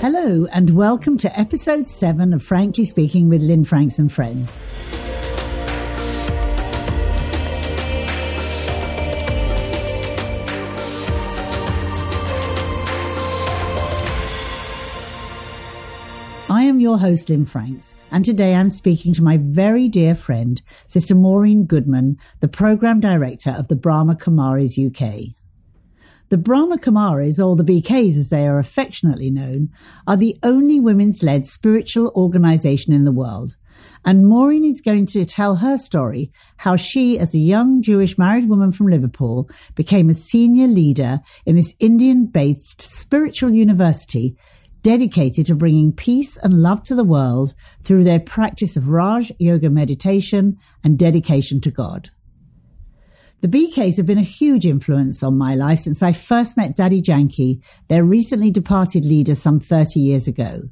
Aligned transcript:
Hello, 0.00 0.46
and 0.50 0.70
welcome 0.70 1.18
to 1.18 1.38
episode 1.38 1.86
7 1.86 2.32
of 2.32 2.42
Frankly 2.42 2.86
Speaking 2.86 3.28
with 3.28 3.42
Lynn 3.42 3.66
Franks 3.66 3.98
and 3.98 4.10
Friends. 4.10 4.58
I 16.48 16.62
am 16.62 16.80
your 16.80 16.98
host, 16.98 17.28
Lynn 17.28 17.44
Franks, 17.44 17.92
and 18.10 18.24
today 18.24 18.54
I'm 18.54 18.70
speaking 18.70 19.12
to 19.12 19.22
my 19.22 19.36
very 19.36 19.86
dear 19.86 20.14
friend, 20.14 20.62
Sister 20.86 21.14
Maureen 21.14 21.66
Goodman, 21.66 22.16
the 22.40 22.48
Programme 22.48 23.00
Director 23.00 23.50
of 23.50 23.68
the 23.68 23.76
Brahma 23.76 24.14
Kumaris 24.14 24.78
UK. 24.78 25.34
The 26.30 26.38
Brahma 26.38 26.78
Kumaris, 26.78 27.44
or 27.44 27.56
the 27.56 27.64
BKs 27.64 28.16
as 28.16 28.28
they 28.28 28.46
are 28.46 28.60
affectionately 28.60 29.32
known, 29.32 29.70
are 30.06 30.16
the 30.16 30.36
only 30.44 30.78
women's 30.78 31.24
led 31.24 31.44
spiritual 31.44 32.12
organization 32.14 32.92
in 32.92 33.04
the 33.04 33.10
world. 33.10 33.56
And 34.04 34.28
Maureen 34.28 34.64
is 34.64 34.80
going 34.80 35.06
to 35.06 35.24
tell 35.24 35.56
her 35.56 35.76
story 35.76 36.30
how 36.58 36.76
she, 36.76 37.18
as 37.18 37.34
a 37.34 37.40
young 37.40 37.82
Jewish 37.82 38.16
married 38.16 38.48
woman 38.48 38.70
from 38.70 38.86
Liverpool, 38.86 39.50
became 39.74 40.08
a 40.08 40.14
senior 40.14 40.68
leader 40.68 41.18
in 41.46 41.56
this 41.56 41.74
Indian 41.80 42.26
based 42.26 42.80
spiritual 42.80 43.52
university 43.52 44.36
dedicated 44.82 45.46
to 45.46 45.56
bringing 45.56 45.92
peace 45.92 46.36
and 46.36 46.62
love 46.62 46.84
to 46.84 46.94
the 46.94 47.02
world 47.02 47.54
through 47.82 48.04
their 48.04 48.20
practice 48.20 48.76
of 48.76 48.86
Raj 48.86 49.32
Yoga 49.40 49.68
meditation 49.68 50.58
and 50.84 50.96
dedication 50.96 51.60
to 51.62 51.72
God. 51.72 52.10
The 53.40 53.48
BKs 53.48 53.96
have 53.96 54.04
been 54.04 54.18
a 54.18 54.22
huge 54.22 54.66
influence 54.66 55.22
on 55.22 55.38
my 55.38 55.54
life 55.54 55.78
since 55.78 56.02
I 56.02 56.12
first 56.12 56.58
met 56.58 56.76
Dadi 56.76 57.02
Janki, 57.02 57.62
their 57.88 58.04
recently 58.04 58.50
departed 58.50 59.06
leader 59.06 59.34
some 59.34 59.60
30 59.60 59.98
years 59.98 60.28
ago. 60.28 60.68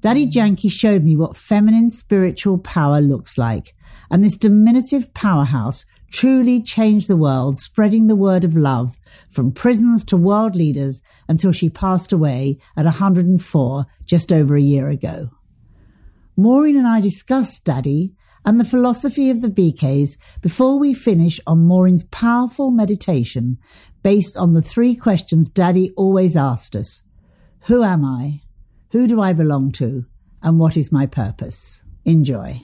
Dadi 0.00 0.28
Janki 0.28 0.68
showed 0.68 1.04
me 1.04 1.16
what 1.16 1.36
feminine 1.36 1.90
spiritual 1.90 2.58
power 2.58 3.00
looks 3.00 3.38
like, 3.38 3.76
and 4.10 4.24
this 4.24 4.36
diminutive 4.36 5.14
powerhouse 5.14 5.84
truly 6.10 6.60
changed 6.60 7.06
the 7.06 7.16
world, 7.16 7.58
spreading 7.58 8.08
the 8.08 8.16
word 8.16 8.44
of 8.44 8.56
love 8.56 8.98
from 9.30 9.52
prisons 9.52 10.04
to 10.06 10.16
world 10.16 10.56
leaders 10.56 11.00
until 11.28 11.52
she 11.52 11.70
passed 11.70 12.12
away 12.12 12.58
at 12.76 12.86
104 12.86 13.86
just 14.04 14.32
over 14.32 14.56
a 14.56 14.60
year 14.60 14.88
ago. 14.88 15.30
Maureen 16.36 16.76
and 16.76 16.88
I 16.88 17.00
discussed 17.00 17.64
Dadi 17.64 18.10
and 18.44 18.60
the 18.60 18.64
philosophy 18.64 19.30
of 19.30 19.40
the 19.40 19.48
BKs 19.48 20.16
before 20.40 20.78
we 20.78 20.92
finish 20.94 21.40
on 21.46 21.66
Maureen's 21.66 22.04
powerful 22.04 22.70
meditation 22.70 23.58
based 24.02 24.36
on 24.36 24.52
the 24.52 24.62
three 24.62 24.94
questions 24.94 25.50
Dadi 25.50 25.90
always 25.96 26.36
asked 26.36 26.76
us 26.76 27.02
Who 27.66 27.82
am 27.82 28.04
I? 28.04 28.42
Who 28.90 29.06
do 29.06 29.20
I 29.20 29.32
belong 29.32 29.72
to? 29.72 30.04
And 30.42 30.58
what 30.58 30.76
is 30.76 30.92
my 30.92 31.06
purpose? 31.06 31.82
Enjoy. 32.04 32.60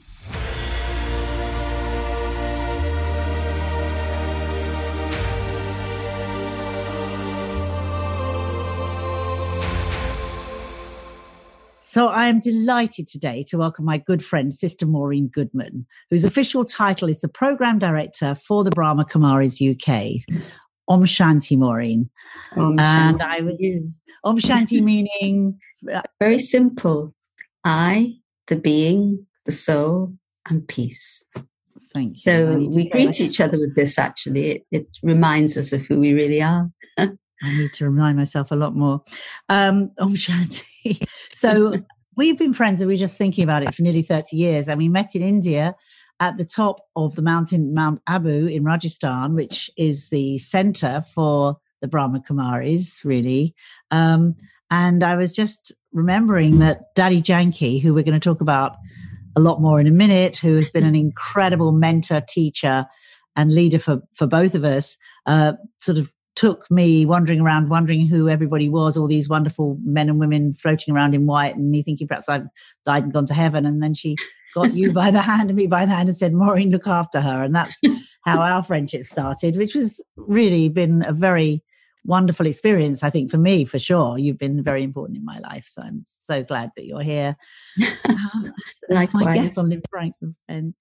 So 11.90 12.06
I 12.06 12.28
am 12.28 12.38
delighted 12.38 13.08
today 13.08 13.42
to 13.48 13.58
welcome 13.58 13.84
my 13.84 13.98
good 13.98 14.24
friend, 14.24 14.54
Sister 14.54 14.86
Maureen 14.86 15.26
Goodman, 15.26 15.84
whose 16.08 16.24
official 16.24 16.64
title 16.64 17.08
is 17.08 17.20
the 17.20 17.26
Programme 17.26 17.80
Director 17.80 18.36
for 18.46 18.62
the 18.62 18.70
Brahma 18.70 19.04
Kumaris 19.04 19.58
UK. 19.60 20.22
Om 20.86 21.04
Shanti, 21.04 21.58
Maureen. 21.58 22.08
Om 22.56 22.78
and 22.78 23.18
Shanti. 23.18 23.22
I 23.22 23.40
was 23.40 23.98
Om 24.22 24.38
Shanti 24.38 24.80
meaning 24.84 25.58
uh, 25.92 26.02
very 26.20 26.38
simple. 26.38 27.12
I, 27.64 28.18
the 28.46 28.54
being, 28.54 29.26
the 29.44 29.50
soul, 29.50 30.14
and 30.48 30.68
peace. 30.68 31.24
Thank 31.92 32.10
you. 32.10 32.14
So 32.14 32.68
we 32.72 32.88
greet 32.88 33.20
each 33.20 33.40
other 33.40 33.58
with 33.58 33.74
this. 33.74 33.98
Actually, 33.98 34.48
it, 34.48 34.66
it 34.70 34.86
reminds 35.02 35.56
us 35.56 35.72
of 35.72 35.84
who 35.86 35.98
we 35.98 36.12
really 36.12 36.40
are. 36.40 36.70
I 37.42 37.56
need 37.56 37.72
to 37.72 37.86
remind 37.86 38.16
myself 38.16 38.52
a 38.52 38.54
lot 38.54 38.76
more. 38.76 39.02
Um, 39.48 39.90
Om 39.98 40.14
Shanti. 40.14 41.04
So 41.40 41.72
we've 42.16 42.36
been 42.36 42.52
friends 42.52 42.82
and 42.82 42.88
we 42.88 42.96
are 42.96 42.98
just 42.98 43.16
thinking 43.16 43.44
about 43.44 43.62
it 43.62 43.74
for 43.74 43.80
nearly 43.80 44.02
30 44.02 44.36
years. 44.36 44.68
And 44.68 44.76
we 44.76 44.90
met 44.90 45.14
in 45.14 45.22
India 45.22 45.74
at 46.20 46.36
the 46.36 46.44
top 46.44 46.82
of 46.96 47.16
the 47.16 47.22
mountain, 47.22 47.72
Mount 47.72 48.02
Abu 48.06 48.44
in 48.44 48.62
Rajasthan, 48.62 49.34
which 49.34 49.70
is 49.78 50.10
the 50.10 50.36
center 50.36 51.02
for 51.14 51.56
the 51.80 51.88
Brahma 51.88 52.22
Kumaris, 52.28 53.06
really. 53.06 53.54
Um, 53.90 54.36
and 54.70 55.02
I 55.02 55.16
was 55.16 55.32
just 55.32 55.72
remembering 55.94 56.58
that 56.58 56.94
Dadi 56.94 57.22
Janki, 57.22 57.78
who 57.78 57.94
we're 57.94 58.04
going 58.04 58.20
to 58.20 58.28
talk 58.28 58.42
about 58.42 58.76
a 59.34 59.40
lot 59.40 59.62
more 59.62 59.80
in 59.80 59.86
a 59.86 59.90
minute, 59.92 60.36
who 60.36 60.56
has 60.56 60.68
been 60.68 60.84
an 60.84 60.94
incredible 60.94 61.72
mentor, 61.72 62.20
teacher, 62.20 62.84
and 63.34 63.50
leader 63.50 63.78
for, 63.78 64.02
for 64.14 64.26
both 64.26 64.54
of 64.54 64.64
us, 64.64 64.94
uh, 65.24 65.54
sort 65.78 65.96
of 65.96 66.10
took 66.36 66.70
me 66.70 67.04
wandering 67.06 67.40
around, 67.40 67.68
wondering 67.68 68.06
who 68.06 68.28
everybody 68.28 68.68
was, 68.68 68.96
all 68.96 69.06
these 69.06 69.28
wonderful 69.28 69.78
men 69.84 70.08
and 70.08 70.18
women 70.18 70.54
floating 70.54 70.94
around 70.94 71.14
in 71.14 71.26
white, 71.26 71.56
and 71.56 71.70
me 71.70 71.82
thinking 71.82 72.08
perhaps 72.08 72.28
I've 72.28 72.46
died 72.84 73.04
and 73.04 73.12
gone 73.12 73.26
to 73.26 73.34
heaven. 73.34 73.66
And 73.66 73.82
then 73.82 73.94
she 73.94 74.16
got 74.54 74.74
you 74.74 74.92
by 74.94 75.10
the 75.10 75.20
hand 75.20 75.50
and 75.50 75.56
me 75.56 75.66
by 75.66 75.86
the 75.86 75.94
hand 75.94 76.08
and 76.08 76.18
said, 76.18 76.32
Maureen, 76.32 76.70
look 76.70 76.86
after 76.86 77.20
her. 77.20 77.42
And 77.42 77.54
that's 77.54 77.78
how 78.24 78.40
our 78.40 78.62
friendship 78.62 79.04
started, 79.04 79.56
which 79.56 79.74
has 79.74 80.00
really 80.16 80.68
been 80.68 81.04
a 81.06 81.12
very 81.12 81.62
wonderful 82.04 82.46
experience, 82.46 83.02
I 83.02 83.10
think, 83.10 83.30
for 83.30 83.38
me, 83.38 83.64
for 83.64 83.78
sure. 83.78 84.18
You've 84.18 84.38
been 84.38 84.62
very 84.62 84.82
important 84.82 85.18
in 85.18 85.24
my 85.24 85.38
life. 85.40 85.66
So 85.68 85.82
I'm 85.82 86.04
so 86.26 86.42
glad 86.42 86.70
that 86.76 86.86
you're 86.86 87.02
here. 87.02 87.36
Uh, 88.32 88.50
Likewise. 88.94 89.24
my 89.24 89.34
guest 89.34 89.58
on 89.58 89.68
Lynn 89.70 89.82
Franks 89.90 90.18
and 90.20 90.34
Friends. 90.46 90.74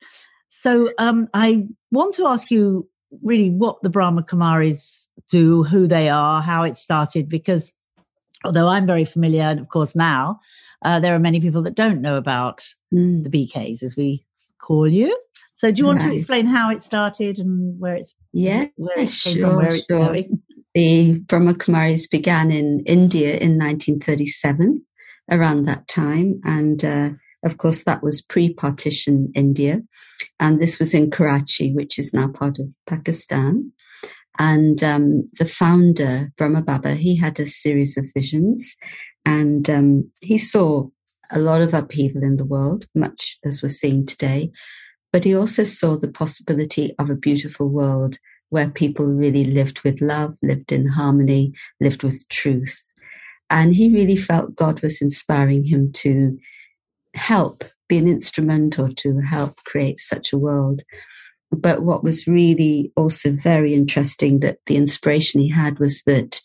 So 0.49 0.91
um, 0.97 1.27
I 1.33 1.67
want 1.91 2.15
to 2.15 2.27
ask 2.27 2.49
you 2.49 2.89
really 3.23 3.49
what 3.49 3.81
the 3.81 3.89
Brahma 3.89 4.23
Kumaris 4.23 5.07
do, 5.29 5.63
who 5.63 5.87
they 5.87 6.09
are, 6.09 6.41
how 6.41 6.63
it 6.63 6.77
started, 6.77 7.29
because 7.29 7.71
although 8.43 8.67
I'm 8.67 8.85
very 8.85 9.05
familiar, 9.05 9.43
and 9.43 9.59
of 9.59 9.69
course 9.69 9.95
now, 9.95 10.39
uh, 10.83 10.99
there 10.99 11.13
are 11.13 11.19
many 11.19 11.41
people 11.41 11.61
that 11.63 11.75
don't 11.75 12.01
know 12.01 12.15
about 12.15 12.67
mm. 12.93 13.23
the 13.23 13.29
BKs, 13.29 13.83
as 13.83 13.95
we 13.97 14.25
call 14.59 14.87
you. 14.87 15.17
So, 15.55 15.71
do 15.71 15.79
you 15.79 15.85
want 15.85 16.01
right. 16.01 16.09
to 16.09 16.15
explain 16.15 16.45
how 16.45 16.71
it 16.71 16.81
started 16.81 17.39
and 17.39 17.79
where 17.79 17.95
it's 17.95 18.15
yeah, 18.31 18.67
where 18.75 18.99
it 18.99 19.09
sure, 19.09 19.47
from, 19.47 19.55
where 19.57 19.75
it's 19.75 19.85
sure. 19.89 20.05
going? 20.05 20.41
The 20.73 21.19
Brahma 21.19 21.55
Kumaris 21.55 22.09
began 22.09 22.51
in 22.51 22.83
India 22.85 23.31
in 23.31 23.57
1937, 23.57 24.85
around 25.31 25.65
that 25.65 25.87
time, 25.87 26.39
and 26.45 26.83
uh, 26.85 27.09
of 27.43 27.57
course 27.57 27.83
that 27.83 28.03
was 28.03 28.21
pre-partition 28.21 29.31
India, 29.35 29.81
and 30.39 30.61
this 30.61 30.79
was 30.79 30.93
in 30.93 31.11
Karachi, 31.11 31.73
which 31.73 31.99
is 31.99 32.13
now 32.13 32.27
part 32.27 32.59
of 32.59 32.73
Pakistan. 32.87 33.71
And 34.37 34.81
um, 34.83 35.29
the 35.37 35.45
founder, 35.45 36.31
Brahma 36.37 36.61
Baba, 36.61 36.95
he 36.95 37.17
had 37.17 37.39
a 37.39 37.47
series 37.47 37.97
of 37.97 38.05
visions 38.15 38.77
and 39.25 39.69
um, 39.69 40.09
he 40.21 40.37
saw 40.37 40.87
a 41.31 41.39
lot 41.39 41.61
of 41.61 41.73
upheaval 41.73 42.23
in 42.23 42.37
the 42.37 42.45
world, 42.45 42.85
much 42.95 43.37
as 43.45 43.61
we're 43.61 43.69
seeing 43.69 44.05
today. 44.05 44.51
But 45.11 45.23
he 45.23 45.35
also 45.35 45.63
saw 45.63 45.97
the 45.97 46.11
possibility 46.11 46.93
of 46.97 47.09
a 47.09 47.15
beautiful 47.15 47.67
world 47.67 48.17
where 48.49 48.69
people 48.69 49.07
really 49.07 49.45
lived 49.45 49.81
with 49.83 50.01
love, 50.01 50.35
lived 50.41 50.71
in 50.71 50.87
harmony, 50.87 51.53
lived 51.79 52.03
with 52.03 52.27
truth. 52.29 52.93
And 53.49 53.75
he 53.75 53.93
really 53.93 54.15
felt 54.15 54.55
God 54.55 54.81
was 54.81 55.01
inspiring 55.01 55.65
him 55.65 55.91
to 55.93 56.37
help, 57.13 57.63
be 57.89 57.97
an 57.97 58.07
instrument, 58.07 58.79
or 58.79 58.89
to 58.89 59.19
help 59.19 59.57
create 59.65 59.99
such 59.99 60.31
a 60.31 60.37
world. 60.37 60.83
But 61.51 61.81
what 61.81 62.03
was 62.03 62.27
really 62.27 62.93
also 62.95 63.31
very 63.31 63.73
interesting 63.73 64.39
that 64.39 64.59
the 64.67 64.77
inspiration 64.77 65.41
he 65.41 65.49
had 65.49 65.79
was 65.79 66.03
that 66.03 66.39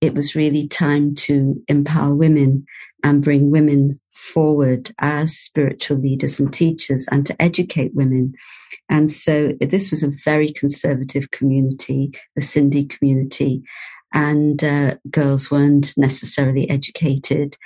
it 0.00 0.14
was 0.14 0.34
really 0.34 0.66
time 0.66 1.14
to 1.14 1.62
empower 1.68 2.14
women 2.14 2.64
and 3.04 3.22
bring 3.22 3.50
women 3.50 4.00
forward 4.14 4.92
as 4.98 5.36
spiritual 5.36 5.98
leaders 5.98 6.40
and 6.40 6.52
teachers 6.52 7.06
and 7.12 7.26
to 7.26 7.40
educate 7.40 7.94
women. 7.94 8.32
And 8.88 9.10
so 9.10 9.52
this 9.60 9.90
was 9.90 10.02
a 10.02 10.12
very 10.24 10.52
conservative 10.52 11.30
community, 11.30 12.12
the 12.34 12.42
Sindhi 12.42 12.88
community, 12.88 13.62
and 14.14 14.64
uh, 14.64 14.94
girls 15.10 15.50
weren't 15.50 15.92
necessarily 15.96 16.68
educated. 16.70 17.56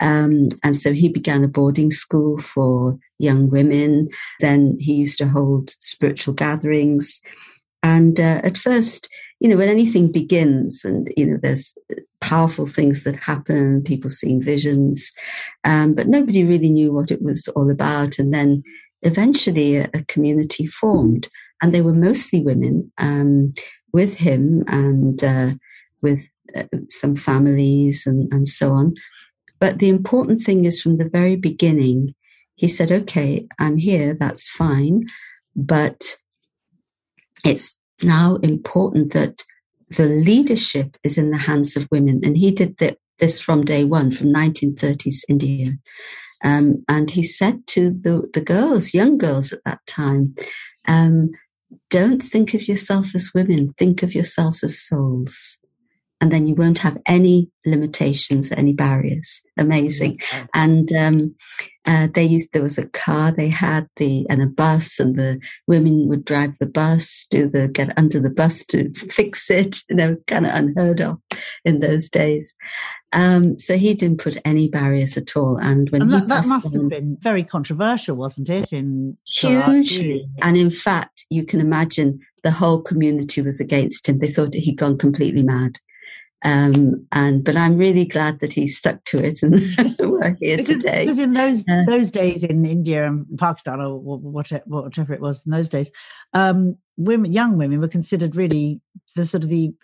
Um, 0.00 0.48
and 0.62 0.76
so 0.76 0.92
he 0.92 1.08
began 1.08 1.44
a 1.44 1.48
boarding 1.48 1.90
school 1.90 2.40
for 2.40 2.98
young 3.18 3.48
women. 3.48 4.08
Then 4.40 4.76
he 4.78 4.94
used 4.94 5.18
to 5.18 5.28
hold 5.28 5.74
spiritual 5.80 6.34
gatherings. 6.34 7.20
And 7.82 8.18
uh, 8.18 8.40
at 8.42 8.58
first, 8.58 9.08
you 9.40 9.48
know, 9.48 9.56
when 9.56 9.68
anything 9.68 10.10
begins 10.10 10.84
and, 10.84 11.12
you 11.16 11.26
know, 11.26 11.38
there's 11.42 11.76
powerful 12.20 12.66
things 12.66 13.04
that 13.04 13.16
happen, 13.16 13.82
people 13.82 14.10
seeing 14.10 14.42
visions, 14.42 15.12
um, 15.64 15.94
but 15.94 16.08
nobody 16.08 16.44
really 16.44 16.70
knew 16.70 16.92
what 16.92 17.10
it 17.10 17.22
was 17.22 17.48
all 17.48 17.70
about. 17.70 18.18
And 18.18 18.32
then 18.32 18.62
eventually 19.02 19.76
a, 19.76 19.90
a 19.94 20.04
community 20.04 20.66
formed, 20.66 21.28
and 21.62 21.74
they 21.74 21.82
were 21.82 21.94
mostly 21.94 22.40
women 22.40 22.90
um, 22.98 23.54
with 23.92 24.16
him 24.16 24.64
and 24.66 25.22
uh, 25.22 25.50
with 26.02 26.28
uh, 26.54 26.64
some 26.90 27.14
families 27.14 28.06
and, 28.06 28.32
and 28.32 28.48
so 28.48 28.72
on. 28.72 28.94
But 29.58 29.78
the 29.78 29.88
important 29.88 30.40
thing 30.40 30.64
is 30.64 30.80
from 30.80 30.98
the 30.98 31.08
very 31.08 31.36
beginning, 31.36 32.14
he 32.54 32.68
said, 32.68 32.92
okay, 32.92 33.46
I'm 33.58 33.76
here, 33.78 34.14
that's 34.14 34.50
fine. 34.50 35.06
But 35.54 36.16
it's 37.44 37.76
now 38.02 38.36
important 38.36 39.12
that 39.12 39.42
the 39.90 40.06
leadership 40.06 40.96
is 41.02 41.16
in 41.16 41.30
the 41.30 41.38
hands 41.38 41.76
of 41.76 41.88
women. 41.90 42.20
And 42.24 42.36
he 42.36 42.50
did 42.50 42.76
the, 42.78 42.96
this 43.18 43.40
from 43.40 43.64
day 43.64 43.84
one, 43.84 44.10
from 44.10 44.32
1930s 44.32 45.20
India. 45.28 45.72
Um, 46.44 46.84
and 46.88 47.10
he 47.10 47.22
said 47.22 47.66
to 47.68 47.90
the, 47.90 48.28
the 48.34 48.42
girls, 48.42 48.92
young 48.92 49.16
girls 49.16 49.52
at 49.52 49.64
that 49.64 49.80
time, 49.86 50.34
um, 50.86 51.30
don't 51.90 52.22
think 52.22 52.52
of 52.52 52.68
yourself 52.68 53.14
as 53.14 53.32
women, 53.34 53.74
think 53.78 54.02
of 54.02 54.14
yourselves 54.14 54.62
as 54.62 54.78
souls 54.78 55.58
and 56.20 56.32
then 56.32 56.46
you 56.46 56.54
won't 56.54 56.78
have 56.78 56.96
any 57.06 57.50
limitations, 57.66 58.50
any 58.52 58.72
barriers. 58.72 59.42
Amazing. 59.58 60.18
And 60.54 60.90
um, 60.92 61.34
uh, 61.84 62.08
they 62.14 62.24
used 62.24 62.52
there 62.52 62.62
was 62.62 62.78
a 62.78 62.86
car 62.86 63.32
they 63.32 63.48
had 63.48 63.88
the 63.96 64.26
and 64.30 64.42
a 64.42 64.46
bus, 64.46 64.98
and 64.98 65.18
the 65.18 65.38
women 65.66 66.08
would 66.08 66.24
drive 66.24 66.54
the 66.58 66.66
bus, 66.66 67.26
do 67.30 67.48
the 67.48 67.68
get 67.68 67.96
under 67.98 68.18
the 68.18 68.30
bus 68.30 68.64
to 68.66 68.92
fix 69.10 69.50
it. 69.50 69.78
You 69.90 69.96
know, 69.96 70.16
kind 70.26 70.46
of 70.46 70.54
unheard 70.54 71.00
of 71.00 71.18
in 71.64 71.80
those 71.80 72.08
days. 72.08 72.54
Um, 73.12 73.58
so 73.58 73.76
he 73.76 73.94
didn't 73.94 74.20
put 74.20 74.36
any 74.44 74.68
barriers 74.68 75.16
at 75.16 75.36
all. 75.36 75.58
And 75.58 75.88
when 75.90 76.02
and 76.02 76.12
that, 76.12 76.28
that 76.28 76.46
must 76.46 76.66
on, 76.66 76.72
have 76.72 76.88
been 76.88 77.16
very 77.20 77.44
controversial, 77.44 78.16
wasn't 78.16 78.48
it? 78.48 78.72
In 78.72 79.16
hugely, 79.24 80.28
and 80.42 80.56
in 80.56 80.70
fact, 80.70 81.26
you 81.30 81.44
can 81.44 81.60
imagine 81.60 82.20
the 82.42 82.50
whole 82.50 82.80
community 82.80 83.42
was 83.42 83.60
against 83.60 84.08
him. 84.08 84.18
They 84.18 84.32
thought 84.32 84.54
he'd 84.54 84.78
gone 84.78 84.98
completely 84.98 85.42
mad. 85.42 85.78
Um, 86.44 87.06
and 87.12 87.42
but 87.42 87.56
I'm 87.56 87.76
really 87.76 88.04
glad 88.04 88.40
that 88.40 88.52
he 88.52 88.68
stuck 88.68 89.02
to 89.04 89.18
it 89.18 89.42
and 89.42 89.54
we're 89.98 90.36
here 90.38 90.58
because, 90.58 90.68
today. 90.68 91.04
Because 91.04 91.18
in 91.18 91.32
those 91.32 91.66
uh, 91.68 91.84
those 91.86 92.10
days 92.10 92.44
in 92.44 92.64
India 92.64 93.06
and 93.06 93.26
Pakistan 93.38 93.80
or 93.80 93.98
whatever, 93.98 94.62
whatever 94.66 95.14
it 95.14 95.20
was 95.20 95.44
in 95.46 95.52
those 95.52 95.68
days, 95.68 95.90
um, 96.34 96.76
women, 96.96 97.32
young 97.32 97.56
women 97.56 97.80
were 97.80 97.88
considered 97.88 98.36
really 98.36 98.80
the 99.14 99.24
sort 99.24 99.44
of 99.44 99.48
the 99.48 99.74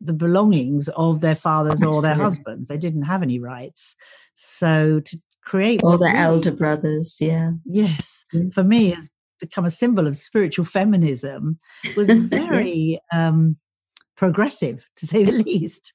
the 0.00 0.12
belongings 0.12 0.88
of 0.90 1.22
their 1.22 1.36
fathers 1.36 1.82
or 1.82 2.02
their 2.02 2.14
husbands. 2.14 2.68
They 2.68 2.76
didn't 2.78 3.04
have 3.04 3.22
any 3.22 3.38
rights. 3.38 3.96
So 4.34 5.00
to 5.00 5.18
create 5.42 5.80
all 5.82 5.96
their 5.96 6.14
elder 6.14 6.52
brothers, 6.52 7.16
yeah, 7.18 7.52
yes, 7.64 8.24
mm. 8.34 8.52
for 8.52 8.62
me 8.62 8.90
has 8.90 9.08
become 9.40 9.64
a 9.64 9.70
symbol 9.70 10.06
of 10.06 10.18
spiritual 10.18 10.66
feminism 10.66 11.58
was 11.96 12.08
very. 12.10 13.00
um 13.10 13.56
progressive, 14.16 14.84
to 14.96 15.06
say 15.06 15.24
the 15.24 15.32
least. 15.32 15.92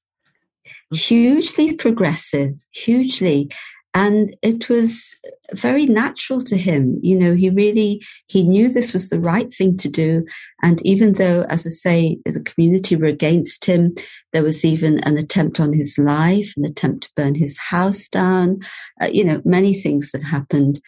Hugely 0.94 1.74
progressive, 1.74 2.54
hugely. 2.72 3.50
And 3.96 4.36
it 4.44 4.70
was 4.70 5.16
very 5.54 5.88
natural 5.88 6.42
to 6.42 6.56
him. 6.56 7.00
You 7.02 7.18
know, 7.18 7.34
he 7.34 7.50
really, 7.50 8.02
he 8.28 8.44
knew 8.44 8.70
this 8.70 8.94
was 8.94 9.10
the 9.10 9.20
right 9.20 9.52
thing 9.52 9.78
to 9.78 9.90
do. 9.90 10.26
And 10.62 10.80
even 10.86 11.14
though, 11.14 11.42
as 11.50 11.66
I 11.66 11.72
say, 11.72 12.20
the 12.24 12.40
community 12.40 12.96
were 12.96 13.08
against 13.08 13.66
him, 13.66 13.96
there 14.32 14.44
was 14.44 14.64
even 14.64 15.00
an 15.00 15.18
attempt 15.18 15.60
on 15.60 15.74
his 15.74 15.98
life, 15.98 16.54
an 16.56 16.66
attempt 16.66 17.04
to 17.04 17.12
burn 17.16 17.36
his 17.36 17.58
house 17.58 18.08
down, 18.08 18.60
uh, 19.02 19.08
you 19.08 19.24
know, 19.24 19.42
many 19.44 19.74
things 19.74 20.12
that 20.12 20.24
happened. 20.24 20.82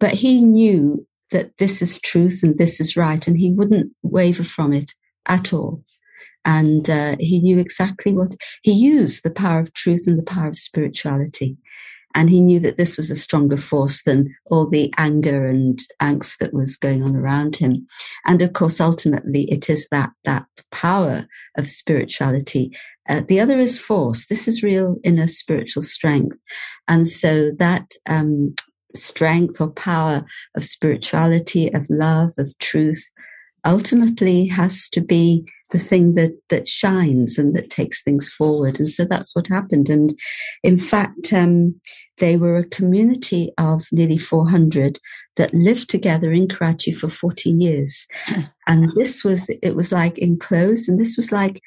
But 0.00 0.14
he 0.14 0.40
knew 0.40 1.06
that 1.32 1.50
this 1.58 1.82
is 1.82 2.00
truth 2.00 2.40
and 2.42 2.56
this 2.56 2.80
is 2.80 2.96
right, 2.96 3.26
and 3.26 3.36
he 3.36 3.52
wouldn't 3.52 3.92
waver 4.02 4.44
from 4.44 4.72
it 4.72 4.92
at 5.26 5.52
all. 5.52 5.82
And 6.46 6.88
uh, 6.88 7.16
he 7.18 7.40
knew 7.40 7.58
exactly 7.58 8.14
what 8.14 8.36
he 8.62 8.72
used 8.72 9.22
the 9.22 9.30
power 9.30 9.58
of 9.58 9.74
truth 9.74 10.04
and 10.06 10.18
the 10.18 10.22
power 10.22 10.46
of 10.46 10.56
spirituality. 10.56 11.58
And 12.14 12.30
he 12.30 12.40
knew 12.40 12.60
that 12.60 12.78
this 12.78 12.96
was 12.96 13.10
a 13.10 13.16
stronger 13.16 13.58
force 13.58 14.02
than 14.04 14.34
all 14.46 14.70
the 14.70 14.94
anger 14.96 15.46
and 15.46 15.78
angst 16.00 16.38
that 16.38 16.54
was 16.54 16.74
going 16.74 17.02
on 17.02 17.14
around 17.14 17.56
him. 17.56 17.86
And 18.24 18.40
of 18.40 18.54
course, 18.54 18.80
ultimately, 18.80 19.42
it 19.50 19.68
is 19.68 19.86
that, 19.90 20.12
that 20.24 20.46
power 20.70 21.26
of 21.58 21.68
spirituality. 21.68 22.74
Uh, 23.06 23.22
the 23.28 23.38
other 23.38 23.58
is 23.58 23.78
force. 23.78 24.26
This 24.26 24.48
is 24.48 24.62
real 24.62 24.96
inner 25.04 25.28
spiritual 25.28 25.82
strength. 25.82 26.38
And 26.88 27.06
so 27.06 27.50
that, 27.58 27.92
um, 28.06 28.54
strength 28.94 29.60
or 29.60 29.68
power 29.68 30.24
of 30.56 30.64
spirituality, 30.64 31.70
of 31.74 31.86
love, 31.90 32.30
of 32.38 32.56
truth, 32.58 33.10
ultimately 33.64 34.46
has 34.46 34.88
to 34.88 35.02
be 35.02 35.44
the 35.70 35.78
thing 35.78 36.14
that 36.14 36.32
that 36.48 36.68
shines 36.68 37.38
and 37.38 37.56
that 37.56 37.70
takes 37.70 38.02
things 38.02 38.30
forward. 38.30 38.78
And 38.78 38.90
so 38.90 39.04
that's 39.04 39.34
what 39.34 39.48
happened. 39.48 39.88
And 39.88 40.18
in 40.62 40.78
fact, 40.78 41.32
um, 41.32 41.80
they 42.18 42.36
were 42.36 42.56
a 42.56 42.68
community 42.68 43.52
of 43.58 43.86
nearly 43.92 44.18
400 44.18 44.98
that 45.36 45.54
lived 45.54 45.90
together 45.90 46.32
in 46.32 46.48
Karachi 46.48 46.92
for 46.92 47.08
40 47.08 47.50
years. 47.50 48.06
And 48.68 48.90
this 48.96 49.22
was 49.22 49.48
it 49.62 49.76
was 49.76 49.92
like 49.92 50.18
enclosed, 50.18 50.88
and 50.88 50.98
this 50.98 51.16
was 51.16 51.30
like, 51.30 51.62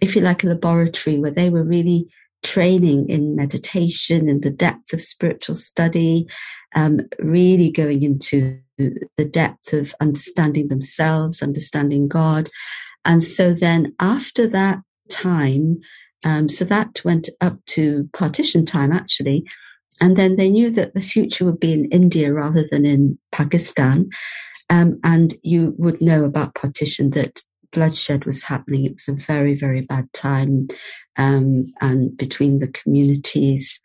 if 0.00 0.16
you 0.16 0.22
like, 0.22 0.42
a 0.42 0.46
laboratory 0.46 1.18
where 1.18 1.30
they 1.30 1.50
were 1.50 1.62
really 1.62 2.08
training 2.42 3.06
in 3.10 3.36
meditation 3.36 4.30
and 4.30 4.42
the 4.42 4.50
depth 4.50 4.94
of 4.94 5.02
spiritual 5.02 5.54
study, 5.54 6.26
um, 6.74 7.00
really 7.18 7.70
going 7.70 8.02
into 8.02 8.60
the 8.78 9.24
depth 9.24 9.72
of 9.72 9.94
understanding 10.00 10.68
themselves, 10.68 11.42
understanding 11.42 12.08
God. 12.08 12.48
And 13.08 13.24
so 13.24 13.54
then 13.54 13.94
after 13.98 14.46
that 14.46 14.80
time, 15.08 15.80
um, 16.24 16.48
so 16.48 16.64
that 16.66 17.00
went 17.04 17.28
up 17.40 17.58
to 17.68 18.08
partition 18.12 18.64
time 18.64 18.92
actually. 18.92 19.44
And 20.00 20.16
then 20.16 20.36
they 20.36 20.50
knew 20.50 20.70
that 20.70 20.94
the 20.94 21.00
future 21.00 21.44
would 21.44 21.58
be 21.58 21.72
in 21.72 21.86
India 21.86 22.32
rather 22.32 22.68
than 22.70 22.86
in 22.86 23.18
Pakistan. 23.32 24.10
Um, 24.70 25.00
and 25.02 25.34
you 25.42 25.74
would 25.78 26.00
know 26.00 26.24
about 26.24 26.54
partition 26.54 27.10
that 27.10 27.42
bloodshed 27.72 28.26
was 28.26 28.44
happening. 28.44 28.84
It 28.84 28.92
was 28.92 29.08
a 29.08 29.12
very, 29.12 29.58
very 29.58 29.80
bad 29.80 30.12
time, 30.12 30.68
um, 31.16 31.64
and 31.80 32.16
between 32.16 32.58
the 32.58 32.68
communities. 32.68 33.80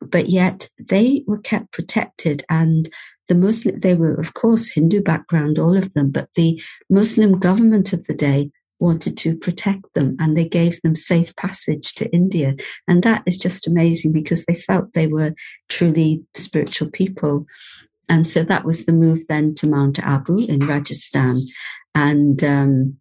But 0.00 0.28
yet 0.28 0.68
they 0.78 1.22
were 1.26 1.38
kept 1.38 1.72
protected 1.72 2.44
and 2.48 2.88
the 3.28 3.34
Muslim, 3.34 3.78
they 3.78 3.94
were, 3.94 4.14
of 4.14 4.34
course, 4.34 4.70
Hindu 4.70 5.02
background, 5.02 5.58
all 5.58 5.76
of 5.76 5.94
them, 5.94 6.10
but 6.10 6.28
the 6.36 6.60
Muslim 6.90 7.38
government 7.38 7.92
of 7.92 8.04
the 8.04 8.14
day 8.14 8.50
wanted 8.80 9.16
to 9.16 9.36
protect 9.36 9.94
them 9.94 10.16
and 10.20 10.36
they 10.36 10.46
gave 10.46 10.80
them 10.82 10.94
safe 10.94 11.34
passage 11.36 11.94
to 11.94 12.10
India. 12.12 12.54
And 12.86 13.02
that 13.02 13.22
is 13.26 13.38
just 13.38 13.66
amazing 13.66 14.12
because 14.12 14.44
they 14.44 14.56
felt 14.56 14.92
they 14.92 15.06
were 15.06 15.34
truly 15.68 16.24
spiritual 16.34 16.90
people. 16.90 17.46
And 18.08 18.26
so 18.26 18.44
that 18.44 18.64
was 18.64 18.84
the 18.84 18.92
move 18.92 19.26
then 19.28 19.54
to 19.56 19.68
Mount 19.68 19.98
Abu 20.00 20.46
in 20.46 20.66
Rajasthan. 20.66 21.36
And, 21.94 22.42
um, 22.44 22.98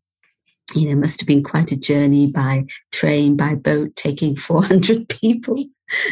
you 0.73 0.89
know, 0.89 0.95
must 0.95 1.19
have 1.19 1.27
been 1.27 1.43
quite 1.43 1.71
a 1.71 1.77
journey 1.77 2.31
by 2.31 2.65
train, 2.91 3.35
by 3.35 3.55
boat, 3.55 3.95
taking 3.95 4.35
400 4.37 5.09
people. 5.09 5.57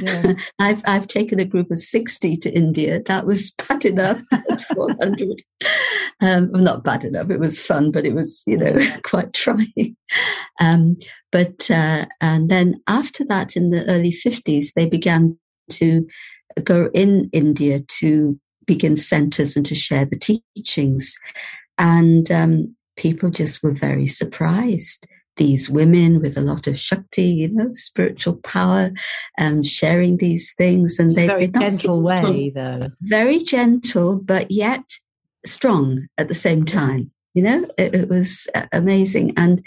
Yeah. 0.01 0.33
I've 0.59 0.81
I've 0.85 1.07
taken 1.07 1.39
a 1.39 1.45
group 1.45 1.71
of 1.71 1.79
sixty 1.79 2.35
to 2.37 2.51
India. 2.53 3.01
That 3.05 3.25
was 3.25 3.51
bad 3.51 3.85
enough. 3.85 4.21
Four 4.73 4.95
hundred. 5.01 5.41
Um, 6.21 6.51
well, 6.51 6.63
not 6.63 6.83
bad 6.83 7.03
enough. 7.03 7.29
It 7.29 7.39
was 7.39 7.59
fun, 7.59 7.91
but 7.91 8.05
it 8.05 8.13
was 8.13 8.43
you 8.45 8.57
know 8.57 8.77
quite 9.03 9.33
trying. 9.33 9.95
Um, 10.59 10.97
but 11.31 11.69
uh, 11.71 12.05
and 12.19 12.49
then 12.49 12.81
after 12.87 13.25
that, 13.25 13.55
in 13.55 13.69
the 13.69 13.85
early 13.87 14.11
fifties, 14.11 14.73
they 14.73 14.85
began 14.85 15.37
to 15.71 16.07
go 16.63 16.89
in 16.93 17.29
India 17.31 17.81
to 17.99 18.39
begin 18.65 18.95
centres 18.95 19.55
and 19.55 19.65
to 19.65 19.75
share 19.75 20.05
the 20.05 20.39
teachings, 20.55 21.17
and 21.77 22.31
um, 22.31 22.75
people 22.97 23.29
just 23.29 23.63
were 23.63 23.73
very 23.73 24.07
surprised 24.07 25.07
these 25.37 25.69
women 25.69 26.21
with 26.21 26.37
a 26.37 26.41
lot 26.41 26.67
of 26.67 26.77
Shakti, 26.77 27.23
you 27.23 27.49
know, 27.49 27.73
spiritual 27.73 28.35
power, 28.35 28.91
um, 29.39 29.63
sharing 29.63 30.17
these 30.17 30.53
things. 30.53 30.99
And 30.99 31.15
they, 31.15 31.27
very 31.27 31.47
gentle 31.47 32.01
way, 32.01 32.17
strong, 32.17 32.51
though. 32.53 32.87
Very 33.01 33.39
gentle, 33.39 34.19
but 34.19 34.51
yet 34.51 34.83
strong 35.45 36.07
at 36.17 36.27
the 36.27 36.33
same 36.33 36.65
time. 36.65 37.11
You 37.33 37.43
know, 37.43 37.65
it, 37.77 37.95
it 37.95 38.09
was 38.09 38.47
amazing. 38.73 39.33
And, 39.37 39.65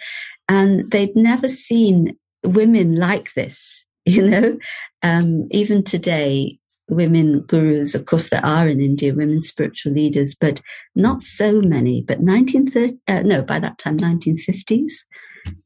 and 0.49 0.91
they'd 0.91 1.17
never 1.17 1.49
seen 1.49 2.17
women 2.45 2.97
like 2.97 3.33
this, 3.35 3.87
you 4.05 4.29
know, 4.29 4.59
um, 5.03 5.49
even 5.51 5.83
today, 5.83 6.59
women 6.89 7.41
gurus, 7.41 7.95
of 7.95 8.05
course, 8.05 8.29
there 8.29 8.45
are 8.45 8.69
in 8.69 8.81
India, 8.81 9.15
women 9.15 9.41
spiritual 9.41 9.93
leaders, 9.93 10.35
but 10.35 10.61
not 10.95 11.23
so 11.23 11.61
many. 11.63 12.03
But 12.03 12.21
1930, 12.21 12.99
uh, 13.09 13.23
no, 13.23 13.43
by 13.43 13.59
that 13.59 13.79
time, 13.79 13.97
1950s, 13.97 14.93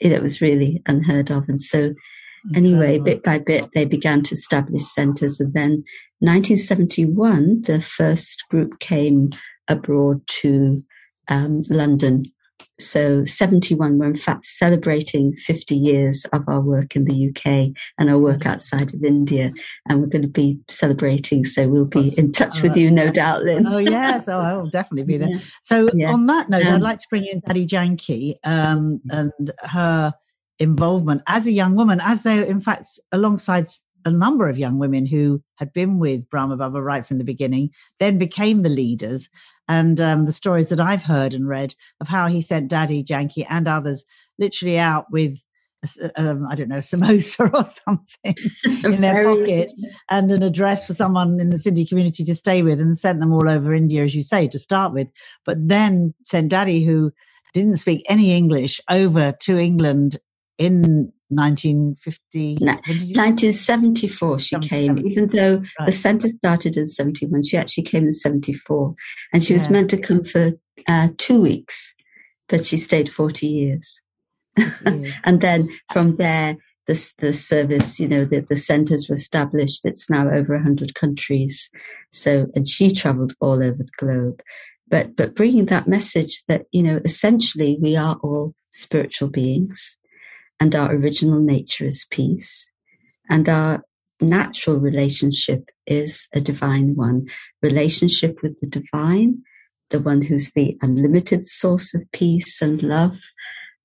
it 0.00 0.22
was 0.22 0.40
really 0.40 0.82
unheard 0.86 1.30
of. 1.30 1.44
And 1.48 1.60
so, 1.60 1.94
anyway, 2.54 2.98
bit 2.98 3.22
by 3.22 3.38
bit, 3.38 3.68
they 3.74 3.84
began 3.84 4.22
to 4.24 4.34
establish 4.34 4.84
centres. 4.84 5.40
And 5.40 5.52
then 5.54 5.84
1971, 6.20 7.62
the 7.62 7.80
first 7.80 8.44
group 8.50 8.78
came 8.80 9.30
abroad 9.68 10.26
to 10.40 10.78
um, 11.28 11.60
London 11.68 12.24
So 12.80 13.24
71, 13.24 13.98
we're 13.98 14.06
in 14.06 14.14
fact 14.14 14.44
celebrating 14.44 15.34
50 15.34 15.74
years 15.74 16.24
of 16.32 16.44
our 16.48 16.60
work 16.60 16.94
in 16.94 17.06
the 17.06 17.28
UK 17.28 17.76
and 17.98 18.08
our 18.08 18.18
work 18.18 18.46
outside 18.46 18.94
of 18.94 19.02
India. 19.02 19.52
And 19.88 20.00
we're 20.00 20.06
going 20.06 20.22
to 20.22 20.28
be 20.28 20.60
celebrating. 20.68 21.44
So 21.44 21.68
we'll 21.68 21.86
be 21.86 22.16
in 22.18 22.30
touch 22.30 22.62
with 22.62 22.76
you, 22.76 22.90
no 22.90 23.10
doubt, 23.10 23.42
Lynn. 23.42 23.66
Oh, 23.66 23.78
yes. 23.78 24.28
Oh, 24.28 24.38
I 24.38 24.54
will 24.54 24.70
definitely 24.70 25.04
be 25.04 25.16
there. 25.16 25.40
So 25.62 25.88
yeah. 25.92 26.12
on 26.12 26.26
that 26.26 26.48
note, 26.48 26.66
um, 26.66 26.74
I'd 26.74 26.82
like 26.82 27.00
to 27.00 27.06
bring 27.10 27.26
in 27.26 27.40
Dadi 27.40 27.66
Janki 27.66 28.38
um, 28.44 29.00
and 29.10 29.50
her 29.60 30.14
involvement 30.58 31.22
as 31.26 31.46
a 31.46 31.52
young 31.52 31.74
woman, 31.74 32.00
as 32.02 32.22
they 32.22 32.46
in 32.46 32.60
fact, 32.60 32.86
alongside 33.12 33.68
a 34.04 34.10
number 34.10 34.48
of 34.48 34.58
young 34.58 34.78
women 34.78 35.04
who 35.04 35.42
had 35.56 35.72
been 35.72 35.98
with 35.98 36.28
Brahma 36.30 36.56
Baba 36.56 36.80
right 36.80 37.06
from 37.06 37.18
the 37.18 37.24
beginning, 37.24 37.70
then 37.98 38.18
became 38.18 38.62
the 38.62 38.68
leaders 38.68 39.28
and 39.68 40.00
um, 40.00 40.26
the 40.26 40.32
stories 40.32 40.70
that 40.70 40.80
I've 40.80 41.02
heard 41.02 41.34
and 41.34 41.48
read 41.48 41.74
of 42.00 42.08
how 42.08 42.26
he 42.26 42.40
sent 42.40 42.70
Dadi 42.70 43.04
Janki 43.04 43.44
and 43.44 43.68
others 43.68 44.04
literally 44.38 44.78
out 44.78 45.06
with 45.10 45.38
um, 46.16 46.46
I 46.48 46.56
don't 46.56 46.68
know, 46.68 46.78
samosa 46.78 47.52
or 47.54 47.64
something 47.64 48.34
in 48.84 49.00
their 49.00 49.24
pocket 49.24 49.72
and 50.10 50.32
an 50.32 50.42
address 50.42 50.86
for 50.86 50.94
someone 50.94 51.38
in 51.40 51.50
the 51.50 51.58
Sindhi 51.58 51.88
community 51.88 52.24
to 52.24 52.34
stay 52.34 52.62
with 52.62 52.80
and 52.80 52.98
sent 52.98 53.20
them 53.20 53.32
all 53.32 53.48
over 53.48 53.72
India, 53.72 54.04
as 54.04 54.14
you 54.14 54.22
say, 54.22 54.48
to 54.48 54.58
start 54.58 54.92
with. 54.92 55.08
But 55.46 55.56
then 55.60 56.14
sent 56.24 56.50
Dadi, 56.50 56.84
who 56.84 57.12
didn't 57.54 57.76
speak 57.76 58.04
any 58.08 58.36
English, 58.36 58.80
over 58.88 59.32
to 59.42 59.58
England 59.58 60.18
in 60.58 61.12
1950 61.28 62.58
no, 62.60 62.72
1974 62.72 64.38
she 64.38 64.58
came. 64.58 64.98
Even 65.06 65.28
though 65.28 65.56
right. 65.78 65.86
the 65.86 65.92
center 65.92 66.28
started 66.28 66.76
in 66.76 66.86
71 66.86 67.42
she 67.42 67.56
actually 67.56 67.84
came 67.84 68.04
in 68.04 68.12
74 68.12 68.94
and 69.32 69.44
she 69.44 69.52
yeah. 69.52 69.56
was 69.56 69.70
meant 69.70 69.90
to 69.90 69.98
come 69.98 70.24
for 70.24 70.52
uh, 70.86 71.08
two 71.18 71.40
weeks 71.40 71.94
but 72.48 72.64
she 72.64 72.76
stayed 72.76 73.10
40 73.10 73.46
years. 73.46 74.00
And 75.24 75.40
then 75.40 75.70
from 75.92 76.16
there 76.16 76.56
the, 76.86 77.12
the 77.18 77.32
service 77.32 78.00
you 78.00 78.08
know 78.08 78.24
the, 78.24 78.40
the 78.40 78.56
centers 78.56 79.08
were 79.08 79.14
established. 79.14 79.84
It's 79.84 80.08
now 80.08 80.30
over 80.30 80.54
100 80.54 80.94
countries. 80.94 81.68
So 82.10 82.46
and 82.54 82.66
she 82.66 82.90
traveled 82.90 83.34
all 83.40 83.62
over 83.62 83.82
the 83.82 83.90
globe. 83.98 84.42
But 84.88 85.14
but 85.14 85.34
bringing 85.34 85.66
that 85.66 85.86
message 85.86 86.42
that 86.48 86.66
you 86.72 86.82
know 86.82 87.00
essentially 87.04 87.78
we 87.80 87.96
are 87.96 88.16
all 88.22 88.54
spiritual 88.70 89.28
beings 89.28 89.96
and 90.60 90.74
our 90.74 90.92
original 90.92 91.40
nature 91.40 91.86
is 91.86 92.06
peace. 92.10 92.70
And 93.30 93.48
our 93.48 93.82
natural 94.20 94.78
relationship 94.78 95.70
is 95.86 96.26
a 96.34 96.40
divine 96.40 96.96
one. 96.96 97.28
Relationship 97.62 98.42
with 98.42 98.58
the 98.60 98.66
divine, 98.66 99.42
the 99.90 100.00
one 100.00 100.22
who's 100.22 100.52
the 100.52 100.76
unlimited 100.82 101.46
source 101.46 101.94
of 101.94 102.02
peace 102.12 102.60
and 102.60 102.82
love, 102.82 103.16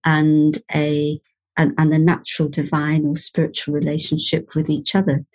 and 0.06 0.58
a 0.74 1.20
and, 1.56 1.74
and 1.78 1.94
a 1.94 2.00
natural 2.00 2.50
divine 2.50 3.06
or 3.06 3.16
spiritual 3.16 3.76
relationship 3.76 4.56
with 4.56 4.70
each 4.70 4.96
other. 4.96 5.26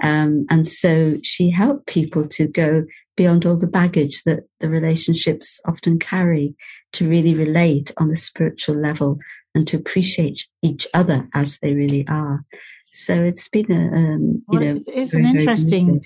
Um, 0.00 0.46
and 0.48 0.66
so 0.66 1.16
she 1.22 1.50
helped 1.50 1.86
people 1.86 2.28
to 2.28 2.46
go 2.46 2.84
beyond 3.16 3.46
all 3.46 3.56
the 3.56 3.66
baggage 3.66 4.22
that 4.24 4.44
the 4.60 4.68
relationships 4.68 5.58
often 5.66 5.98
carry 5.98 6.54
to 6.92 7.08
really 7.08 7.34
relate 7.34 7.92
on 7.96 8.10
a 8.10 8.16
spiritual 8.16 8.76
level 8.76 9.18
and 9.56 9.66
to 9.66 9.76
appreciate 9.76 10.46
each 10.62 10.86
other 10.94 11.28
as 11.34 11.58
they 11.58 11.74
really 11.74 12.06
are. 12.06 12.44
So 12.92 13.14
it's 13.14 13.48
been 13.48 13.72
a, 13.72 13.96
um, 13.96 14.42
you 14.52 14.60
know, 14.60 14.82
it's 14.86 15.12
very, 15.12 15.24
an 15.24 15.36
interesting, 15.36 16.02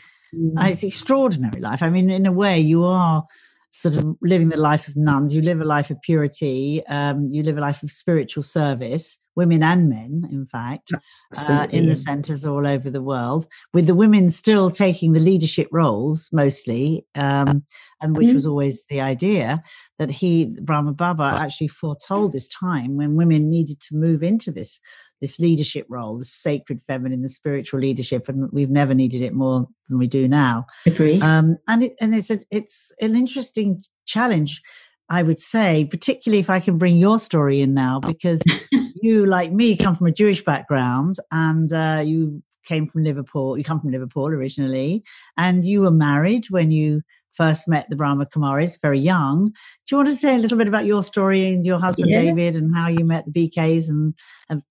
uh, 0.59 0.67
it's 0.67 0.85
extraordinary 0.85 1.61
life. 1.61 1.83
I 1.83 1.91
mean, 1.91 2.11
in 2.11 2.27
a 2.27 2.33
way, 2.33 2.61
you 2.61 2.85
are 2.85 3.27
sort 3.73 3.97
of 3.97 4.17
living 4.23 4.49
the 4.49 4.57
life 4.57 4.89
of 4.89 4.97
nuns. 4.97 5.35
You 5.35 5.43
live 5.43 5.61
a 5.61 5.65
life 5.65 5.91
of 5.91 6.01
purity. 6.01 6.83
Um, 6.87 7.29
you 7.33 7.43
live 7.43 7.59
a 7.59 7.61
life 7.61 7.83
of 7.83 7.91
spiritual 7.91 8.45
service, 8.45 9.19
women 9.37 9.63
and 9.63 9.89
men, 9.89 10.29
in 10.31 10.47
fact, 10.47 10.93
uh, 11.39 11.67
in 11.71 11.89
the 11.89 11.97
centres 11.97 12.45
all 12.45 12.67
over 12.67 12.91
the 12.91 13.03
world, 13.03 13.47
with 13.73 13.87
the 13.87 13.95
women 13.95 14.31
still 14.31 14.71
taking 14.71 15.13
the 15.13 15.21
leadership 15.21 15.69
roles 15.73 16.29
mostly, 16.33 17.07
um, 17.15 17.65
and 18.01 18.17
which 18.17 18.27
mm-hmm. 18.27 18.35
was 18.35 18.47
always 18.47 18.85
the 18.89 19.01
idea 19.01 19.63
that 19.99 20.11
he, 20.11 20.57
Brahma 20.63 20.93
Baba, 20.93 21.37
actually 21.41 21.69
foretold 21.69 22.33
this 22.33 22.49
time 22.49 22.97
when 22.97 23.17
women 23.17 23.49
needed 23.49 23.81
to 23.83 23.97
move 23.97 24.23
into 24.23 24.51
this 24.51 24.81
this 25.21 25.39
leadership 25.39 25.87
role, 25.89 26.17
the 26.17 26.25
sacred 26.25 26.81
feminine, 26.87 27.23
the 27.23 27.29
spiritual 27.29 27.81
leadership, 27.81 28.29
and 28.29 28.51
we've 28.53 28.71
never 28.71 28.95
needed 28.95 29.23
it 29.23 29.35
more 29.35 29.69
than 29.89 29.99
we 29.99 30.07
do 30.07 30.27
now. 30.27 30.65
Agree. 30.87 31.21
Um, 31.21 31.59
and 31.69 31.83
it, 31.83 31.95
and 32.01 32.15
it's 32.15 32.31
a, 32.31 32.41
it's 32.51 32.91
an 33.01 33.15
interesting 33.15 33.85
challenge, 34.07 34.63
I 35.11 35.25
would 35.25 35.41
say, 35.41 35.85
particularly 35.91 36.39
if 36.39 36.49
I 36.49 36.61
can 36.61 36.79
bring 36.79 36.97
your 36.97 37.19
story 37.19 37.61
in 37.61 37.75
now, 37.75 37.99
because 37.99 38.41
you, 39.03 39.27
like 39.27 39.53
me, 39.53 39.77
come 39.77 39.97
from 39.97 40.07
a 40.07 40.13
Jewish 40.13 40.45
background, 40.45 41.17
and 41.33 41.71
uh, 41.73 42.03
you 42.07 42.43
came 42.65 42.89
from 42.89 43.03
Liverpool. 43.03 43.59
You 43.59 43.65
come 43.65 43.81
from 43.81 43.91
Liverpool 43.91 44.29
originally, 44.29 45.03
and 45.37 45.67
you 45.67 45.81
were 45.81 45.91
married 45.91 46.47
when 46.51 46.71
you 46.71 47.03
first 47.37 47.67
met 47.67 47.89
the 47.91 47.97
Brahma 47.97 48.27
Kumaris, 48.27 48.79
very 48.81 49.01
young. 49.01 49.47
Do 49.47 49.53
you 49.91 49.97
want 49.97 50.11
to 50.11 50.17
say 50.17 50.35
a 50.35 50.39
little 50.39 50.59
bit 50.59 50.69
about 50.69 50.85
your 50.85 51.03
story 51.03 51.49
and 51.49 51.65
your 51.65 51.81
husband 51.81 52.11
yeah. 52.11 52.21
David 52.21 52.55
and 52.55 52.75
how 52.75 52.89
you 52.89 53.05
met 53.05 53.25
the 53.27 53.33
BKs 53.33 53.89
and 53.89 54.15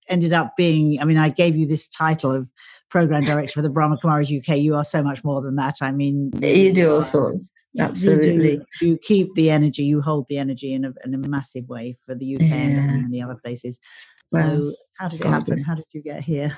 ended 0.07 0.33
up 0.33 0.55
being? 0.55 1.01
I 1.01 1.05
mean, 1.05 1.17
I 1.17 1.29
gave 1.29 1.57
you 1.57 1.67
this 1.67 1.89
title 1.89 2.31
of 2.31 2.47
program 2.89 3.25
director 3.25 3.53
for 3.53 3.61
the 3.61 3.69
Brahma 3.69 3.97
Kumaris 3.97 4.35
UK. 4.37 4.59
You 4.59 4.75
are 4.75 4.85
so 4.85 5.03
much 5.03 5.23
more 5.23 5.41
than 5.41 5.55
that. 5.55 5.77
I 5.81 5.91
mean, 5.91 6.31
you 6.41 6.71
do 6.71 6.93
all 6.93 7.01
sorts. 7.01 7.49
Absolutely. 7.77 8.53
You, 8.53 8.65
you, 8.81 8.97
keep 8.97 9.33
the 9.35 9.51
energy, 9.51 9.83
you 9.83 10.01
hold 10.01 10.25
the 10.27 10.37
energy 10.37 10.73
in 10.73 10.85
a, 10.85 10.93
in 11.05 11.13
a 11.13 11.29
massive 11.29 11.67
way 11.67 11.97
for 12.05 12.15
the 12.15 12.35
UK 12.35 12.41
yeah. 12.41 12.57
and 12.57 13.13
the 13.13 13.21
other 13.21 13.35
places. 13.35 13.79
So, 14.25 14.37
well, 14.37 14.73
how 14.97 15.07
did 15.07 15.21
it 15.21 15.27
happen? 15.27 15.63
How 15.63 15.75
did 15.75 15.85
you 15.91 16.01
get 16.01 16.21
here? 16.21 16.57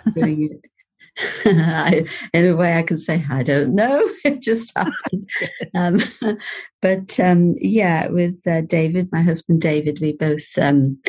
I, 1.45 2.05
in 2.33 2.47
a 2.47 2.55
way, 2.55 2.77
I 2.77 2.83
can 2.83 2.97
say 2.97 3.25
I 3.29 3.43
don't 3.43 3.75
know. 3.75 4.01
it 4.25 4.41
just 4.41 4.71
happened. 4.77 5.29
um, 5.75 5.99
but 6.81 7.19
um, 7.19 7.55
yeah, 7.57 8.07
with 8.09 8.39
uh, 8.47 8.61
David, 8.61 9.09
my 9.11 9.21
husband 9.21 9.61
David, 9.61 9.99
we 10.01 10.13
both 10.13 10.57
um, 10.57 10.99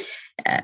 uh, 0.47 0.61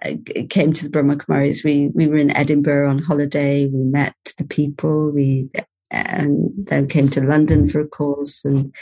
came 0.51 0.73
to 0.73 0.85
the 0.85 0.91
Brahma 0.91 1.17
Kumaris. 1.17 1.65
We 1.65 1.89
we 1.95 2.09
were 2.09 2.19
in 2.19 2.37
Edinburgh 2.37 2.91
on 2.91 2.99
holiday. 2.99 3.67
We 3.67 3.85
met 3.85 4.17
the 4.37 4.45
people. 4.45 5.11
We 5.11 5.51
and 5.91 6.51
then 6.57 6.87
came 6.87 7.09
to 7.11 7.23
London 7.23 7.69
for 7.69 7.81
a 7.81 7.89
course 7.89 8.45
and. 8.45 8.75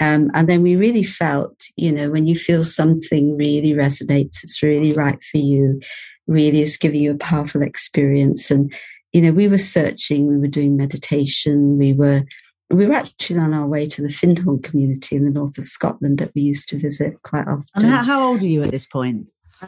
Um, 0.00 0.30
and 0.34 0.48
then 0.48 0.62
we 0.62 0.76
really 0.76 1.04
felt, 1.04 1.54
you 1.76 1.92
know, 1.92 2.10
when 2.10 2.26
you 2.26 2.34
feel 2.34 2.64
something 2.64 3.36
really 3.36 3.72
resonates, 3.72 4.42
it's 4.42 4.62
really 4.62 4.92
right 4.92 5.22
for 5.22 5.38
you, 5.38 5.80
really 6.26 6.62
is 6.62 6.76
giving 6.76 7.02
you 7.02 7.12
a 7.12 7.18
powerful 7.18 7.62
experience. 7.62 8.50
And 8.50 8.72
you 9.12 9.20
know, 9.20 9.32
we 9.32 9.48
were 9.48 9.58
searching, 9.58 10.26
we 10.26 10.38
were 10.38 10.46
doing 10.46 10.76
meditation, 10.76 11.78
we 11.78 11.92
were 11.92 12.24
we 12.72 12.86
were 12.86 12.94
actually 12.94 13.40
on 13.40 13.52
our 13.52 13.66
way 13.66 13.84
to 13.84 14.00
the 14.00 14.08
Findhorn 14.08 14.62
community 14.62 15.16
in 15.16 15.24
the 15.24 15.30
north 15.30 15.58
of 15.58 15.66
Scotland 15.66 16.18
that 16.18 16.30
we 16.36 16.42
used 16.42 16.68
to 16.68 16.78
visit 16.78 17.20
quite 17.24 17.48
often. 17.48 17.66
And 17.74 17.86
how, 17.86 18.04
how 18.04 18.28
old 18.28 18.42
are 18.42 18.46
you 18.46 18.62
at 18.62 18.70
this 18.70 18.86
point? 18.86 19.26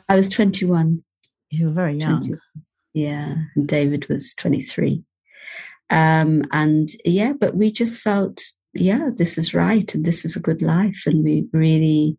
I 0.08 0.14
was 0.14 0.28
21. 0.28 1.02
You 1.50 1.66
were 1.66 1.72
very 1.72 1.96
young. 1.96 2.20
21. 2.20 2.40
Yeah, 2.94 3.34
and 3.56 3.66
David 3.66 4.08
was 4.08 4.34
23. 4.34 5.02
Um, 5.90 6.44
and 6.52 6.90
yeah, 7.04 7.32
but 7.32 7.56
we 7.56 7.72
just 7.72 8.00
felt, 8.00 8.40
yeah, 8.74 9.10
this 9.14 9.38
is 9.38 9.54
right 9.54 9.94
and 9.94 10.04
this 10.04 10.24
is 10.24 10.36
a 10.36 10.40
good 10.40 10.62
life. 10.62 11.02
And 11.06 11.24
we 11.24 11.46
really, 11.52 12.16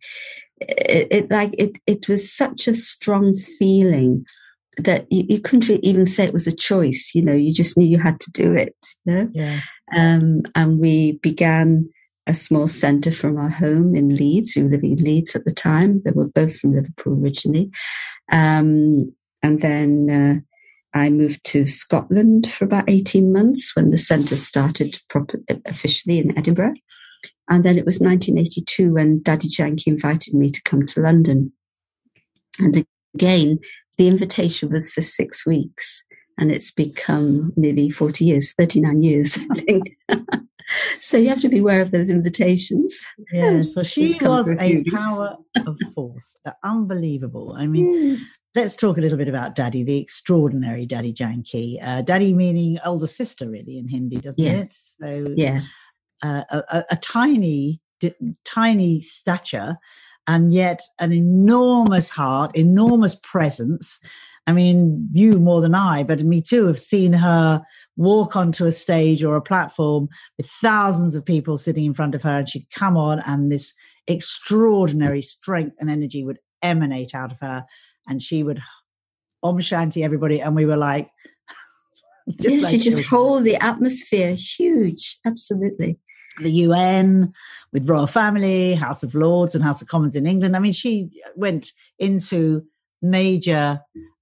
it, 0.59 1.07
it 1.11 1.31
like, 1.31 1.53
it, 1.57 1.77
it 1.87 2.07
was 2.07 2.31
such 2.31 2.67
a 2.67 2.73
strong 2.73 3.35
feeling 3.35 4.25
that 4.77 5.05
you, 5.11 5.25
you, 5.29 5.39
couldn't 5.39 5.69
even 5.83 6.05
say 6.05 6.25
it 6.25 6.33
was 6.33 6.47
a 6.47 6.55
choice. 6.55 7.11
You 7.13 7.23
know, 7.23 7.33
you 7.33 7.53
just 7.53 7.77
knew 7.77 7.85
you 7.85 7.99
had 7.99 8.19
to 8.21 8.31
do 8.31 8.53
it. 8.53 8.75
You 9.05 9.13
know? 9.13 9.29
Yeah. 9.33 9.59
Um, 9.95 10.41
and 10.55 10.79
we 10.79 11.13
began 11.19 11.89
a 12.25 12.33
small 12.33 12.67
centre 12.67 13.11
from 13.11 13.37
our 13.37 13.49
home 13.49 13.95
in 13.95 14.15
Leeds. 14.15 14.53
We 14.55 14.63
were 14.63 14.69
living 14.69 14.97
in 14.97 15.03
Leeds 15.03 15.35
at 15.35 15.45
the 15.45 15.51
time. 15.51 16.01
They 16.03 16.11
were 16.11 16.27
both 16.27 16.57
from 16.57 16.73
Liverpool 16.73 17.21
originally. 17.21 17.69
Um, 18.31 19.13
and 19.41 19.61
then 19.61 20.09
uh, 20.09 20.52
I 20.93 21.09
moved 21.09 21.43
to 21.45 21.65
Scotland 21.65 22.51
for 22.51 22.65
about 22.65 22.89
18 22.89 23.31
months 23.33 23.75
when 23.75 23.89
the 23.89 23.97
centre 23.97 24.35
started 24.35 25.01
proper, 25.09 25.39
officially 25.65 26.19
in 26.19 26.37
Edinburgh. 26.37 26.75
And 27.49 27.65
then 27.65 27.77
it 27.77 27.85
was 27.85 27.99
1982 27.99 28.93
when 28.93 29.21
Dadi 29.21 29.49
Janki 29.49 29.89
invited 29.89 30.33
me 30.33 30.51
to 30.51 30.61
come 30.63 30.85
to 30.85 31.01
London. 31.01 31.51
And 32.59 32.85
again, 33.15 33.59
the 33.97 34.07
invitation 34.07 34.69
was 34.69 34.91
for 34.91 35.01
six 35.01 35.45
weeks 35.45 36.03
and 36.39 36.51
it's 36.51 36.71
become 36.71 37.53
nearly 37.55 37.89
40 37.89 38.25
years, 38.25 38.53
39 38.53 39.03
years, 39.03 39.37
I 39.51 39.59
think. 39.59 39.97
so 40.99 41.17
you 41.17 41.29
have 41.29 41.41
to 41.41 41.49
be 41.49 41.59
aware 41.59 41.81
of 41.81 41.91
those 41.91 42.09
invitations. 42.09 42.99
Yeah, 43.31 43.61
so 43.61 43.83
she 43.83 44.15
was 44.21 44.47
a, 44.47 44.59
a 44.59 44.83
power 44.85 45.37
of 45.67 45.77
force, 45.93 46.35
unbelievable. 46.63 47.55
I 47.57 47.67
mean, 47.67 48.17
mm. 48.17 48.19
Let's 48.55 48.75
talk 48.75 48.97
a 48.97 49.01
little 49.01 49.17
bit 49.17 49.27
about 49.27 49.55
Dadi, 49.55 49.83
the 49.83 49.97
extraordinary 49.97 50.85
Dadi 50.85 51.11
Janki. 51.13 51.79
Uh, 51.81 52.03
Dadi 52.03 52.35
meaning 52.35 52.77
older 52.85 53.07
sister, 53.07 53.49
really, 53.49 53.79
in 53.79 53.87
Hindi, 53.87 54.17
doesn't 54.17 54.39
yes. 54.39 54.55
it? 54.55 54.73
So, 55.03 55.33
yes. 55.35 55.67
Uh, 56.21 56.43
a, 56.49 56.63
a, 56.69 56.85
a, 56.91 56.95
tiny, 56.97 57.81
d- 57.99 58.13
tiny 58.45 58.99
stature, 58.99 59.75
and 60.27 60.53
yet 60.53 60.81
an 60.99 61.11
enormous 61.11 62.09
heart, 62.09 62.55
enormous 62.55 63.15
presence. 63.15 63.99
I 64.45 64.53
mean, 64.53 65.09
you 65.13 65.39
more 65.39 65.61
than 65.61 65.73
I, 65.73 66.03
but 66.03 66.21
me 66.21 66.41
too, 66.41 66.67
have 66.67 66.79
seen 66.79 67.11
her 67.13 67.61
walk 67.97 68.35
onto 68.35 68.67
a 68.67 68.71
stage 68.71 69.23
or 69.23 69.35
a 69.35 69.41
platform 69.41 70.09
with 70.37 70.47
thousands 70.61 71.15
of 71.15 71.25
people 71.25 71.57
sitting 71.57 71.85
in 71.85 71.93
front 71.93 72.13
of 72.13 72.21
her, 72.21 72.39
and 72.39 72.49
she'd 72.49 72.69
come 72.69 72.97
on, 72.97 73.19
and 73.25 73.51
this 73.51 73.73
extraordinary 74.07 75.23
strength 75.23 75.77
and 75.79 75.89
energy 75.89 76.23
would 76.23 76.37
emanate 76.61 77.15
out 77.15 77.31
of 77.31 77.39
her, 77.39 77.65
and 78.07 78.21
she 78.21 78.43
would 78.43 78.61
om 79.41 79.57
shanti 79.59 80.03
everybody, 80.03 80.41
and 80.41 80.55
we 80.55 80.65
were 80.65 80.77
like, 80.77 81.09
just 82.39 82.55
yeah, 82.55 82.61
like 82.61 82.71
she 82.71 82.79
just 82.79 83.03
hold 83.05 83.43
the 83.43 83.55
atmosphere 83.57 84.35
huge, 84.35 85.19
absolutely 85.25 85.99
the 86.41 86.51
UN, 86.51 87.33
with 87.71 87.89
royal 87.89 88.07
family, 88.07 88.73
House 88.73 89.03
of 89.03 89.13
Lords, 89.13 89.55
and 89.55 89.63
House 89.63 89.81
of 89.81 89.87
Commons 89.87 90.15
in 90.15 90.25
England. 90.25 90.55
I 90.55 90.59
mean, 90.59 90.73
she 90.73 91.09
went 91.35 91.71
into 91.99 92.63
major 93.01 93.79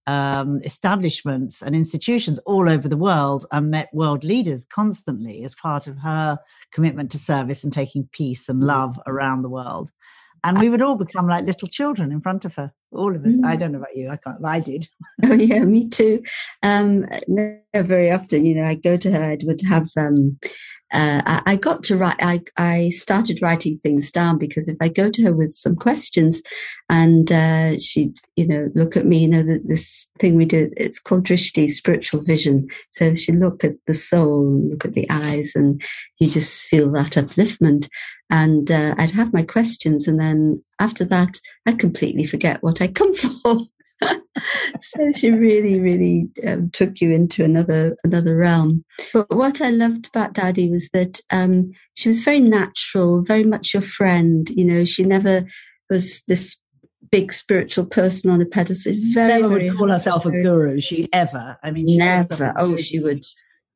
um, 0.08 0.62
establishments 0.64 1.62
and 1.62 1.76
institutions 1.76 2.40
all 2.40 2.68
over 2.68 2.88
the 2.88 2.98
world 2.98 3.46
and 3.52 3.72
met 3.72 3.94
world 3.94 4.24
leaders 4.24 4.66
constantly 4.66 5.44
as 5.44 5.56
part 5.56 5.88
of 5.88 5.98
her 5.98 6.40
commitment 6.74 7.12
to 7.12 7.20
service 7.20 7.64
and 7.64 7.72
taking 7.72 8.10
peace 8.12 8.50
and 8.50 8.62
love 8.62 9.00
around 9.06 9.42
the 9.42 9.50
world. 9.50 9.92
And 10.44 10.60
we 10.60 10.70
would 10.70 10.82
all 10.82 10.96
become 10.96 11.28
like 11.28 11.46
little 11.46 11.68
children 11.68 12.12
in 12.12 12.22
front 12.22 12.46
of 12.46 12.56
her, 12.56 12.74
all 12.92 13.16
of 13.16 13.26
us. 13.26 13.34
Mm. 13.34 13.46
I 13.46 13.56
don't 13.56 13.72
know 13.72 13.80
about 13.80 13.96
you, 13.96 14.10
I 14.10 14.18
can't, 14.18 14.44
I 14.44 14.60
did. 14.60 14.88
Oh 15.24 15.34
yeah, 15.34 15.64
me 15.64 15.88
too. 15.88 16.24
Um, 16.64 17.06
no, 17.28 17.58
very 17.76 18.12
often, 18.12 18.46
you 18.46 18.56
know, 18.56 18.66
I 18.66 18.76
go 18.76 18.98
to 18.98 19.12
her. 19.12 19.24
I 19.24 19.38
would 19.44 19.62
have 19.70 19.88
um, 19.96 20.40
uh, 20.94 21.22
I, 21.26 21.54
I, 21.54 21.56
got 21.56 21.84
to 21.84 21.96
write, 21.96 22.18
I, 22.20 22.42
I 22.58 22.90
started 22.90 23.42
writing 23.42 23.80
things 23.80 24.12
down 24.12 24.38
because 24.38 24.68
if 24.68 24.76
I 24.82 24.90
go 24.90 25.10
to 25.10 25.24
her 25.24 25.34
with 25.34 25.54
some 25.54 25.76
questions 25.78 26.42
and 26.90 27.32
uh, 27.32 27.80
she'd, 27.80 28.18
you 28.36 28.46
know, 28.46 28.70
look 28.76 28.98
at 28.98 29.06
me, 29.06 29.20
you 29.20 29.28
know, 29.30 29.60
this 29.64 30.10
thing 30.20 30.36
we 30.36 30.44
do, 30.44 30.70
it's 30.76 31.00
called 31.00 31.24
drishti, 31.24 31.70
spiritual 31.70 32.22
vision. 32.22 32.68
So 32.90 33.16
she'd 33.16 33.40
look 33.40 33.64
at 33.64 33.76
the 33.88 33.94
soul, 33.94 34.52
look 34.70 34.84
at 34.84 34.94
the 34.94 35.10
eyes, 35.10 35.54
and 35.56 35.82
you 36.20 36.30
just 36.30 36.64
feel 36.64 36.92
that 36.92 37.12
upliftment. 37.12 37.88
And 38.32 38.72
uh, 38.72 38.96
I'd 38.98 39.12
have 39.12 39.34
my 39.34 39.44
questions, 39.44 40.08
and 40.08 40.20
then 40.20 40.64
after 40.80 41.04
that, 41.06 41.40
I 41.66 41.74
completely 41.74 42.26
forget 42.26 42.64
what 42.64 42.82
I 42.82 42.88
come 42.88 43.14
for. 43.16 43.68
so 44.80 45.12
she 45.14 45.30
really, 45.30 45.80
really 45.80 46.30
um, 46.48 46.70
took 46.72 47.02
you 47.02 47.12
into 47.12 47.44
another 47.44 47.98
another 48.04 48.36
realm. 48.36 48.86
But 49.14 49.36
what 49.36 49.62
I 49.62 49.70
loved 49.70 50.08
about 50.08 50.34
Dadi 50.34 50.72
was 50.72 50.90
that 50.94 51.20
um, 51.30 51.72
she 51.94 52.08
was 52.10 52.22
very 52.22 52.40
natural, 52.40 53.24
very 53.24 53.44
much 53.44 53.74
your 53.74 53.84
friend. 53.84 54.50
You 54.50 54.66
know, 54.66 54.86
she 54.86 55.04
never 55.04 55.46
was 55.90 56.22
this 56.28 56.58
big 57.12 57.34
spiritual 57.34 57.86
person 57.86 58.30
on 58.30 58.42
a 58.42 58.46
pedestal. 58.46 58.96
Very, 59.14 59.42
never 59.42 59.50
would 59.50 59.78
call 59.78 59.90
herself 59.90 60.26
a 60.26 60.32
guru. 60.32 60.80
She 60.80 61.10
ever. 61.12 61.58
I 61.62 61.72
mean, 61.72 61.98
never. 61.98 62.54
Oh, 62.56 62.78
she 62.78 63.00
would. 63.00 63.26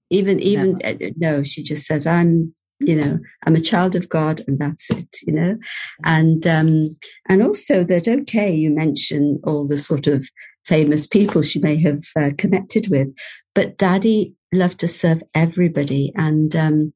Even 0.09 0.39
even 0.39 0.79
uh, 0.83 0.95
no, 1.17 1.43
she 1.43 1.61
just 1.61 1.85
says, 1.85 2.07
"I'm 2.07 2.55
you 2.79 2.95
know 2.95 3.19
i'm 3.45 3.55
a 3.55 3.61
child 3.61 3.95
of 3.95 4.09
god 4.09 4.43
and 4.47 4.59
that's 4.59 4.89
it 4.91 5.07
you 5.25 5.33
know? 5.33 5.57
And 6.03 6.45
um 6.45 6.97
and 7.29 7.41
also 7.41 7.83
that 7.85 8.07
okay 8.07 8.53
you 8.53 8.69
mention 8.69 9.39
all 9.43 9.67
the 9.67 9.77
sort 9.77 10.07
of 10.07 10.27
famous 10.65 11.05
people 11.07 11.41
she 11.41 11.59
may 11.59 11.79
have 11.81 12.03
uh, 12.19 12.31
connected 12.37 12.89
with 12.89 13.09
but 13.53 13.77
Dadi 13.77 14.33
loved 14.51 14.79
to 14.79 14.87
serve 14.87 15.21
everybody 15.33 16.11
and 16.15 16.55
um 16.55 16.93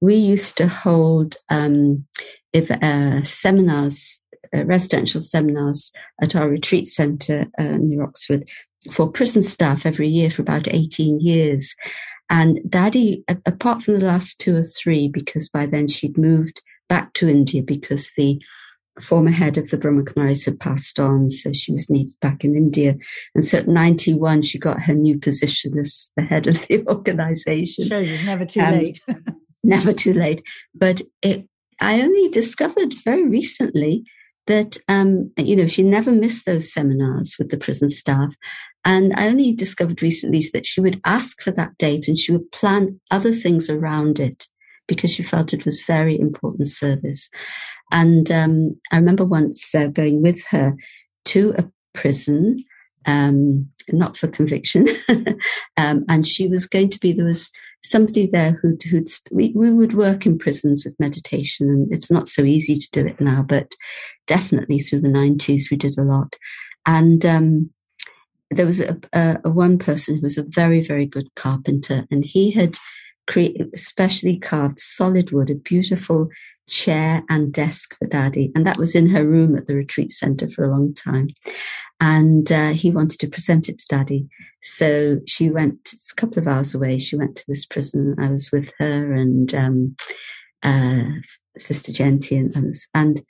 we 0.00 0.14
used 0.14 0.56
to 0.58 0.68
hold 0.68 1.36
um 1.50 2.06
if 2.52 2.70
uh, 2.70 3.22
seminars 3.24 4.20
uh, 4.56 4.64
residential 4.64 5.20
seminars 5.20 5.92
at 6.22 6.34
our 6.34 6.48
retreat 6.48 6.88
center 6.88 7.46
uh, 7.58 7.76
near 7.78 8.02
oxford 8.02 8.48
for 8.92 9.10
prison 9.10 9.42
staff 9.42 9.84
every 9.84 10.08
year 10.08 10.30
for 10.30 10.42
about 10.42 10.68
18 10.68 11.20
years 11.20 11.74
and 12.30 12.58
Dadi, 12.68 13.22
apart 13.46 13.82
from 13.82 13.94
the 13.98 14.06
last 14.06 14.38
two 14.38 14.56
or 14.56 14.62
three, 14.62 15.08
because 15.08 15.48
by 15.48 15.66
then 15.66 15.88
she'd 15.88 16.18
moved 16.18 16.62
back 16.88 17.12
to 17.14 17.28
India 17.28 17.62
because 17.62 18.10
the 18.16 18.40
former 19.00 19.30
head 19.30 19.56
of 19.56 19.70
the 19.70 19.76
Brahma 19.76 20.02
Kumaris 20.02 20.44
had 20.44 20.60
passed 20.60 20.98
on, 20.98 21.30
so 21.30 21.52
she 21.52 21.72
was 21.72 21.88
needed 21.88 22.14
back 22.20 22.44
in 22.44 22.54
India. 22.54 22.96
And 23.34 23.44
so 23.44 23.58
at 23.58 23.68
91, 23.68 24.42
she 24.42 24.58
got 24.58 24.82
her 24.82 24.94
new 24.94 25.18
position 25.18 25.78
as 25.78 26.10
the 26.16 26.22
head 26.24 26.46
of 26.46 26.66
the 26.66 26.84
organization. 26.88 27.88
Shows 27.88 28.10
it's 28.10 28.24
never 28.24 28.44
too 28.44 28.60
um, 28.60 28.74
late. 28.74 29.00
never 29.64 29.92
too 29.92 30.12
late. 30.12 30.42
But 30.74 31.02
it, 31.22 31.46
I 31.80 32.00
only 32.02 32.28
discovered 32.28 32.94
very 33.04 33.26
recently 33.26 34.04
that, 34.46 34.78
um, 34.88 35.30
you 35.36 35.54
know, 35.54 35.66
she 35.66 35.82
never 35.82 36.10
missed 36.10 36.46
those 36.46 36.72
seminars 36.72 37.36
with 37.38 37.50
the 37.50 37.58
prison 37.58 37.88
staff. 37.88 38.34
And 38.84 39.12
I 39.14 39.28
only 39.28 39.52
discovered 39.52 40.02
recently 40.02 40.42
that 40.52 40.66
she 40.66 40.80
would 40.80 41.00
ask 41.04 41.42
for 41.42 41.50
that 41.52 41.76
date 41.78 42.08
and 42.08 42.18
she 42.18 42.32
would 42.32 42.50
plan 42.52 43.00
other 43.10 43.34
things 43.34 43.68
around 43.68 44.18
it 44.20 44.48
because 44.86 45.12
she 45.12 45.22
felt 45.22 45.52
it 45.52 45.64
was 45.64 45.82
very 45.82 46.18
important 46.18 46.68
service. 46.68 47.28
And 47.92 48.30
um, 48.30 48.80
I 48.90 48.96
remember 48.96 49.24
once 49.24 49.74
uh, 49.74 49.86
going 49.88 50.22
with 50.22 50.44
her 50.50 50.74
to 51.26 51.54
a 51.58 51.64
prison, 51.94 52.64
um, 53.06 53.68
not 53.90 54.16
for 54.16 54.28
conviction, 54.28 54.86
um, 55.76 56.04
and 56.08 56.26
she 56.26 56.48
was 56.48 56.66
going 56.66 56.88
to 56.90 57.00
be 57.00 57.12
there 57.12 57.24
was 57.24 57.50
somebody 57.82 58.26
there 58.26 58.58
who'd, 58.60 58.82
who'd 58.82 59.08
we, 59.30 59.52
we 59.54 59.72
would 59.72 59.94
work 59.94 60.26
in 60.26 60.38
prisons 60.38 60.84
with 60.84 60.98
meditation, 60.98 61.68
and 61.70 61.92
it's 61.92 62.10
not 62.10 62.28
so 62.28 62.42
easy 62.42 62.76
to 62.76 62.88
do 62.92 63.06
it 63.06 63.20
now, 63.20 63.42
but 63.42 63.72
definitely 64.26 64.80
through 64.80 65.00
the 65.00 65.08
nineties 65.08 65.70
we 65.70 65.76
did 65.76 65.96
a 65.96 66.02
lot, 66.02 66.36
and 66.84 67.24
um, 67.24 67.70
there 68.50 68.66
was 68.66 68.80
a, 68.80 68.98
a, 69.12 69.38
a, 69.44 69.50
one 69.50 69.78
person 69.78 70.16
who 70.16 70.22
was 70.22 70.38
a 70.38 70.46
very, 70.46 70.82
very 70.82 71.06
good 71.06 71.34
carpenter, 71.34 72.06
and 72.10 72.24
he 72.24 72.50
had 72.50 72.78
created, 73.26 73.78
specially 73.78 74.38
carved 74.38 74.80
solid 74.80 75.32
wood, 75.32 75.50
a 75.50 75.54
beautiful 75.54 76.28
chair 76.68 77.22
and 77.28 77.52
desk 77.52 77.96
for 77.98 78.06
Dadi, 78.06 78.50
and 78.54 78.66
that 78.66 78.78
was 78.78 78.94
in 78.94 79.08
her 79.10 79.26
room 79.26 79.56
at 79.56 79.66
the 79.66 79.74
retreat 79.74 80.10
center 80.10 80.48
for 80.48 80.64
a 80.64 80.70
long 80.70 80.94
time. 80.94 81.28
And 82.00 82.50
uh, 82.50 82.70
he 82.70 82.90
wanted 82.90 83.20
to 83.20 83.28
present 83.28 83.68
it 83.68 83.78
to 83.78 83.94
Dadi, 83.94 84.28
so 84.62 85.20
she 85.26 85.50
went. 85.50 85.90
It's 85.92 86.12
a 86.12 86.16
couple 86.16 86.38
of 86.38 86.48
hours 86.48 86.74
away. 86.74 86.98
She 86.98 87.16
went 87.16 87.36
to 87.36 87.44
this 87.48 87.66
prison. 87.66 88.16
I 88.18 88.30
was 88.30 88.50
with 88.50 88.72
her 88.78 89.12
and 89.12 89.54
um, 89.54 89.96
uh, 90.62 91.04
Sister 91.58 91.92
Jayanti 91.92 92.38
and 92.38 92.56
others. 92.56 92.88
And 92.94 93.22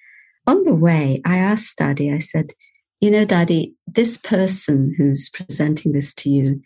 on 0.47 0.65
the 0.65 0.75
way, 0.75 1.21
I 1.25 1.39
asked 1.39 1.79
Dadi. 1.79 2.15
I 2.15 2.19
said 2.19 2.53
you 3.01 3.11
know, 3.11 3.25
Dadi, 3.25 3.75
this 3.87 4.17
person 4.17 4.95
who's 4.97 5.29
presenting 5.29 5.93
this 5.93 6.13
to 6.15 6.31
you, 6.31 6.61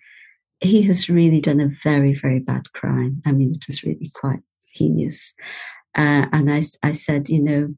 he 0.61 0.83
has 0.83 1.09
really 1.09 1.41
done 1.41 1.61
a 1.61 1.71
very, 1.83 2.15
very 2.15 2.39
bad 2.39 2.73
crime. 2.73 3.21
I 3.27 3.33
mean, 3.33 3.55
it 3.55 3.67
was 3.67 3.83
really 3.83 4.11
quite 4.15 4.41
heinous. 4.73 5.35
Uh, 5.95 6.27
and 6.33 6.53
I, 6.53 6.65
I 6.83 6.93
said, 6.93 7.29
you 7.29 7.43
know, 7.43 7.75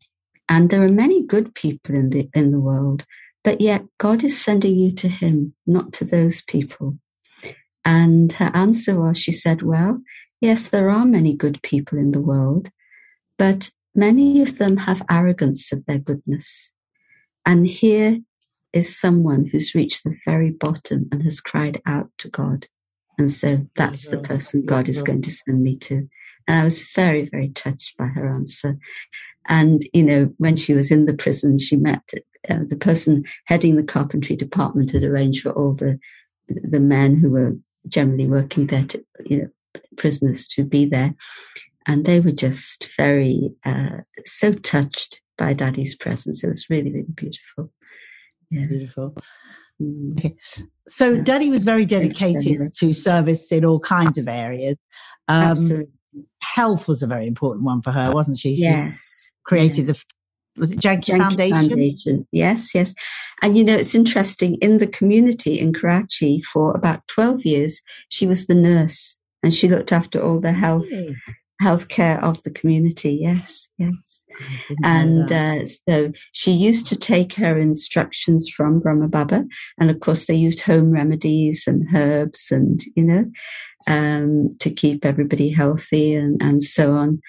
and 0.48 0.70
there 0.70 0.82
are 0.82 0.90
many 0.90 1.24
good 1.24 1.54
people 1.54 1.94
in 1.94 2.10
the 2.10 2.28
in 2.34 2.52
the 2.52 2.60
world, 2.60 3.06
but 3.42 3.60
yet 3.60 3.84
God 3.98 4.22
is 4.22 4.40
sending 4.40 4.76
you 4.76 4.92
to 4.92 5.08
Him, 5.08 5.54
not 5.66 5.92
to 5.94 6.04
those 6.04 6.42
people. 6.42 6.98
And 7.84 8.32
her 8.32 8.50
answer 8.54 8.98
was, 9.00 9.18
she 9.18 9.32
said, 9.32 9.62
well, 9.62 10.00
yes, 10.40 10.68
there 10.68 10.90
are 10.90 11.04
many 11.04 11.34
good 11.34 11.60
people 11.62 11.98
in 11.98 12.12
the 12.12 12.20
world, 12.20 12.70
but 13.38 13.70
many 13.94 14.42
of 14.42 14.58
them 14.58 14.78
have 14.78 15.02
arrogance 15.10 15.72
of 15.72 15.84
their 15.86 15.98
goodness. 15.98 16.72
And 17.44 17.66
here 17.66 18.20
is 18.74 18.98
someone 18.98 19.46
who's 19.46 19.74
reached 19.74 20.04
the 20.04 20.16
very 20.24 20.50
bottom 20.50 21.08
and 21.10 21.22
has 21.22 21.40
cried 21.40 21.80
out 21.86 22.10
to 22.18 22.28
God. 22.28 22.66
And 23.16 23.30
so 23.30 23.66
that's 23.76 24.08
the 24.08 24.18
person 24.18 24.66
God 24.66 24.88
is 24.88 25.00
going 25.00 25.22
to 25.22 25.30
send 25.30 25.62
me 25.62 25.76
to. 25.76 26.08
And 26.48 26.60
I 26.60 26.64
was 26.64 26.80
very, 26.94 27.26
very 27.26 27.48
touched 27.48 27.96
by 27.96 28.06
her 28.06 28.28
answer. 28.28 28.76
And, 29.46 29.88
you 29.92 30.02
know, 30.02 30.34
when 30.38 30.56
she 30.56 30.74
was 30.74 30.90
in 30.90 31.06
the 31.06 31.14
prison, 31.14 31.58
she 31.58 31.76
met 31.76 32.02
uh, 32.50 32.58
the 32.66 32.76
person 32.76 33.24
heading 33.44 33.76
the 33.76 33.84
carpentry 33.84 34.34
department 34.34 34.90
had 34.90 35.04
arranged 35.04 35.42
for 35.42 35.52
all 35.52 35.72
the, 35.72 36.00
the 36.48 36.80
men 36.80 37.16
who 37.16 37.30
were 37.30 37.56
generally 37.86 38.26
working 38.26 38.66
there 38.66 38.86
to, 38.86 39.04
you 39.24 39.38
know, 39.38 39.80
prisoners 39.96 40.48
to 40.48 40.64
be 40.64 40.84
there. 40.84 41.14
And 41.86 42.04
they 42.04 42.18
were 42.18 42.32
just 42.32 42.88
very, 42.96 43.52
uh, 43.64 43.98
so 44.24 44.52
touched 44.52 45.22
by 45.38 45.54
Dadi's 45.54 45.94
presence. 45.94 46.42
It 46.42 46.48
was 46.48 46.68
really, 46.68 46.90
really 46.90 47.06
beautiful. 47.14 47.70
Yeah. 48.50 48.66
Beautiful. 48.66 49.16
Mm. 49.80 50.18
Okay. 50.18 50.36
So 50.88 51.12
yeah. 51.12 51.22
Dadi 51.22 51.50
was 51.50 51.64
very 51.64 51.86
dedicated 51.86 52.72
to 52.74 52.92
service 52.92 53.50
in 53.52 53.64
all 53.64 53.80
kinds 53.80 54.18
of 54.18 54.28
areas. 54.28 54.76
Um, 55.28 55.42
Absolutely. 55.42 55.92
Health 56.40 56.86
was 56.86 57.02
a 57.02 57.06
very 57.06 57.26
important 57.26 57.64
one 57.64 57.82
for 57.82 57.90
her, 57.90 58.12
wasn't 58.12 58.38
she? 58.38 58.50
Yes. 58.50 59.22
She 59.24 59.30
created 59.44 59.88
yes. 59.88 59.98
the 59.98 60.04
was 60.56 60.72
it 60.72 60.78
Janki, 60.78 61.12
Janki 61.12 61.22
Foundation? 61.24 61.68
Foundation? 61.68 62.28
Yes, 62.30 62.74
yes. 62.74 62.94
And 63.42 63.58
you 63.58 63.64
know, 63.64 63.74
it's 63.74 63.94
interesting. 63.94 64.54
In 64.56 64.78
the 64.78 64.86
community 64.86 65.58
in 65.58 65.72
Karachi 65.72 66.40
for 66.42 66.72
about 66.72 67.06
12 67.08 67.44
years, 67.44 67.82
she 68.08 68.26
was 68.26 68.46
the 68.46 68.54
nurse 68.54 69.18
and 69.42 69.52
she 69.52 69.68
looked 69.68 69.92
after 69.92 70.22
all 70.22 70.38
the 70.38 70.52
health. 70.52 70.86
Really? 70.90 71.16
Healthcare 71.62 72.22
of 72.22 72.42
the 72.42 72.50
community. 72.50 73.18
Yes, 73.20 73.68
yes. 73.78 74.22
And 74.82 75.30
uh, 75.30 75.66
so 75.88 76.12
she 76.32 76.50
used 76.52 76.86
to 76.88 76.96
take 76.96 77.34
her 77.34 77.58
instructions 77.58 78.48
from 78.48 78.80
Brahma 78.80 79.08
Baba, 79.08 79.44
and 79.78 79.90
of 79.90 80.00
course 80.00 80.26
they 80.26 80.34
used 80.34 80.62
home 80.62 80.90
remedies 80.90 81.64
and 81.66 81.86
herbs, 81.94 82.50
and 82.50 82.80
you 82.96 83.04
know, 83.04 83.30
um, 83.86 84.50
to 84.60 84.70
keep 84.70 85.04
everybody 85.04 85.50
healthy 85.50 86.14
and 86.14 86.42
and 86.42 86.62
so 86.62 86.94
on. 86.94 87.20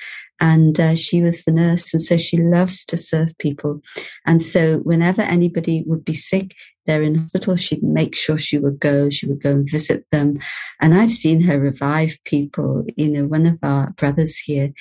And 0.41 0.77
uh, 0.79 0.95
she 0.95 1.21
was 1.21 1.43
the 1.43 1.51
nurse, 1.51 1.93
and 1.93 2.01
so 2.01 2.17
she 2.17 2.37
loves 2.37 2.85
to 2.85 2.97
serve 2.97 3.37
people. 3.37 3.81
And 4.25 4.41
so 4.41 4.79
whenever 4.79 5.21
anybody 5.21 5.83
would 5.85 6.03
be 6.03 6.13
sick, 6.13 6.55
they're 6.85 7.03
in 7.03 7.15
hospital, 7.15 7.55
she'd 7.55 7.83
make 7.83 8.15
sure 8.15 8.37
she 8.37 8.57
would 8.57 8.79
go, 8.79 9.09
she 9.09 9.27
would 9.27 9.41
go 9.41 9.51
and 9.51 9.69
visit 9.69 10.05
them. 10.11 10.39
And 10.81 10.93
I've 10.93 11.11
seen 11.11 11.41
her 11.41 11.59
revive 11.59 12.17
people. 12.25 12.85
You 12.95 13.09
know, 13.09 13.25
one 13.25 13.45
of 13.45 13.57
our 13.63 13.91
brothers 13.91 14.37
here, 14.37 14.71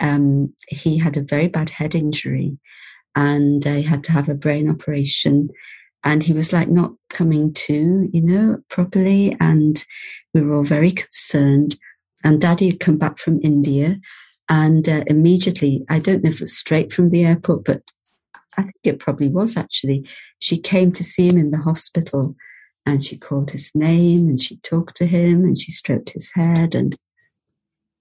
um, 0.00 0.54
he 0.68 0.98
had 0.98 1.16
a 1.16 1.22
very 1.22 1.48
bad 1.48 1.70
head 1.70 1.94
injury 1.94 2.58
and 3.14 3.62
they 3.62 3.82
had 3.82 4.04
to 4.04 4.12
have 4.12 4.28
a 4.28 4.34
brain 4.34 4.70
operation. 4.70 5.50
And 6.04 6.22
he 6.22 6.32
was 6.32 6.52
like 6.52 6.68
not 6.68 6.92
coming 7.10 7.52
to, 7.52 8.08
you 8.12 8.22
know, 8.22 8.58
properly. 8.68 9.36
And 9.40 9.84
we 10.32 10.42
were 10.42 10.54
all 10.54 10.64
very 10.64 10.92
concerned. 10.92 11.76
And 12.24 12.40
Dadi 12.40 12.70
had 12.70 12.80
come 12.80 12.98
back 12.98 13.18
from 13.18 13.40
India 13.42 13.98
and 14.48 14.88
uh, 14.88 15.04
immediately, 15.06 15.84
I 15.88 15.98
don't 15.98 16.24
know 16.24 16.30
if 16.30 16.36
it 16.36 16.42
was 16.42 16.56
straight 16.56 16.92
from 16.92 17.10
the 17.10 17.24
airport, 17.24 17.64
but 17.64 17.82
I 18.56 18.62
think 18.62 18.74
it 18.84 18.98
probably 18.98 19.28
was 19.28 19.56
actually. 19.56 20.08
She 20.38 20.58
came 20.58 20.92
to 20.92 21.04
see 21.04 21.28
him 21.28 21.38
in 21.38 21.50
the 21.50 21.58
hospital 21.58 22.34
and 22.88 23.04
she 23.04 23.16
called 23.16 23.50
his 23.50 23.74
name 23.74 24.28
and 24.28 24.40
she 24.40 24.56
talked 24.58 24.96
to 24.96 25.06
him 25.06 25.44
and 25.44 25.60
she 25.60 25.70
stroked 25.70 26.10
his 26.10 26.32
head 26.34 26.74
and 26.74 26.96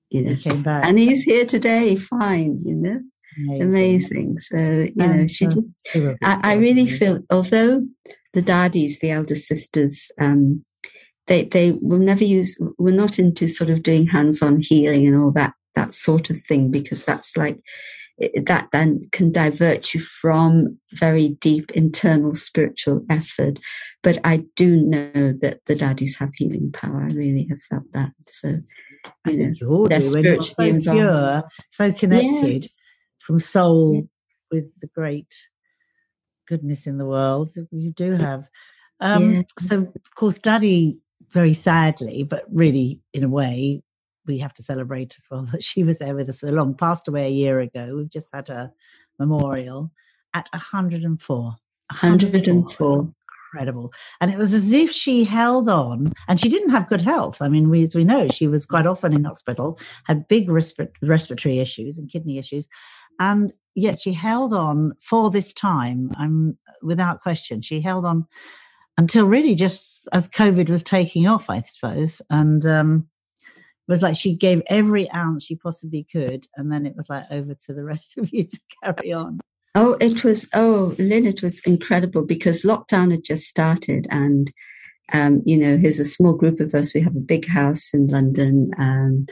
you 0.09 0.21
know. 0.21 0.33
he 0.33 0.49
and 0.65 0.97
he's 0.97 1.23
here 1.23 1.45
today 1.45 1.95
fine 1.95 2.61
you 2.63 2.75
know. 2.75 3.01
Amazing, 3.39 3.69
amazing. 3.69 4.39
so 4.39 4.57
you 4.57 4.93
and 4.99 5.17
know 5.21 5.27
she 5.27 5.45
did 5.47 5.65
I, 6.23 6.39
I, 6.43 6.53
really 6.53 6.89
feel 6.89 7.19
although 7.29 7.85
the 8.33 8.41
Dadis 8.41 8.99
the 8.99 9.11
elder 9.11 9.35
sisters 9.35 10.11
um 10.19 10.63
they 11.27 11.43
they 11.43 11.73
will 11.73 11.99
never 11.99 12.23
use 12.23 12.57
we're 12.79 12.95
not 12.95 13.19
into 13.19 13.47
sort 13.47 13.69
of 13.69 13.83
doing 13.83 14.07
hands-on 14.07 14.61
healing 14.61 15.05
and 15.05 15.17
all 15.17 15.31
that 15.31 15.53
that 15.75 15.93
sort 15.93 16.29
of 16.29 16.39
thing 16.39 16.71
because 16.71 17.03
that's 17.03 17.37
like 17.37 17.59
that 18.17 18.69
then 18.71 19.07
can 19.11 19.31
divert 19.31 19.93
you 19.93 19.99
from 19.99 20.77
very 20.93 21.29
deep 21.29 21.71
internal 21.71 22.33
spiritual 22.33 23.05
effort. 23.09 23.59
But 24.01 24.19
I 24.23 24.45
do 24.55 24.77
know 24.77 25.33
that 25.41 25.59
the 25.67 25.75
Dadis 25.75 26.17
have 26.17 26.31
healing 26.35 26.71
power. 26.71 27.03
I 27.03 27.13
really 27.13 27.47
have 27.49 27.61
felt 27.69 27.91
that. 27.93 28.11
So, 28.27 28.59
you 29.27 29.53
know, 29.61 29.85
they're 29.85 30.01
spiritually 30.01 30.83
so 30.83 30.91
pure, 30.91 31.43
so 31.69 31.93
connected 31.93 32.63
yes. 32.63 32.73
from 33.25 33.39
soul 33.39 33.93
yeah. 33.93 34.01
with 34.51 34.65
the 34.81 34.87
great 34.87 35.33
goodness 36.47 36.87
in 36.87 36.97
the 36.97 37.05
world. 37.05 37.53
You 37.71 37.91
do 37.91 38.13
have. 38.13 38.45
Um, 38.99 39.33
yeah. 39.33 39.41
So, 39.59 39.81
of 39.81 40.15
course, 40.15 40.39
Dadi, 40.39 40.97
very 41.31 41.53
sadly, 41.53 42.23
but 42.23 42.45
really 42.51 43.01
in 43.13 43.23
a 43.23 43.29
way, 43.29 43.83
we 44.27 44.39
have 44.39 44.53
to 44.55 44.63
celebrate 44.63 45.15
as 45.17 45.25
well 45.29 45.43
that 45.51 45.63
she 45.63 45.83
was 45.83 45.99
there 45.99 46.15
with 46.15 46.29
us 46.29 46.41
so 46.41 46.49
long. 46.49 46.73
Passed 46.73 47.07
away 47.07 47.27
a 47.27 47.31
year 47.31 47.59
ago. 47.59 47.95
We've 47.95 48.09
just 48.09 48.29
had 48.33 48.49
a 48.49 48.71
memorial 49.19 49.91
at 50.33 50.49
104. 50.51 51.37
104. 51.89 53.13
Incredible. 53.53 53.93
And 54.19 54.29
it 54.29 54.37
was 54.37 54.53
as 54.53 54.71
if 54.73 54.91
she 54.91 55.23
held 55.23 55.69
on, 55.69 56.11
and 56.27 56.39
she 56.39 56.49
didn't 56.49 56.69
have 56.69 56.89
good 56.89 57.01
health. 57.01 57.37
I 57.41 57.47
mean, 57.47 57.69
we, 57.69 57.83
as 57.83 57.95
we 57.95 58.03
know, 58.03 58.27
she 58.27 58.47
was 58.47 58.65
quite 58.65 58.85
often 58.85 59.13
in 59.13 59.23
hospital, 59.23 59.79
had 60.03 60.27
big 60.27 60.49
resp- 60.49 60.91
respiratory 61.01 61.59
issues 61.59 61.97
and 61.97 62.11
kidney 62.11 62.37
issues. 62.37 62.67
And 63.19 63.53
yet 63.73 63.99
she 64.01 64.11
held 64.11 64.53
on 64.53 64.93
for 65.01 65.31
this 65.31 65.53
time. 65.53 66.11
I'm 66.17 66.57
without 66.81 67.21
question. 67.21 67.61
She 67.61 67.79
held 67.79 68.05
on 68.05 68.27
until 68.97 69.25
really 69.25 69.55
just 69.55 70.07
as 70.11 70.29
COVID 70.29 70.69
was 70.69 70.83
taking 70.83 71.27
off, 71.27 71.49
I 71.49 71.61
suppose. 71.61 72.21
And 72.29 72.65
um, 72.65 73.07
was 73.87 74.01
like 74.01 74.15
she 74.15 74.35
gave 74.35 74.61
every 74.67 75.09
ounce 75.11 75.45
she 75.45 75.55
possibly 75.55 76.05
could, 76.11 76.47
and 76.55 76.71
then 76.71 76.85
it 76.85 76.95
was 76.95 77.09
like 77.09 77.25
over 77.31 77.53
to 77.53 77.73
the 77.73 77.83
rest 77.83 78.17
of 78.17 78.31
you 78.31 78.43
to 78.45 78.59
carry 78.83 79.13
on. 79.13 79.39
Oh, 79.75 79.95
it 79.99 80.23
was 80.23 80.47
oh, 80.53 80.95
Lynn, 80.97 81.25
it 81.25 81.43
was 81.43 81.59
incredible 81.61 82.25
because 82.25 82.63
lockdown 82.63 83.11
had 83.11 83.23
just 83.23 83.45
started, 83.45 84.07
and 84.09 84.51
um, 85.13 85.41
you 85.45 85.57
know, 85.57 85.77
here's 85.77 85.99
a 85.99 86.05
small 86.05 86.33
group 86.33 86.59
of 86.59 86.73
us. 86.73 86.93
We 86.93 87.01
have 87.01 87.15
a 87.15 87.19
big 87.19 87.47
house 87.47 87.93
in 87.93 88.07
London, 88.07 88.71
um, 88.77 89.27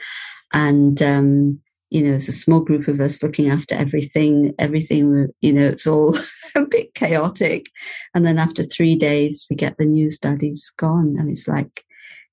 and 0.54 1.02
um, 1.02 1.60
you 1.90 2.04
know, 2.04 2.16
it's 2.16 2.28
a 2.28 2.34
small 2.34 2.62
group 2.62 2.88
of 2.88 3.00
us 3.00 3.22
looking 3.22 3.50
after 3.50 3.76
everything. 3.76 4.54
Everything, 4.60 5.30
you 5.42 5.54
know, 5.54 5.66
it's 5.66 5.88
all 5.88 6.18
a 6.56 6.62
bit 6.66 6.94
chaotic. 6.94 7.68
And 8.14 8.26
then 8.26 8.38
after 8.38 8.64
three 8.64 8.96
days, 8.96 9.46
we 9.50 9.56
get 9.56 9.78
the 9.78 9.86
news 9.86 10.18
Dadi's 10.18 10.72
gone, 10.78 11.16
and 11.18 11.30
it's 11.30 11.48
like 11.48 11.84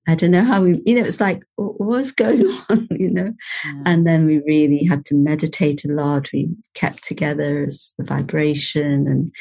I 0.09 0.17
don't 0.17 0.33
know 0.33 0.43
how 0.43 0.63
we, 0.63 0.83
you 0.85 0.97
know, 0.97 1.05
it's 1.05 1.21
like, 1.21 1.45
what's 1.57 2.11
going 2.11 2.47
on, 2.69 2.89
you 2.91 3.11
know? 3.11 3.33
Yeah. 3.65 3.83
And 3.87 4.07
then 4.07 4.27
we 4.27 4.39
really 4.39 4.85
had 4.85 5.05
to 5.07 5.15
meditate 5.15 5.85
a 5.85 5.89
lot. 5.89 6.31
We 6.33 6.51
kept 6.75 7.05
together 7.05 7.65
as 7.65 7.95
the 7.99 8.05
vibration 8.05 9.07
and, 9.07 9.33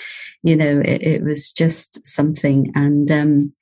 you 0.44 0.56
know, 0.56 0.80
it, 0.82 1.02
it 1.02 1.24
was 1.24 1.52
just 1.52 2.06
something. 2.06 2.72
And, 2.76 3.10
um, 3.12 3.54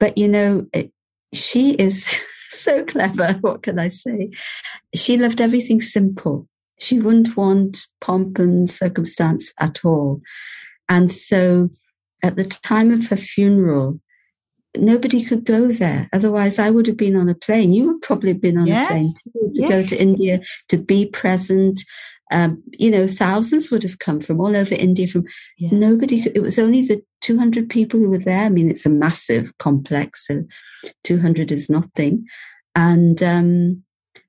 but, 0.00 0.18
you 0.18 0.28
know, 0.28 0.66
it, 0.72 0.92
she 1.32 1.72
is 1.74 2.06
so 2.50 2.84
clever. 2.84 3.34
What 3.40 3.62
can 3.62 3.78
I 3.78 3.88
say? 3.88 4.30
She 4.94 5.16
loved 5.16 5.40
everything 5.40 5.80
simple. 5.80 6.48
She 6.80 6.98
wouldn't 6.98 7.36
want 7.36 7.86
pomp 8.00 8.38
and 8.38 8.68
circumstance 8.68 9.52
at 9.60 9.84
all. 9.84 10.20
And 10.88 11.12
so 11.12 11.68
at 12.22 12.36
the 12.36 12.44
time 12.44 12.90
of 12.90 13.08
her 13.08 13.16
funeral, 13.16 14.00
nobody 14.76 15.24
could 15.24 15.44
go 15.44 15.68
there. 15.68 16.08
Otherwise, 16.12 16.58
I 16.58 16.70
would 16.70 16.86
have 16.86 16.96
been 16.96 17.16
on 17.16 17.28
a 17.28 17.34
plane. 17.34 17.72
You 17.72 17.88
would 17.88 18.02
probably 18.02 18.30
have 18.30 18.40
been 18.40 18.58
on 18.58 18.66
yes. 18.66 18.86
a 18.86 18.92
plane 18.92 19.14
too, 19.14 19.52
to 19.54 19.60
yes. 19.60 19.68
go 19.70 19.86
to 19.86 20.00
India 20.00 20.40
to 20.68 20.76
be 20.76 21.06
present. 21.06 21.84
Um, 22.32 22.62
you 22.78 22.90
know, 22.90 23.08
thousands 23.08 23.70
would 23.70 23.82
have 23.82 23.98
come 23.98 24.20
from 24.20 24.40
all 24.40 24.56
over 24.56 24.74
India. 24.74 25.08
From 25.08 25.24
yes. 25.58 25.72
nobody, 25.72 26.22
could, 26.22 26.36
it 26.36 26.42
was 26.42 26.58
only 26.58 26.82
the 26.82 27.02
200 27.22 27.68
people 27.68 27.98
who 27.98 28.10
were 28.10 28.18
there. 28.18 28.46
I 28.46 28.48
mean, 28.48 28.70
it's 28.70 28.86
a 28.86 28.90
massive 28.90 29.56
complex, 29.58 30.26
so 30.26 30.44
200 31.04 31.50
is 31.50 31.68
nothing. 31.68 32.26
And 32.76 33.20
um, 33.22 33.82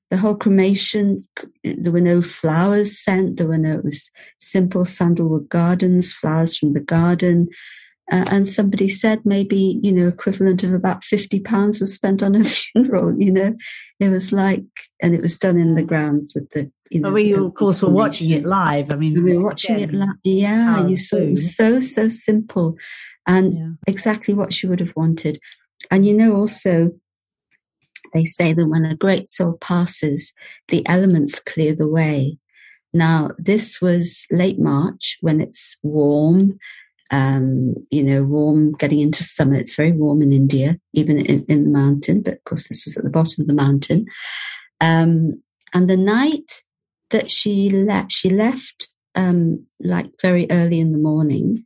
the 0.09 0.17
whole 0.17 0.35
cremation, 0.35 1.27
there 1.63 1.91
were 1.91 2.01
no 2.01 2.23
flowers 2.23 2.99
sent. 2.99 3.37
There 3.37 3.47
were 3.47 3.57
no, 3.59 3.73
it 3.73 3.85
was 3.85 4.09
simple 4.39 4.83
sandalwood 4.83 5.49
gardens, 5.49 6.11
flowers 6.11 6.57
from 6.57 6.73
the 6.73 6.79
garden. 6.79 7.49
Uh, 8.11 8.25
and 8.29 8.45
somebody 8.45 8.89
said 8.89 9.25
maybe, 9.25 9.79
you 9.81 9.91
know, 9.91 10.07
equivalent 10.07 10.63
of 10.63 10.73
about 10.73 11.01
50 11.03 11.39
pounds 11.39 11.79
was 11.79 11.93
spent 11.93 12.21
on 12.21 12.35
a 12.35 12.43
funeral, 12.43 13.15
you 13.17 13.31
know. 13.31 13.55
It 14.01 14.09
was 14.09 14.33
like, 14.33 14.65
and 15.01 15.15
it 15.15 15.21
was 15.21 15.37
done 15.37 15.57
in 15.57 15.75
the 15.75 15.83
grounds 15.83 16.33
with 16.35 16.49
the, 16.51 16.69
you 16.89 16.99
know. 16.99 17.07
Well, 17.07 17.15
we, 17.15 17.33
of 17.33 17.53
course, 17.53 17.81
were 17.81 17.89
watching 17.89 18.31
it 18.31 18.45
live. 18.45 18.91
I 18.91 18.95
mean, 18.95 19.23
we 19.23 19.37
were 19.37 19.45
watching 19.45 19.77
again, 19.77 19.89
it 19.89 19.95
live. 19.95 20.09
Yeah, 20.23 20.87
you 20.87 20.97
saw 20.97 21.17
it 21.17 21.37
so, 21.37 21.79
so 21.79 22.09
simple 22.09 22.75
and 23.25 23.53
yeah. 23.53 23.69
exactly 23.87 24.33
what 24.33 24.53
she 24.53 24.67
would 24.67 24.81
have 24.81 24.95
wanted. 24.95 25.39
And, 25.89 26.05
you 26.05 26.13
know, 26.13 26.35
also, 26.35 26.91
they 28.13 28.25
say 28.25 28.51
that 28.51 28.67
when 28.67 28.83
a 28.83 28.95
great 28.95 29.27
soul 29.29 29.53
passes, 29.53 30.33
the 30.67 30.85
elements 30.87 31.39
clear 31.39 31.73
the 31.73 31.87
way. 31.87 32.37
Now, 32.93 33.31
this 33.37 33.79
was 33.79 34.25
late 34.31 34.59
March 34.59 35.17
when 35.21 35.39
it's 35.39 35.77
warm 35.81 36.59
um, 37.11 37.75
you 37.89 38.03
know, 38.03 38.23
warm, 38.23 38.71
getting 38.73 38.99
into 38.99 39.23
summer. 39.23 39.55
It's 39.55 39.75
very 39.75 39.91
warm 39.91 40.21
in 40.21 40.31
India, 40.31 40.79
even 40.93 41.19
in, 41.19 41.45
in 41.47 41.65
the 41.65 41.69
mountain, 41.69 42.21
but 42.21 42.35
of 42.35 42.43
course 42.45 42.67
this 42.69 42.85
was 42.85 42.95
at 42.97 43.03
the 43.03 43.09
bottom 43.09 43.41
of 43.41 43.47
the 43.47 43.53
mountain. 43.53 44.05
Um, 44.79 45.43
and 45.73 45.89
the 45.89 45.97
night 45.97 46.63
that 47.11 47.29
she 47.29 47.69
left, 47.69 48.11
she 48.11 48.29
left 48.29 48.89
um, 49.15 49.65
like 49.81 50.11
very 50.21 50.47
early 50.49 50.79
in 50.79 50.93
the 50.93 50.97
morning, 50.97 51.65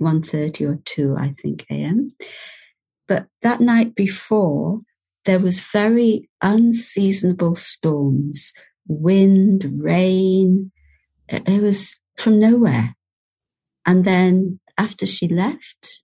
1.30 0.00 0.68
or 0.68 0.78
2, 0.84 1.16
I 1.16 1.34
think, 1.40 1.66
a.m. 1.70 2.14
But 3.06 3.26
that 3.42 3.60
night 3.60 3.94
before, 3.94 4.80
there 5.24 5.38
was 5.38 5.60
very 5.60 6.28
unseasonable 6.42 7.54
storms, 7.54 8.52
wind, 8.88 9.78
rain. 9.78 10.72
It 11.28 11.62
was 11.62 11.96
from 12.16 12.38
nowhere. 12.38 12.96
And 13.86 14.04
then 14.04 14.59
after 14.80 15.04
she 15.04 15.28
left, 15.28 16.00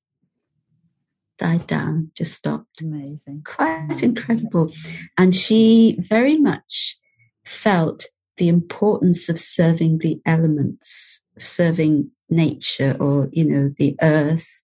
died 1.38 1.66
down, 1.66 2.10
just 2.14 2.34
stopped. 2.34 2.82
Amazing. 2.82 3.42
Quite 3.46 4.02
incredible. 4.02 4.70
And 5.16 5.34
she 5.34 5.96
very 5.98 6.36
much 6.36 6.98
felt 7.42 8.04
the 8.36 8.48
importance 8.48 9.30
of 9.30 9.40
serving 9.40 10.00
the 10.00 10.20
elements, 10.26 11.20
serving 11.38 12.10
nature 12.28 12.94
or, 13.00 13.30
you 13.32 13.46
know, 13.46 13.72
the 13.78 13.96
earth 14.02 14.62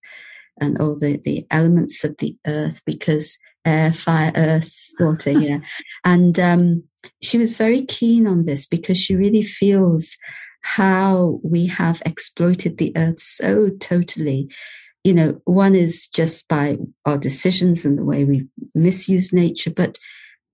and 0.61 0.79
all 0.79 0.99
the, 0.99 1.17
the 1.25 1.47
elements 1.51 2.05
of 2.05 2.19
the 2.19 2.37
earth 2.47 2.83
because 2.85 3.39
air, 3.65 3.95
fire, 3.95 4.33
earth, 4.37 4.91
water, 5.01 5.31
yeah. 5.47 5.61
And, 6.05 6.39
um, 6.39 6.85
she 7.21 7.39
was 7.39 7.57
very 7.57 7.83
keen 7.85 8.29
on 8.29 8.45
this 8.45 8.67
because 8.67 8.97
she 8.97 9.17
really 9.17 9.43
feels 9.43 10.17
how 10.63 11.41
we 11.43 11.67
have 11.67 12.03
exploited 12.07 12.79
the 12.79 12.93
earth 12.97 13.21
so 13.21 13.71
totally. 13.81 14.49
You 15.05 15.15
know, 15.15 15.41
one 15.45 15.75
is 15.75 16.07
just 16.07 16.49
by 16.49 16.79
our 17.05 17.19
decisions 17.19 17.85
and 17.85 17.99
the 17.99 18.05
way 18.05 18.25
we 18.25 18.47
misuse 18.75 19.33
nature, 19.33 19.71
but 19.71 19.99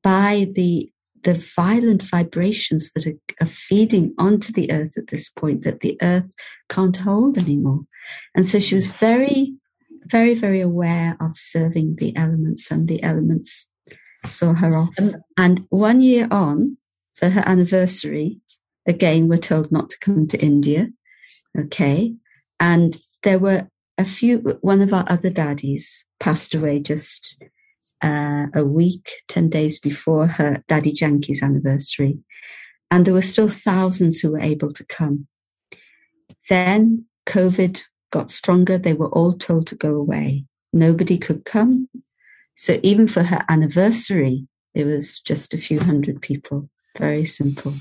by 0.02 0.48
the 0.54 0.90
the 1.24 1.34
violent 1.34 2.00
vibrations 2.00 2.92
that 2.92 3.06
are, 3.06 3.18
are, 3.40 3.46
feeding 3.46 4.14
onto 4.18 4.52
the 4.52 4.70
earth 4.70 4.96
at 4.96 5.08
this 5.08 5.28
point 5.28 5.64
that 5.64 5.80
the 5.80 5.98
earth 6.00 6.32
can't 6.68 6.98
hold 6.98 7.36
anymore. 7.36 7.80
And 8.36 8.46
so 8.46 8.60
she 8.60 8.76
was 8.76 8.86
very, 8.86 9.54
very, 10.04 10.34
very 10.34 10.60
aware 10.60 11.16
of 11.20 11.36
serving 11.36 11.96
the 11.96 12.16
elements 12.16 12.70
and 12.70 12.88
the 12.88 13.02
elements 13.02 13.68
saw 14.24 14.54
her 14.54 14.76
off. 14.76 14.94
Um, 14.98 15.16
and 15.36 15.66
one 15.70 16.00
year 16.00 16.28
on, 16.30 16.76
for 17.14 17.30
her 17.30 17.42
anniversary, 17.44 18.40
again, 18.88 19.28
we're 19.28 19.38
told 19.38 19.70
not 19.70 19.90
to 19.90 19.98
come 20.00 20.26
to 20.26 20.40
India. 20.42 20.88
Okay. 21.56 22.14
And 22.58 22.96
there 23.22 23.38
were 23.38 23.68
a 23.98 24.04
few, 24.04 24.38
one 24.62 24.80
of 24.80 24.92
our 24.92 25.04
other 25.08 25.30
Dadis 25.30 26.04
passed 26.18 26.54
away 26.54 26.80
just 26.80 27.40
uh, 28.02 28.46
a 28.54 28.64
week, 28.64 29.22
10 29.28 29.50
days 29.50 29.78
before 29.78 30.26
her 30.26 30.62
Dadi 30.68 30.94
Janki's 30.94 31.42
anniversary. 31.42 32.18
And 32.90 33.04
there 33.04 33.14
were 33.14 33.22
still 33.22 33.50
thousands 33.50 34.20
who 34.20 34.32
were 34.32 34.40
able 34.40 34.72
to 34.72 34.86
come. 34.86 35.26
Then 36.48 37.04
COVID 37.26 37.82
got 38.10 38.30
stronger. 38.30 38.78
They 38.78 38.94
were 38.94 39.10
all 39.10 39.32
told 39.32 39.66
to 39.68 39.74
go 39.74 39.94
away. 39.94 40.46
Nobody 40.72 41.18
could 41.18 41.44
come. 41.44 41.88
So 42.54 42.80
even 42.82 43.06
for 43.06 43.24
her 43.24 43.44
anniversary, 43.48 44.46
it 44.74 44.86
was 44.86 45.20
just 45.20 45.52
a 45.52 45.58
few 45.58 45.80
hundred 45.80 46.22
people. 46.22 46.70
Very 46.96 47.24
simple. 47.24 47.74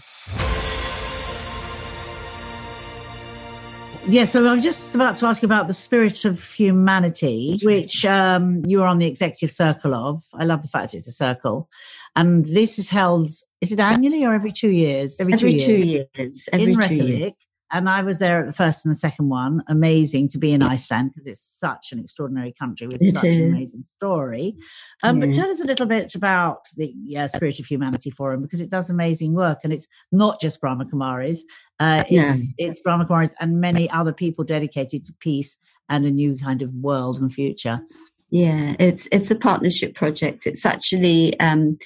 Yeah, 4.09 4.23
so 4.23 4.45
I 4.47 4.53
was 4.53 4.63
just 4.63 4.95
about 4.95 5.17
to 5.17 5.25
ask 5.25 5.43
about 5.43 5.67
the 5.67 5.73
spirit 5.73 6.23
of 6.23 6.41
humanity, 6.41 7.59
which 7.61 8.05
um, 8.05 8.63
you 8.65 8.81
are 8.81 8.87
on 8.87 8.99
the 8.99 9.05
executive 9.05 9.51
circle 9.53 9.93
of. 9.93 10.23
I 10.33 10.45
love 10.45 10.61
the 10.61 10.69
fact 10.69 10.93
it's 10.93 11.09
a 11.09 11.11
circle. 11.11 11.69
And 12.15 12.45
this 12.45 12.79
is 12.79 12.89
held, 12.89 13.29
is 13.59 13.73
it 13.73 13.79
annually 13.81 14.23
or 14.23 14.33
every 14.33 14.53
two 14.53 14.69
years? 14.69 15.19
Every, 15.19 15.33
every 15.33 15.59
two, 15.59 15.73
years. 15.73 16.07
two 16.15 16.21
years. 16.21 16.49
Every 16.53 16.73
in 16.73 16.81
two 16.81 16.87
Reykjavik. 16.87 17.19
Years 17.19 17.46
and 17.71 17.89
I 17.89 18.01
was 18.01 18.19
there 18.19 18.39
at 18.39 18.47
the 18.47 18.53
first 18.53 18.85
and 18.85 18.95
the 18.95 18.99
second 18.99 19.29
one. 19.29 19.61
Amazing 19.67 20.29
to 20.29 20.37
be 20.37 20.51
in 20.53 20.63
Iceland 20.63 21.11
because 21.11 21.27
it's 21.27 21.41
such 21.41 21.91
an 21.91 21.99
extraordinary 21.99 22.53
country 22.57 22.87
with 22.87 23.01
it 23.01 23.13
such 23.13 23.25
is. 23.25 23.37
an 23.37 23.49
amazing 23.49 23.83
story. 23.97 24.55
Um, 25.03 25.19
yeah. 25.19 25.25
But 25.25 25.35
tell 25.35 25.49
us 25.49 25.59
a 25.59 25.65
little 25.65 25.85
bit 25.85 26.15
about 26.15 26.67
the 26.77 26.93
uh, 27.17 27.27
Spirit 27.27 27.59
of 27.59 27.65
Humanity 27.65 28.11
Forum 28.11 28.41
because 28.41 28.61
it 28.61 28.69
does 28.69 28.89
amazing 28.89 29.33
work 29.33 29.59
and 29.63 29.73
it's 29.73 29.87
not 30.11 30.39
just 30.39 30.61
Brahma 30.61 30.85
Kumaris. 30.85 31.39
Uh, 31.79 32.03
it's, 32.07 32.11
yeah. 32.11 32.35
it's 32.57 32.81
Brahma 32.81 33.05
Kumaris 33.05 33.33
and 33.39 33.59
many 33.59 33.89
other 33.89 34.13
people 34.13 34.45
dedicated 34.45 35.03
to 35.05 35.13
peace 35.19 35.57
and 35.89 36.05
a 36.05 36.11
new 36.11 36.37
kind 36.37 36.61
of 36.61 36.73
world 36.73 37.19
and 37.19 37.33
future. 37.33 37.81
Yeah, 38.29 38.75
it's 38.77 39.07
it's 39.11 39.31
a 39.31 39.35
partnership 39.35 39.95
project. 39.95 40.45
It's 40.45 40.65
actually 40.65 41.39
um, 41.39 41.77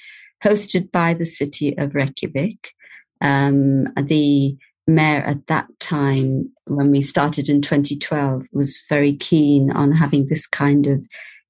hosted 0.42 0.90
by 0.90 1.14
the 1.14 1.26
city 1.26 1.76
of 1.78 1.94
Reykjavik. 1.94 2.74
Um, 3.20 3.84
the 3.94 4.56
mayor 4.86 5.22
at 5.22 5.46
that 5.46 5.66
time, 5.78 6.50
when 6.66 6.90
we 6.90 7.00
started 7.00 7.48
in 7.48 7.62
2012, 7.62 8.44
was 8.52 8.80
very 8.88 9.12
keen 9.12 9.70
on 9.72 9.92
having 9.92 10.26
this 10.26 10.46
kind 10.46 10.86
of 10.86 11.04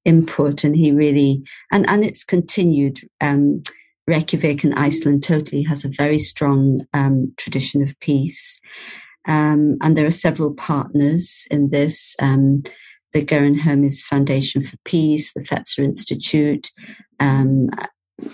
input, 0.04 0.64
and 0.64 0.76
he 0.76 0.92
really 0.92 1.42
and 1.70 1.88
and 1.88 2.04
it's 2.04 2.24
continued. 2.24 3.00
Um, 3.20 3.62
Reykjavik 4.08 4.64
and 4.64 4.74
Iceland 4.74 5.22
totally 5.22 5.62
has 5.62 5.84
a 5.84 5.88
very 5.88 6.18
strong 6.18 6.84
um, 6.92 7.32
tradition 7.36 7.82
of 7.82 7.98
peace, 8.00 8.58
um, 9.28 9.76
and 9.80 9.96
there 9.96 10.06
are 10.06 10.10
several 10.10 10.54
partners 10.54 11.46
in 11.50 11.70
this. 11.70 12.16
Um, 12.20 12.64
the 13.12 13.22
Guerrand-Hermès 13.22 14.00
Foundation 14.04 14.62
for 14.62 14.78
Peace, 14.86 15.34
the 15.34 15.42
Fetzer 15.42 15.84
Institute. 15.84 16.70
Um, 17.20 17.68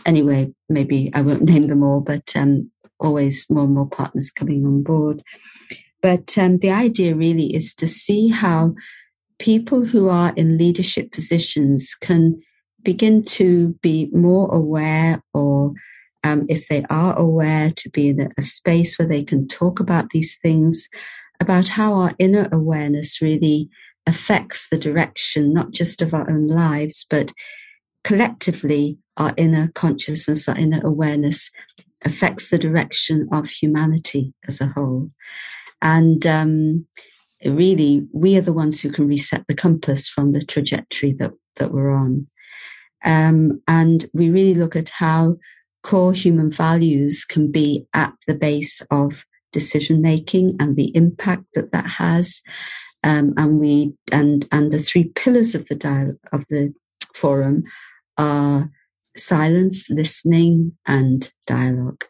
anyway, 0.06 0.52
maybe 0.68 1.10
I 1.14 1.22
won't 1.22 1.42
name 1.50 1.66
them 1.66 1.82
all, 1.82 2.00
but 2.00 2.34
um, 2.36 2.70
always 3.00 3.46
more 3.48 3.64
and 3.64 3.74
more 3.74 3.88
partners 3.88 4.30
coming 4.30 4.64
on 4.64 4.82
board. 4.82 5.22
But 6.02 6.36
um, 6.38 6.58
the 6.58 6.70
idea 6.70 7.14
really 7.14 7.54
is 7.54 7.74
to 7.76 7.88
see 7.88 8.28
how 8.28 8.74
people 9.38 9.86
who 9.86 10.08
are 10.08 10.32
in 10.36 10.58
leadership 10.58 11.12
positions 11.12 11.94
can 11.94 12.40
begin 12.82 13.24
to 13.24 13.74
be 13.82 14.08
more 14.12 14.52
aware 14.54 15.22
or 15.34 15.72
um, 16.24 16.46
if 16.48 16.68
they 16.68 16.84
are 16.90 17.16
aware 17.18 17.70
to 17.70 17.90
be 17.90 18.08
in 18.08 18.20
a, 18.20 18.28
a 18.38 18.42
space 18.42 18.98
where 18.98 19.08
they 19.08 19.22
can 19.22 19.46
talk 19.46 19.80
about 19.80 20.10
these 20.10 20.36
things 20.42 20.88
about 21.40 21.70
how 21.70 21.94
our 21.94 22.12
inner 22.18 22.48
awareness 22.52 23.22
really 23.22 23.68
affects 24.06 24.68
the 24.68 24.78
direction 24.78 25.52
not 25.52 25.70
just 25.70 26.00
of 26.02 26.14
our 26.14 26.28
own 26.30 26.48
lives 26.48 27.06
but 27.08 27.32
collectively 28.04 28.98
our 29.16 29.34
inner 29.36 29.68
consciousness 29.74 30.48
our 30.48 30.56
inner 30.56 30.80
awareness 30.84 31.50
affects 32.04 32.50
the 32.50 32.58
direction 32.58 33.28
of 33.32 33.48
humanity 33.48 34.34
as 34.46 34.60
a 34.60 34.66
whole. 34.66 35.10
And 35.82 36.26
um, 36.26 36.86
really, 37.44 38.06
we 38.12 38.36
are 38.36 38.42
the 38.42 38.52
ones 38.52 38.80
who 38.80 38.90
can 38.90 39.06
reset 39.06 39.44
the 39.46 39.54
compass 39.54 40.08
from 40.08 40.32
the 40.32 40.44
trajectory 40.44 41.12
that, 41.14 41.32
that 41.56 41.72
we're 41.72 41.90
on. 41.90 42.26
Um, 43.04 43.62
and 43.68 44.06
we 44.12 44.30
really 44.30 44.54
look 44.54 44.74
at 44.74 44.88
how 44.88 45.36
core 45.82 46.12
human 46.12 46.50
values 46.50 47.24
can 47.24 47.50
be 47.50 47.86
at 47.94 48.12
the 48.26 48.34
base 48.34 48.82
of 48.90 49.24
decision 49.52 50.02
making 50.02 50.56
and 50.60 50.76
the 50.76 50.94
impact 50.96 51.44
that 51.54 51.72
that 51.72 51.86
has. 51.86 52.42
Um, 53.04 53.32
and 53.36 53.60
we 53.60 53.94
and 54.10 54.48
and 54.50 54.72
the 54.72 54.80
three 54.80 55.04
pillars 55.14 55.54
of 55.54 55.66
the 55.68 55.76
dial 55.76 56.16
of 56.32 56.44
the 56.50 56.74
forum 57.14 57.62
are 58.16 58.70
silence, 59.18 59.88
listening, 59.90 60.72
and 60.86 61.30
dialogue. 61.46 62.04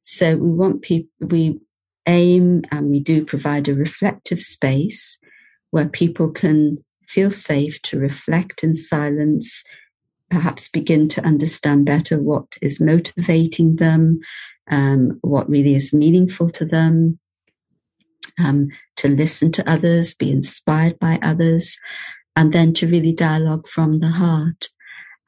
So 0.00 0.36
we 0.36 0.50
want 0.50 0.82
people, 0.82 1.10
we 1.20 1.60
aim 2.06 2.62
and 2.70 2.90
we 2.90 3.00
do 3.00 3.24
provide 3.24 3.68
a 3.68 3.74
reflective 3.74 4.40
space 4.40 5.18
where 5.70 5.88
people 5.88 6.30
can 6.30 6.84
feel 7.06 7.30
safe 7.30 7.80
to 7.82 7.98
reflect 7.98 8.64
in 8.64 8.74
silence, 8.74 9.64
perhaps 10.30 10.68
begin 10.68 11.08
to 11.08 11.24
understand 11.24 11.84
better 11.84 12.18
what 12.18 12.56
is 12.60 12.80
motivating 12.80 13.76
them, 13.76 14.20
um, 14.70 15.18
what 15.22 15.48
really 15.48 15.74
is 15.74 15.92
meaningful 15.92 16.48
to 16.50 16.64
them, 16.64 17.18
um, 18.42 18.68
to 18.96 19.08
listen 19.08 19.52
to 19.52 19.70
others, 19.70 20.14
be 20.14 20.30
inspired 20.30 20.98
by 20.98 21.18
others, 21.22 21.78
and 22.34 22.52
then 22.52 22.72
to 22.72 22.86
really 22.86 23.12
dialogue 23.12 23.68
from 23.68 24.00
the 24.00 24.08
heart. 24.08 24.68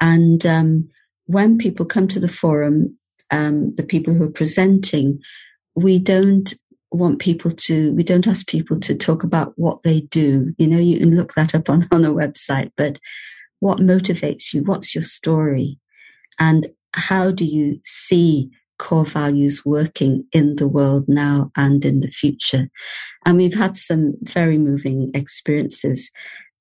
And 0.00 0.44
um, 0.46 0.88
when 1.26 1.58
people 1.58 1.86
come 1.86 2.08
to 2.08 2.20
the 2.20 2.28
forum, 2.28 2.96
um, 3.30 3.74
the 3.74 3.82
people 3.82 4.14
who 4.14 4.24
are 4.24 4.30
presenting, 4.30 5.20
we 5.74 5.98
don't 5.98 6.54
want 6.90 7.18
people 7.18 7.50
to, 7.50 7.92
we 7.94 8.04
don't 8.04 8.26
ask 8.26 8.46
people 8.46 8.78
to 8.80 8.94
talk 8.94 9.24
about 9.24 9.52
what 9.56 9.82
they 9.82 10.02
do. 10.02 10.54
You 10.58 10.68
know, 10.68 10.78
you 10.78 10.98
can 10.98 11.16
look 11.16 11.34
that 11.34 11.54
up 11.54 11.68
on, 11.68 11.88
on 11.92 12.04
a 12.04 12.12
website, 12.12 12.70
but 12.76 12.98
what 13.60 13.78
motivates 13.78 14.52
you? 14.52 14.62
What's 14.62 14.94
your 14.94 15.04
story? 15.04 15.78
And 16.38 16.68
how 16.92 17.30
do 17.30 17.44
you 17.44 17.80
see 17.84 18.50
core 18.78 19.04
values 19.04 19.64
working 19.64 20.24
in 20.32 20.56
the 20.56 20.68
world 20.68 21.04
now 21.08 21.50
and 21.56 21.84
in 21.84 22.00
the 22.00 22.10
future? 22.10 22.68
And 23.24 23.38
we've 23.38 23.54
had 23.56 23.76
some 23.76 24.14
very 24.22 24.58
moving 24.58 25.10
experiences. 25.14 26.10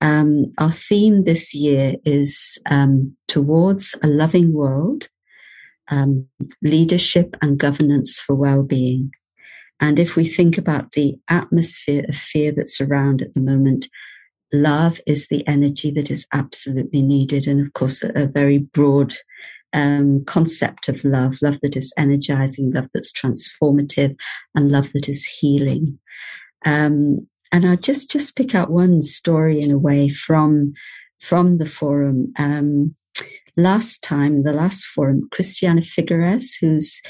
Um, 0.04 0.54
our 0.58 0.72
theme 0.72 1.24
this 1.24 1.56
year 1.56 1.96
is 2.04 2.60
um, 2.70 3.16
towards 3.28 3.96
a 4.04 4.08
loving 4.08 4.54
world, 4.54 5.08
um, 5.90 6.28
leadership 6.62 7.36
and 7.42 7.58
governance 7.58 8.20
for 8.20 8.36
well-being. 8.36 9.12
And 9.80 9.98
if 10.00 10.16
we 10.16 10.26
think 10.26 10.58
about 10.58 10.92
the 10.92 11.16
atmosphere 11.30 12.06
of 12.10 12.16
fear 12.16 12.52
that's 12.52 12.82
around 12.82 13.22
at 13.22 13.34
the 13.34 13.42
moment, 13.42 13.88
love 14.52 15.00
is 15.08 15.28
the 15.28 15.48
energy 15.48 15.90
that 15.92 16.12
is 16.12 16.28
absolutely 16.34 17.02
needed. 17.02 17.48
And 17.48 17.66
of 17.66 17.72
course, 17.72 18.04
a, 18.04 18.12
a 18.14 18.28
very 18.28 18.58
broad 18.58 19.16
um, 19.72 20.26
concept 20.26 20.90
of 20.90 21.04
love, 21.06 21.42
love 21.42 21.60
that 21.62 21.78
is 21.78 21.94
energizing, 21.98 22.72
love 22.72 22.90
that's 22.94 23.12
transformative, 23.12 24.16
and 24.54 24.70
love 24.70 24.92
that 24.94 25.08
is 25.08 25.26
healing. 25.26 25.98
Um, 26.66 27.28
and 27.54 27.68
I'll 27.68 27.78
just 27.78 28.10
just 28.12 28.36
pick 28.36 28.56
out 28.56 28.72
one 28.72 29.02
story 29.04 29.62
in 29.62 29.72
a 29.72 29.78
way 29.78 30.10
from 30.10 30.74
from 31.22 31.60
the 31.60 31.68
forum. 31.68 32.34
Um, 32.38 32.96
last 33.56 34.02
time, 34.02 34.44
the 34.44 34.52
last 34.52 34.86
forum, 34.86 35.30
Christiana 35.32 35.82
Figueres, 35.82 36.56
who's 36.60 37.02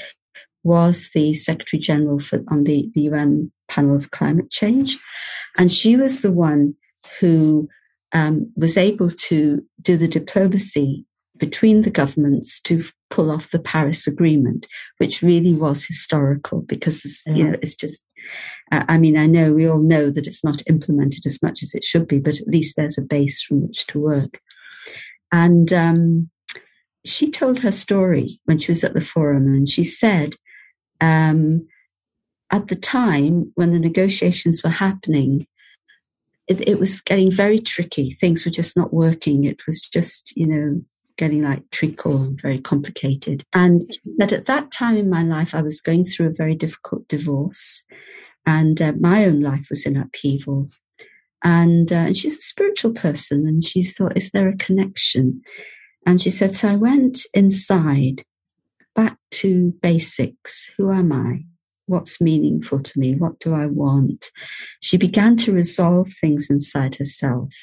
was 0.62 1.10
the 1.14 1.34
Secretary 1.34 1.80
General 1.80 2.18
for 2.18 2.44
on 2.48 2.64
the, 2.64 2.90
the 2.94 3.02
UN 3.02 3.50
panel 3.68 3.96
of 3.96 4.10
climate 4.10 4.50
change, 4.50 4.98
and 5.56 5.72
she 5.72 5.96
was 5.96 6.20
the 6.20 6.32
one 6.32 6.74
who 7.20 7.68
um, 8.12 8.52
was 8.54 8.76
able 8.76 9.10
to 9.10 9.62
do 9.80 9.96
the 9.96 10.08
diplomacy 10.08 11.06
between 11.36 11.82
the 11.82 11.90
governments 11.90 12.60
to 12.60 12.84
pull 13.10 13.30
off 13.30 13.50
the 13.50 13.58
Paris 13.58 14.06
Agreement, 14.06 14.66
which 14.98 15.22
really 15.22 15.52
was 15.52 15.84
historical 15.84 16.62
because 16.62 17.22
yeah. 17.26 17.34
you 17.34 17.48
know 17.48 17.56
it's 17.62 17.74
just. 17.74 18.04
Uh, 18.72 18.84
I 18.88 18.96
mean, 18.98 19.18
I 19.18 19.26
know 19.26 19.52
we 19.52 19.68
all 19.68 19.80
know 19.80 20.10
that 20.10 20.26
it's 20.26 20.44
not 20.44 20.62
implemented 20.66 21.26
as 21.26 21.42
much 21.42 21.62
as 21.62 21.74
it 21.74 21.84
should 21.84 22.08
be, 22.08 22.18
but 22.18 22.40
at 22.40 22.48
least 22.48 22.76
there's 22.76 22.96
a 22.96 23.02
base 23.02 23.42
from 23.42 23.66
which 23.66 23.86
to 23.88 24.00
work. 24.00 24.40
And 25.30 25.72
um, 25.72 26.30
she 27.04 27.30
told 27.30 27.60
her 27.60 27.72
story 27.72 28.40
when 28.44 28.58
she 28.58 28.70
was 28.70 28.82
at 28.82 28.94
the 28.94 29.00
forum, 29.00 29.46
and 29.46 29.68
she 29.68 29.84
said, 29.84 30.36
um, 31.00 31.66
at 32.50 32.68
the 32.68 32.76
time 32.76 33.52
when 33.56 33.72
the 33.72 33.78
negotiations 33.78 34.62
were 34.62 34.70
happening, 34.70 35.46
it, 36.46 36.66
it 36.66 36.78
was 36.78 37.00
getting 37.00 37.30
very 37.30 37.58
tricky. 37.58 38.12
Things 38.12 38.44
were 38.44 38.50
just 38.50 38.76
not 38.76 38.92
working. 38.92 39.44
It 39.44 39.66
was 39.66 39.80
just, 39.80 40.32
you 40.36 40.46
know, 40.46 40.82
getting 41.16 41.42
like 41.42 41.70
treacle, 41.70 42.34
very 42.42 42.58
complicated. 42.58 43.44
And 43.52 43.82
she 43.92 44.12
said, 44.12 44.32
at 44.32 44.46
that 44.46 44.70
time 44.72 44.96
in 44.96 45.08
my 45.08 45.22
life, 45.22 45.54
I 45.54 45.62
was 45.62 45.80
going 45.80 46.04
through 46.04 46.28
a 46.28 46.34
very 46.34 46.54
difficult 46.54 47.06
divorce, 47.08 47.84
and 48.46 48.80
uh, 48.80 48.92
my 48.98 49.24
own 49.24 49.40
life 49.40 49.66
was 49.70 49.86
in 49.86 49.96
upheaval. 49.96 50.70
And, 51.42 51.92
uh, 51.92 51.96
and 51.96 52.16
she's 52.16 52.38
a 52.38 52.42
spiritual 52.42 52.92
person, 52.92 53.46
and 53.46 53.64
she 53.64 53.82
thought, 53.82 54.16
is 54.16 54.30
there 54.30 54.48
a 54.48 54.56
connection? 54.56 55.42
And 56.06 56.20
she 56.20 56.30
said, 56.30 56.54
so 56.54 56.68
I 56.68 56.76
went 56.76 57.20
inside 57.32 58.24
back 58.94 59.18
to 59.32 59.72
basics. 59.82 60.70
Who 60.76 60.92
am 60.92 61.12
I? 61.12 61.44
What's 61.86 62.20
meaningful 62.20 62.80
to 62.80 62.98
me? 62.98 63.14
What 63.14 63.38
do 63.40 63.54
I 63.54 63.66
want? 63.66 64.30
She 64.80 64.96
began 64.96 65.36
to 65.38 65.52
resolve 65.52 66.12
things 66.20 66.48
inside 66.48 66.96
herself. 66.96 67.54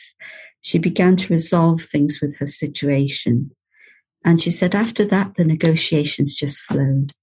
She 0.62 0.78
began 0.78 1.15
to 1.17 1.34
resolve 1.34 1.82
things 1.82 2.19
with 2.21 2.38
her 2.38 2.47
situation. 2.47 3.52
And 4.24 4.41
she 4.41 4.52
said, 4.52 4.76
after 4.76 5.06
that, 5.06 5.36
the 5.36 5.45
negotiations 5.45 6.36
just 6.36 6.62
flowed. 6.62 7.13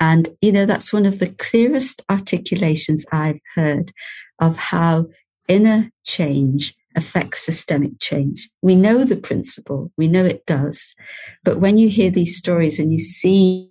And, 0.00 0.28
you 0.40 0.52
know, 0.52 0.64
that's 0.64 0.92
one 0.92 1.06
of 1.06 1.18
the 1.18 1.30
clearest 1.30 2.02
articulations 2.08 3.04
I've 3.12 3.40
heard 3.54 3.92
of 4.38 4.56
how 4.56 5.08
inner 5.48 5.90
change 6.04 6.74
affects 6.94 7.44
systemic 7.44 7.98
change. 8.00 8.48
We 8.62 8.74
know 8.74 9.04
the 9.04 9.16
principle, 9.16 9.92
we 9.96 10.08
know 10.08 10.24
it 10.24 10.46
does. 10.46 10.94
But 11.44 11.60
when 11.60 11.78
you 11.78 11.88
hear 11.88 12.10
these 12.10 12.36
stories 12.36 12.78
and 12.78 12.92
you 12.92 12.98
see 12.98 13.70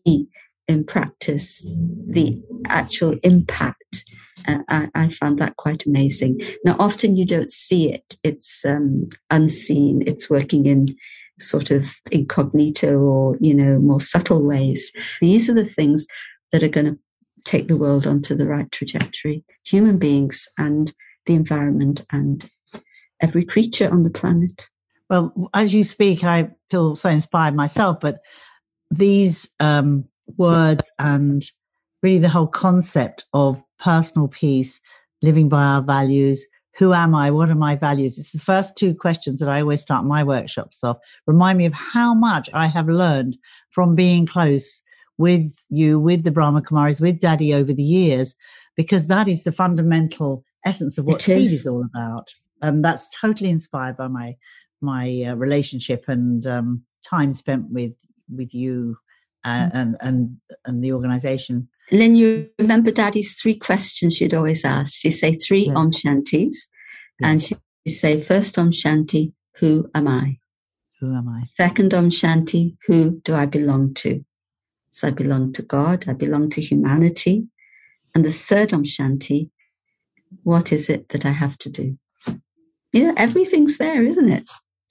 in 0.67 0.83
practice 0.83 1.61
the 1.63 2.41
actual 2.67 3.17
impact. 3.23 4.05
I, 4.45 4.89
I, 4.93 5.09
found 5.09 5.39
that 5.39 5.57
quite 5.57 5.85
amazing. 5.85 6.39
Now, 6.63 6.75
often 6.79 7.15
you 7.15 7.25
don't 7.25 7.51
see 7.51 7.91
it, 7.91 8.17
it's 8.23 8.63
um, 8.65 9.09
unseen, 9.29 10.03
it's 10.05 10.29
working 10.29 10.65
in 10.65 10.95
sort 11.39 11.71
of 11.71 11.95
incognito 12.11 12.97
or, 12.97 13.37
you 13.39 13.53
know, 13.53 13.79
more 13.79 14.01
subtle 14.01 14.43
ways. 14.43 14.91
These 15.21 15.49
are 15.49 15.53
the 15.53 15.65
things 15.65 16.07
that 16.51 16.63
are 16.63 16.69
going 16.69 16.85
to 16.85 16.99
take 17.43 17.67
the 17.67 17.77
world 17.77 18.05
onto 18.05 18.35
the 18.35 18.47
right 18.47 18.69
trajectory 18.71 19.43
human 19.63 19.97
beings 19.97 20.47
and 20.57 20.91
the 21.25 21.33
environment 21.33 22.05
and 22.11 22.49
every 23.21 23.45
creature 23.45 23.89
on 23.89 24.03
the 24.03 24.09
planet. 24.09 24.67
Well, 25.09 25.49
as 25.53 25.73
you 25.73 25.83
speak, 25.83 26.23
I 26.23 26.49
feel 26.69 26.95
so 26.95 27.09
inspired 27.09 27.55
myself, 27.55 27.99
but 28.01 28.19
these 28.91 29.49
um, 29.59 30.05
words 30.35 30.91
and 30.99 31.43
really 32.03 32.19
the 32.19 32.29
whole 32.29 32.47
concept 32.47 33.25
of 33.33 33.61
personal 33.79 34.27
peace, 34.27 34.81
living 35.21 35.49
by 35.49 35.63
our 35.63 35.81
values. 35.81 36.45
Who 36.77 36.93
am 36.93 37.15
I? 37.15 37.31
What 37.31 37.49
are 37.49 37.55
my 37.55 37.75
values? 37.75 38.19
It's 38.19 38.31
the 38.31 38.39
first 38.39 38.77
two 38.77 38.93
questions 38.93 39.39
that 39.39 39.49
I 39.49 39.61
always 39.61 39.81
start 39.81 40.05
my 40.05 40.23
workshops 40.23 40.83
off. 40.83 40.97
Remind 41.25 41.57
me 41.57 41.65
of 41.65 41.73
how 41.73 42.13
much 42.13 42.49
I 42.53 42.67
have 42.67 42.87
learned 42.87 43.37
from 43.71 43.95
being 43.95 44.27
close 44.27 44.81
with 45.17 45.51
you, 45.69 45.99
with 45.99 46.23
the 46.23 46.31
Brahma 46.31 46.61
Kumaris, 46.61 47.01
with 47.01 47.19
Dadi 47.19 47.55
over 47.55 47.73
the 47.73 47.83
years, 47.83 48.35
because 48.75 49.07
that 49.07 49.27
is 49.27 49.43
the 49.43 49.51
fundamental 49.51 50.43
essence 50.65 50.99
of 50.99 51.05
what 51.05 51.23
seed 51.23 51.47
is. 51.47 51.61
is 51.61 51.67
all 51.67 51.83
about. 51.83 52.33
And 52.61 52.85
that's 52.85 53.09
totally 53.09 53.49
inspired 53.49 53.97
by 53.97 54.07
my 54.07 54.35
my 54.79 55.23
uh, 55.29 55.33
relationship 55.33 56.05
and 56.07 56.45
um, 56.45 56.83
time 57.03 57.33
spent 57.33 57.71
with 57.71 57.93
with 58.29 58.53
you 58.53 58.97
uh, 59.43 59.69
and 59.73 59.97
and 60.01 60.37
and 60.65 60.83
the 60.83 60.93
organisation. 60.93 61.67
Lynne, 61.91 62.15
you 62.15 62.45
remember 62.59 62.91
Dadi's 62.91 63.39
three 63.39 63.57
questions 63.57 64.15
she'd 64.15 64.33
always 64.33 64.65
ask. 64.65 64.99
She'd 64.99 65.11
say 65.11 65.35
three. 65.35 65.71
Om 65.75 65.91
Shantis, 65.91 66.67
and 67.21 67.41
she'd 67.41 67.59
say 67.87 68.19
first 68.21 68.57
Om 68.59 68.71
Shanti, 68.71 69.33
who 69.55 69.89
am 69.95 70.07
I? 70.07 70.39
Who 70.99 71.15
am 71.15 71.29
I? 71.29 71.43
Second 71.55 71.93
Om 71.93 72.09
Shanti, 72.09 72.75
who 72.87 73.21
do 73.23 73.35
I 73.35 73.45
belong 73.45 73.93
to? 73.95 74.23
So 74.91 75.07
I 75.07 75.11
belong 75.11 75.53
to 75.53 75.61
God. 75.61 76.05
I 76.07 76.13
belong 76.13 76.49
to 76.51 76.61
humanity. 76.61 77.47
And 78.13 78.25
the 78.25 78.33
third 78.33 78.73
Om 78.73 78.83
Shanti, 78.83 79.49
what 80.43 80.73
is 80.73 80.89
it 80.89 81.09
that 81.09 81.25
I 81.25 81.31
have 81.31 81.57
to 81.59 81.69
do? 81.69 81.97
Yeah, 82.91 83.13
everything's 83.15 83.77
there, 83.77 84.03
isn't 84.03 84.29
it? 84.29 84.49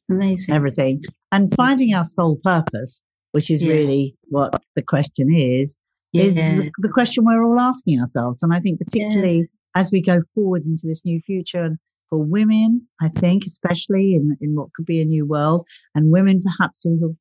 Amazing. 0.08 0.54
Everything. 0.54 1.02
And 1.32 1.52
finding 1.54 1.92
our 1.94 2.04
soul 2.04 2.38
purpose 2.42 3.02
which 3.36 3.50
is 3.50 3.60
yeah. 3.60 3.74
really 3.74 4.16
what 4.30 4.62
the 4.76 4.82
question 4.82 5.30
is, 5.30 5.76
yeah. 6.16 6.24
is 6.24 6.34
the, 6.36 6.70
the, 6.78 6.88
question 6.88 7.24
we're 7.24 7.44
all 7.44 7.60
asking 7.60 8.00
ourselves. 8.00 8.42
And 8.42 8.52
I 8.52 8.60
think 8.60 8.78
particularly 8.78 9.38
yes. 9.38 9.46
as 9.74 9.92
we 9.92 10.02
go 10.02 10.22
forward 10.34 10.64
into 10.66 10.86
this 10.86 11.04
new 11.04 11.20
future 11.20 11.62
and 11.62 11.78
for 12.08 12.18
women, 12.18 12.86
I 13.00 13.08
think, 13.08 13.44
especially 13.46 14.14
in, 14.14 14.36
in 14.40 14.54
what 14.54 14.72
could 14.74 14.86
be 14.86 15.00
a 15.00 15.04
new 15.04 15.26
world 15.26 15.66
and 15.94 16.12
women 16.12 16.42
perhaps 16.42 16.82
who 16.84 17.00
have 17.02 17.16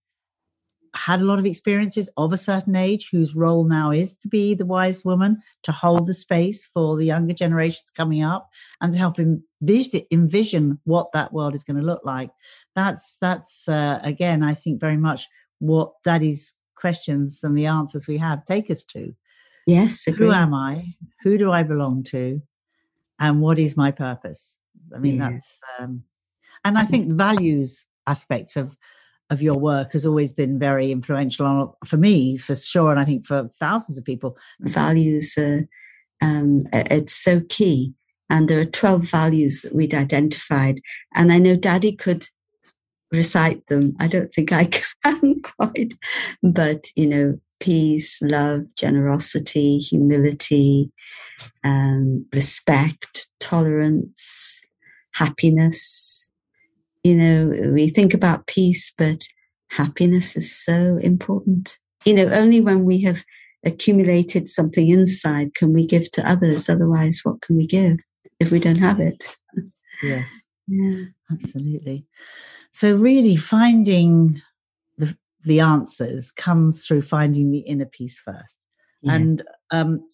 had 0.96 1.22
a 1.22 1.26
lot 1.26 1.40
of 1.40 1.46
experiences 1.46 2.10
of 2.16 2.32
a 2.32 2.38
certain 2.38 2.76
age 2.76 3.10
whose 3.12 3.36
role 3.36 3.66
now 3.66 3.92
is 3.92 4.16
to 4.16 4.30
be 4.30 4.56
the 4.56 4.66
wise 4.66 5.04
woman, 5.04 5.42
to 5.64 5.72
hold 5.72 6.08
the 6.08 6.14
space 6.14 6.66
for 6.74 6.96
the 6.96 7.04
younger 7.06 7.34
generations 7.34 7.92
coming 7.96 8.24
up 8.24 8.50
and 8.80 8.94
to 8.94 9.00
help 9.00 9.20
envision, 9.20 10.02
envision 10.12 10.80
what 10.86 11.12
that 11.12 11.34
world 11.34 11.54
is 11.54 11.64
going 11.64 11.78
to 11.78 11.86
look 11.86 12.02
like. 12.06 12.30
That's, 12.76 13.18
that's, 13.20 13.68
uh, 13.68 14.00
again, 14.04 14.42
I 14.42 14.54
think 14.54 14.80
very 14.80 14.98
much 14.98 15.28
what 15.60 15.92
Dadi's 16.04 16.55
questions 16.76 17.40
and 17.44 17.58
the 17.58 17.66
answers 17.66 18.08
we 18.08 18.18
have 18.18 18.46
take 18.46 18.70
us 18.70 18.84
to. 18.86 19.14
Yes. 19.66 20.08
Agree. 20.08 20.28
Who 20.28 20.34
am 20.34 20.54
I? 20.54 20.94
Who 21.24 21.38
do 21.38 21.52
I 21.52 21.64
belong 21.64 22.04
to? 22.06 22.42
And 23.20 23.42
what 23.42 23.60
is 23.60 23.78
my 23.78 23.92
purpose? 23.92 24.58
I 24.94 25.00
mean, 25.00 25.16
yes. 25.16 25.32
that's, 25.32 25.58
um, 25.80 26.04
and 26.64 26.78
I 26.78 26.84
think 26.84 27.08
the 27.08 27.16
values 27.16 27.86
aspects 28.08 28.56
of, 28.56 28.76
of 29.30 29.42
your 29.42 29.58
work 29.58 29.94
has 29.94 30.06
always 30.06 30.34
been 30.34 30.60
very 30.60 30.92
influential 30.92 31.46
on, 31.46 31.72
for 31.86 31.98
me, 31.98 32.38
for 32.38 32.56
sure. 32.56 32.92
And 32.92 33.00
I 33.00 33.06
think 33.06 33.26
for 33.26 33.50
thousands 33.60 33.98
of 33.98 34.06
people. 34.06 34.38
Values, 34.60 35.36
uh, 35.38 35.62
um, 36.22 36.62
it's 36.72 37.16
so 37.16 37.42
key. 37.50 37.94
And 38.30 38.50
there 38.50 38.60
are 38.60 38.66
12 38.66 39.04
values 39.04 39.62
that 39.62 39.74
we'd 39.74 39.94
identified. 39.94 40.82
And 41.14 41.32
I 41.32 41.38
know 41.38 41.56
Dadi 41.56 41.98
could 41.98 42.28
recite 43.12 43.66
them. 43.68 43.96
I 44.00 44.08
don't 44.08 44.34
think 44.34 44.52
I 44.52 44.66
can 45.04 45.42
quite, 45.42 45.94
but 46.44 46.88
you 46.96 47.08
know, 47.08 47.40
peace, 47.60 48.20
love, 48.22 48.64
generosity, 48.76 49.78
humility, 49.78 50.92
um, 51.64 52.26
respect, 52.34 53.28
tolerance, 53.40 54.62
happiness. 55.14 56.32
You 57.04 57.16
know, 57.16 57.72
we 57.72 57.90
think 57.90 58.14
about 58.14 58.48
peace, 58.48 58.92
but 58.98 59.22
happiness 59.70 60.36
is 60.36 60.56
so 60.56 60.98
important. 61.02 61.78
You 62.04 62.14
know, 62.16 62.28
only 62.30 62.62
when 62.62 62.84
we 62.86 63.02
have 63.02 63.24
accumulated 63.66 64.50
something 64.50 64.90
inside 64.90 65.56
can 65.56 65.74
we 65.74 65.86
give 65.86 66.12
to 66.12 66.30
others. 66.30 66.70
Otherwise, 66.70 67.22
what 67.24 67.42
can 67.42 67.58
we 67.58 67.66
give 67.66 67.98
if 68.40 68.52
we 68.52 68.60
don't 68.60 68.78
have 68.78 69.00
it? 69.00 69.24
Yes. 70.02 70.30
Yeah. 70.68 71.04
Absolutely. 71.32 72.08
So 72.76 72.94
really 72.94 73.38
finding 73.38 74.42
the, 74.98 75.18
the 75.46 75.62
answers 75.62 76.30
comes 76.32 76.86
through 76.86 77.04
finding 77.04 77.50
the 77.50 77.60
inner 77.60 77.86
peace 77.86 78.20
first. 78.20 78.60
Yeah. 79.02 79.14
And 79.14 79.42
um, 79.72 80.10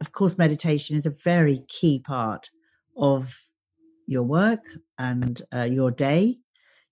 of 0.00 0.12
course, 0.12 0.38
meditation 0.38 0.96
is 0.96 1.06
a 1.06 1.16
very 1.24 1.64
key 1.66 1.98
part 1.98 2.50
of 2.96 3.34
your 4.06 4.22
work 4.22 4.60
and 4.96 5.42
uh, 5.52 5.62
your 5.62 5.90
day. 5.90 6.38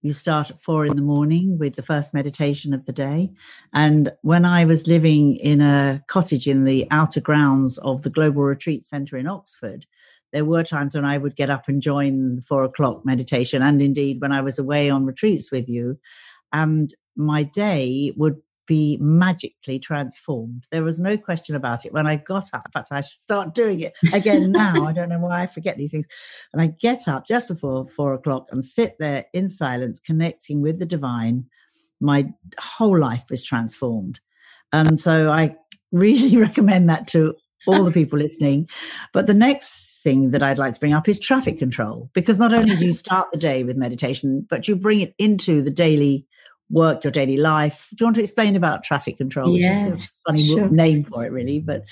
You 0.01 0.13
start 0.13 0.51
at 0.51 0.61
four 0.61 0.87
in 0.87 0.97
the 0.97 1.03
morning 1.03 1.57
with 1.57 1.77
the 1.77 1.85
first 1.85 2.13
meditation 2.13 2.75
of 2.75 2.85
the 2.85 2.93
day. 2.93 3.31
And 3.73 4.11
when 4.23 4.45
I 4.45 4.65
was 4.65 4.89
living 4.89 5.37
in 5.37 5.61
a 5.61 6.03
cottage 6.09 6.49
in 6.49 6.65
the 6.65 6.89
outer 6.91 7.21
grounds 7.21 7.79
of 7.79 8.03
the 8.03 8.11
Global 8.11 8.43
Retreat 8.43 8.85
Centre 8.85 9.19
in 9.19 9.29
Oxford, 9.29 9.87
there 10.33 10.45
were 10.45 10.65
times 10.65 10.95
when 10.95 11.05
I 11.05 11.19
would 11.19 11.37
get 11.37 11.51
up 11.51 11.69
and 11.69 11.83
join 11.83 12.37
the 12.37 12.43
four 12.43 12.65
o'clock 12.65 13.05
meditation. 13.05 13.63
And 13.63 13.81
indeed, 13.83 14.21
when 14.21 14.33
I 14.33 14.41
was 14.41 14.59
away 14.59 14.91
on 14.91 15.07
retreats 15.07 15.53
with 15.53 15.69
you, 15.69 15.99
and 16.53 16.93
my 17.17 17.43
day 17.43 18.13
would 18.17 18.41
be 18.67 18.97
magically 19.01 19.79
transformed. 19.79 20.67
There 20.71 20.85
was 20.85 20.99
no 20.99 21.17
question 21.17 21.57
about 21.57 21.85
it. 21.85 21.93
When 21.93 22.07
I 22.07 22.17
got 22.17 22.49
up, 22.55 22.63
in 22.65 22.73
fact, 22.73 22.89
I 22.93 23.01
should 23.01 23.21
start 23.21 23.55
doing 23.55 23.81
it 23.81 23.95
again 24.13 24.53
now. 24.53 24.87
I 24.87 24.93
don't 24.93 25.09
know 25.09 25.19
why 25.19 25.43
I 25.43 25.47
forget 25.47 25.77
these 25.77 25.91
things. 25.91 26.07
And 26.53 26.63
I 26.63 26.69
get 26.69 27.09
up 27.09 27.27
just 27.27 27.49
before 27.49 27.89
four 27.89 28.15
o'clock 28.15 28.49
and 28.51 28.65
sit 28.65 28.97
there 28.99 29.27
in 29.33 29.49
silence, 29.49 30.01
connecting 30.01 30.63
with 30.63 30.79
the 30.79 30.87
divine, 30.87 31.45
my 32.01 32.33
whole 32.59 32.99
life 32.99 33.25
was 33.31 33.43
transformed. 33.43 34.21
And 34.73 34.99
so 34.99 35.31
I 35.31 35.57
really 35.91 36.37
recommend 36.49 36.89
that 36.89 37.09
to 37.09 37.35
all 37.67 37.85
the 37.85 37.91
people 37.91 38.19
listening. 38.19 38.69
But 39.13 39.27
the 39.27 39.35
next 39.35 39.92
thing 40.03 40.31
that 40.33 40.43
I'd 40.43 40.59
like 40.59 40.75
to 40.75 40.81
bring 40.81 40.95
up 40.95 41.09
is 41.09 41.19
traffic 41.19 41.59
control, 41.59 42.11
because 42.13 42.39
not 42.39 42.53
only 42.53 42.77
do 42.77 42.85
you 42.85 42.93
start 43.05 43.31
the 43.33 43.39
day 43.39 43.65
with 43.65 43.77
meditation, 43.77 44.47
but 44.49 44.69
you 44.69 44.77
bring 44.77 45.01
it 45.01 45.15
into 45.19 45.63
the 45.63 45.71
daily 45.71 46.27
work, 46.71 47.05
your 47.05 47.11
daily 47.11 47.37
life. 47.37 47.89
Do 47.91 47.97
you 48.01 48.07
want 48.07 48.17
to 48.17 48.23
explain 48.23 48.57
about 48.57 48.83
traffic 48.83 49.19
control? 49.19 49.57
Yes, 49.57 49.91
which 49.91 49.99
is 49.99 50.05
a 50.05 50.31
funny 50.31 50.47
sure. 50.47 50.71
name 50.71 51.05
for 51.05 51.25
it, 51.25 51.31
really. 51.31 51.61
But 51.61 51.85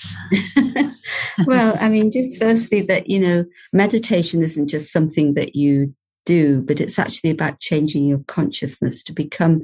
well, 1.47 1.77
I 1.81 1.89
mean, 1.89 2.11
just 2.11 2.39
firstly, 2.39 2.81
that 2.83 3.09
you 3.09 3.21
know, 3.21 3.45
meditation 3.73 4.43
isn't 4.43 4.69
just 4.69 4.93
something 4.93 5.35
that 5.35 5.55
you 5.55 5.95
do, 6.25 6.63
but 6.63 6.81
it's 6.81 6.99
actually 6.99 7.31
about 7.31 7.61
changing 7.61 8.07
your 8.07 8.21
consciousness 8.27 9.03
to 9.05 9.13
become 9.13 9.63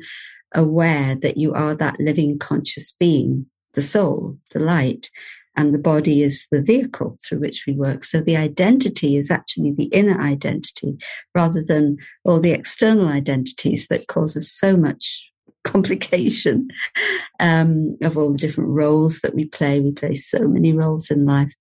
aware 0.55 1.17
that 1.17 1.37
you 1.37 1.53
are 1.53 1.75
that 1.75 1.99
living 1.99 2.39
conscious 2.39 2.93
being, 2.93 3.47
the 3.75 3.83
soul, 3.83 4.39
the 4.53 4.61
light, 4.61 5.11
and 5.57 5.73
the 5.73 5.79
body 5.79 6.23
is 6.23 6.47
the 6.51 6.63
vehicle 6.63 7.17
through 7.25 7.41
which 7.41 7.65
we 7.67 7.73
work. 7.73 8.05
So 8.05 8.21
the 8.21 8.37
identity 8.37 9.17
is 9.17 9.31
actually 9.31 9.73
the 9.73 9.87
inner 9.87 10.21
identity 10.21 10.97
rather 11.35 11.63
than 11.63 11.99
all 12.25 12.41
the 12.41 12.53
external 12.53 13.09
identities 13.09 13.87
that 13.89 14.07
causes 14.07 14.53
so 14.53 14.77
much 14.77 15.31
complication 15.65 16.69
um, 17.41 17.97
of 18.03 18.17
all 18.17 18.33
the 18.33 18.39
different 18.39 18.71
roles 18.71 19.21
that 19.21 19.35
we 19.35 19.47
play. 19.47 19.81
We 19.81 19.93
play 19.93 20.15
so 20.15 20.47
many 20.47 20.73
roles 20.73 21.11
in 21.11 21.25
life. 21.25 21.53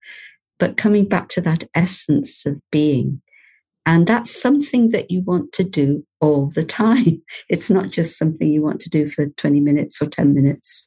But 0.59 0.77
coming 0.77 1.07
back 1.07 1.29
to 1.29 1.41
that 1.41 1.65
essence 1.73 2.45
of 2.45 2.61
being, 2.71 3.21
and 3.85 4.07
that's 4.07 4.41
something 4.41 4.89
that 4.91 5.11
you 5.11 5.21
want 5.21 5.51
to 5.53 5.63
do 5.63 6.05
all 6.19 6.47
the 6.47 6.63
time. 6.81 7.21
It's 7.49 7.69
not 7.69 7.91
just 7.91 8.17
something 8.17 8.51
you 8.51 8.61
want 8.61 8.81
to 8.81 8.89
do 8.89 9.07
for 9.07 9.27
20 9.27 9.59
minutes 9.59 10.01
or 10.01 10.07
10 10.07 10.33
minutes. 10.33 10.85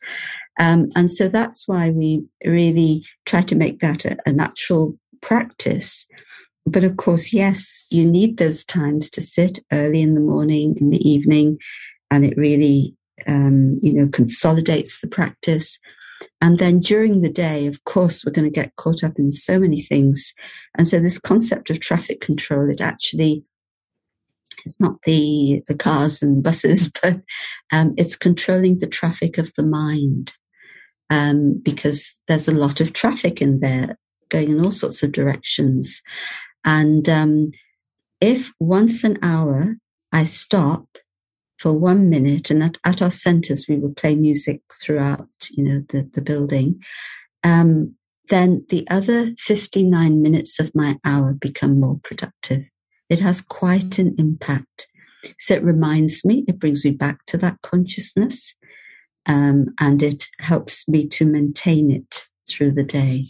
Um, 0.58 0.88
and 0.96 1.10
so 1.10 1.28
that's 1.28 1.68
why 1.68 1.90
we 1.90 2.24
really 2.44 3.04
try 3.26 3.42
to 3.42 3.54
make 3.54 3.80
that 3.80 4.04
a, 4.04 4.16
a 4.26 4.32
natural 4.32 4.98
practice. 5.20 6.06
But 6.66 6.84
of 6.84 6.96
course, 6.96 7.32
yes, 7.32 7.82
you 7.90 8.08
need 8.08 8.36
those 8.36 8.64
times 8.64 9.08
to 9.10 9.20
sit 9.20 9.60
early 9.72 10.02
in 10.02 10.14
the 10.14 10.20
morning, 10.20 10.76
in 10.80 10.90
the 10.90 11.08
evening, 11.08 11.58
and 12.10 12.24
it 12.24 12.36
really, 12.36 12.94
um, 13.26 13.78
you 13.82 13.92
know, 13.92 14.08
consolidates 14.08 15.00
the 15.00 15.08
practice. 15.08 15.78
And 16.40 16.58
then 16.58 16.80
during 16.80 17.20
the 17.20 17.30
day, 17.30 17.66
of 17.66 17.84
course, 17.84 18.24
we're 18.24 18.32
going 18.32 18.50
to 18.50 18.50
get 18.50 18.76
caught 18.76 19.04
up 19.04 19.18
in 19.18 19.32
so 19.32 19.60
many 19.60 19.82
things. 19.82 20.34
And 20.76 20.86
so 20.86 21.00
this 21.00 21.18
concept 21.18 21.70
of 21.70 21.80
traffic 21.80 22.20
control, 22.20 22.68
it 22.70 22.80
actually 22.80 23.44
it's 24.64 24.80
not 24.80 24.96
the 25.04 25.62
the 25.68 25.74
cars 25.74 26.22
and 26.22 26.42
buses, 26.42 26.90
but 27.02 27.20
um, 27.72 27.94
it's 27.96 28.16
controlling 28.16 28.78
the 28.78 28.86
traffic 28.86 29.38
of 29.38 29.52
the 29.56 29.66
mind 29.66 30.34
um, 31.10 31.60
because 31.62 32.14
there's 32.26 32.48
a 32.48 32.52
lot 32.52 32.80
of 32.80 32.92
traffic 32.92 33.40
in 33.40 33.60
there 33.60 33.98
going 34.28 34.50
in 34.50 34.64
all 34.64 34.72
sorts 34.72 35.02
of 35.02 35.12
directions. 35.12 36.02
And 36.64 37.08
um, 37.08 37.50
if 38.20 38.52
once 38.60 39.04
an 39.04 39.18
hour 39.22 39.76
I 40.12 40.24
stop 40.24 40.86
for 41.58 41.72
one 41.72 42.08
minute, 42.08 42.50
and 42.50 42.62
at, 42.62 42.78
at, 42.84 43.02
our 43.02 43.10
centers 43.10 43.66
we 43.68 43.76
will 43.76 43.92
play 43.92 44.14
music 44.14 44.60
throughout, 44.80 45.28
you 45.50 45.64
know, 45.64 45.84
the, 45.90 46.08
the 46.14 46.22
building, 46.22 46.80
um, 47.42 47.94
then 48.28 48.64
the 48.68 48.86
other 48.88 49.34
59 49.38 50.22
minutes 50.22 50.60
of 50.60 50.74
my 50.74 50.98
hour 51.04 51.32
become 51.32 51.80
more 51.80 51.98
productive. 52.04 52.64
It 53.08 53.20
has 53.20 53.40
quite 53.40 53.98
an 53.98 54.14
impact. 54.18 54.86
So 55.38 55.54
it 55.54 55.64
reminds 55.64 56.24
me, 56.24 56.44
it 56.46 56.60
brings 56.60 56.84
me 56.84 56.92
back 56.92 57.24
to 57.26 57.36
that 57.38 57.60
consciousness 57.62 58.54
um, 59.28 59.66
and 59.78 60.02
it 60.02 60.26
helps 60.40 60.88
me 60.88 61.06
to 61.08 61.26
maintain 61.26 61.90
it 61.90 62.26
through 62.48 62.72
the 62.72 62.84
day. 62.84 63.24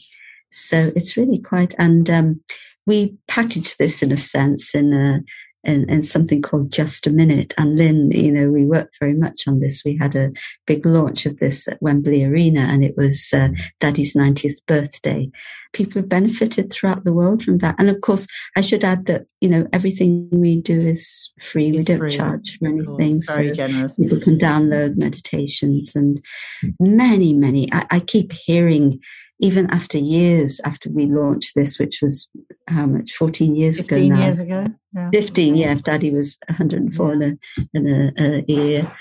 So 0.51 0.91
it's 0.97 1.17
really 1.17 1.39
quite, 1.39 1.75
and 1.79 2.09
um, 2.09 2.41
we 2.87 3.17
package 3.27 3.77
this 3.77 4.03
in 4.03 4.13
a 4.13 4.17
sense 4.17 4.75
in 4.75 4.95
a 4.95 5.21
in, 5.65 5.89
in, 5.91 6.03
something 6.03 6.41
called 6.41 6.73
Just 6.73 7.07
a 7.07 7.11
Minute. 7.11 7.53
And 7.59 7.77
Lynne, 7.77 8.11
you 8.13 8.33
know, 8.33 8.49
we 8.49 8.65
worked 8.65 8.99
very 9.01 9.15
much 9.15 9.47
on 9.47 9.61
this. 9.61 9.83
We 9.85 9.97
had 9.97 10.15
a 10.15 10.31
big 10.67 10.87
launch 10.87 11.27
of 11.27 11.39
this 11.39 11.69
at 11.69 11.83
Wembley 11.83 12.25
Arena, 12.25 12.61
and 12.61 12.85
it 12.85 12.97
was 12.97 13.31
uh, 13.35 13.49
Dadi's 13.81 14.15
90th 14.15 14.65
birthday. 14.67 15.31
People 15.73 16.01
have 16.01 16.09
benefited 16.09 16.73
throughout 16.73 17.05
the 17.05 17.13
world 17.13 17.43
from 17.43 17.59
that. 17.59 17.75
And 17.79 17.91
of 17.91 18.01
course, 18.01 18.27
I 18.57 18.63
should 18.63 18.85
add 18.85 19.07
that, 19.07 19.27
you 19.41 19.49
know, 19.49 19.67
everything 19.73 20.29
we 20.33 20.61
do 20.61 20.79
is 20.79 21.31
free. 21.41 21.69
It's 21.69 21.79
we 21.79 21.85
don't 21.85 21.99
free, 21.99 22.11
charge 22.11 22.59
for 22.59 22.69
anything. 22.69 23.21
Very 23.27 23.49
so 23.49 23.55
generous. 23.55 23.97
People 23.97 24.21
can 24.21 24.39
download 24.39 24.97
meditations 24.97 25.95
and 25.95 26.25
many, 26.81 27.35
many. 27.35 27.71
I, 27.73 27.87
I 27.91 28.01
keep 28.01 28.33
hearing 28.33 29.01
even 29.41 29.70
after 29.70 29.99
years 29.99 30.61
after 30.64 30.91
we 30.91 31.07
launched 31.07 31.55
this, 31.55 31.78
which 31.78 32.01
was 32.03 32.28
how 32.66 32.86
much, 32.86 33.12
14 33.12 33.55
years 33.55 33.78
ago 33.78 33.99
now. 33.99 34.20
years 34.20 34.41
ago? 34.41 34.64
Yeah. 34.95 35.11
15, 35.11 35.57
yeah, 35.57 35.72
if 35.72 35.82
Dadi 35.82 36.12
was 36.12 36.39
104 36.49 37.14
yeah. 37.14 37.32
in, 37.72 37.86
a, 37.86 38.12
a, 38.18 38.39
a, 38.39 38.45
year 38.49 38.93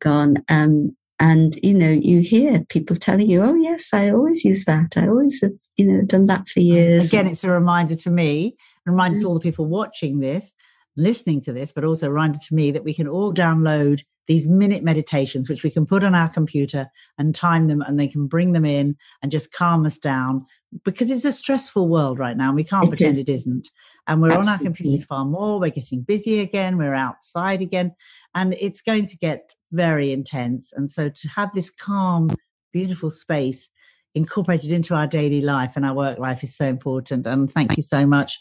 gone. 0.00 0.36
Um, 0.48 0.96
and, 1.18 1.58
you 1.62 1.74
know, 1.74 1.90
you 1.90 2.20
hear 2.20 2.64
people 2.68 2.94
telling 2.94 3.28
you, 3.28 3.42
oh, 3.42 3.54
yes, 3.54 3.92
I 3.92 4.10
always 4.10 4.44
use 4.44 4.64
that. 4.66 4.96
I 4.96 5.08
always 5.08 5.40
have, 5.40 5.52
you 5.76 5.86
know, 5.86 6.02
done 6.02 6.26
that 6.26 6.48
for 6.48 6.60
years. 6.60 7.08
Again, 7.08 7.26
it's 7.26 7.42
a 7.42 7.50
reminder 7.50 7.96
to 7.96 8.10
me, 8.10 8.56
a 8.86 8.90
reminder 8.90 9.16
mm-hmm. 9.16 9.22
to 9.22 9.28
all 9.28 9.34
the 9.34 9.40
people 9.40 9.66
watching 9.66 10.20
this, 10.20 10.52
listening 10.96 11.40
to 11.42 11.52
this, 11.52 11.72
but 11.72 11.84
also 11.84 12.06
a 12.06 12.10
reminder 12.10 12.38
to 12.46 12.54
me 12.54 12.70
that 12.70 12.84
we 12.84 12.94
can 12.94 13.08
all 13.08 13.34
download 13.34 14.02
these 14.28 14.46
minute 14.46 14.84
meditations, 14.84 15.48
which 15.48 15.64
we 15.64 15.70
can 15.70 15.86
put 15.86 16.04
on 16.04 16.14
our 16.14 16.28
computer 16.28 16.86
and 17.16 17.34
time 17.34 17.66
them 17.66 17.80
and 17.82 17.98
they 17.98 18.06
can 18.06 18.26
bring 18.26 18.52
them 18.52 18.66
in 18.66 18.96
and 19.22 19.32
just 19.32 19.52
calm 19.52 19.84
us 19.86 19.98
down 19.98 20.46
because 20.84 21.10
it's 21.10 21.24
a 21.24 21.32
stressful 21.32 21.88
world 21.88 22.18
right 22.18 22.36
now 22.36 22.48
and 22.48 22.56
we 22.56 22.62
can't 22.62 22.84
it 22.84 22.90
pretend 22.90 23.16
is. 23.16 23.22
it 23.22 23.28
isn't. 23.30 23.70
And 24.06 24.20
we're 24.20 24.28
Absolutely. 24.28 24.52
on 24.52 24.54
our 24.54 24.62
computers 24.62 25.04
far 25.06 25.24
more. 25.24 25.58
We're 25.58 25.70
getting 25.70 26.02
busy 26.02 26.40
again. 26.40 26.76
We're 26.76 26.94
outside 26.94 27.62
again 27.62 27.94
and 28.34 28.54
it's 28.60 28.82
going 28.82 29.06
to 29.06 29.16
get 29.16 29.54
very 29.72 30.12
intense. 30.12 30.74
And 30.74 30.90
so 30.90 31.08
to 31.08 31.28
have 31.28 31.50
this 31.54 31.70
calm, 31.70 32.28
beautiful 32.72 33.10
space 33.10 33.70
incorporated 34.14 34.72
into 34.72 34.94
our 34.94 35.06
daily 35.06 35.40
life 35.40 35.72
and 35.76 35.86
our 35.86 35.94
work 35.94 36.18
life 36.18 36.42
is 36.42 36.54
so 36.54 36.66
important. 36.66 37.26
And 37.26 37.50
thank 37.52 37.76
you 37.78 37.82
so 37.82 38.06
much. 38.06 38.38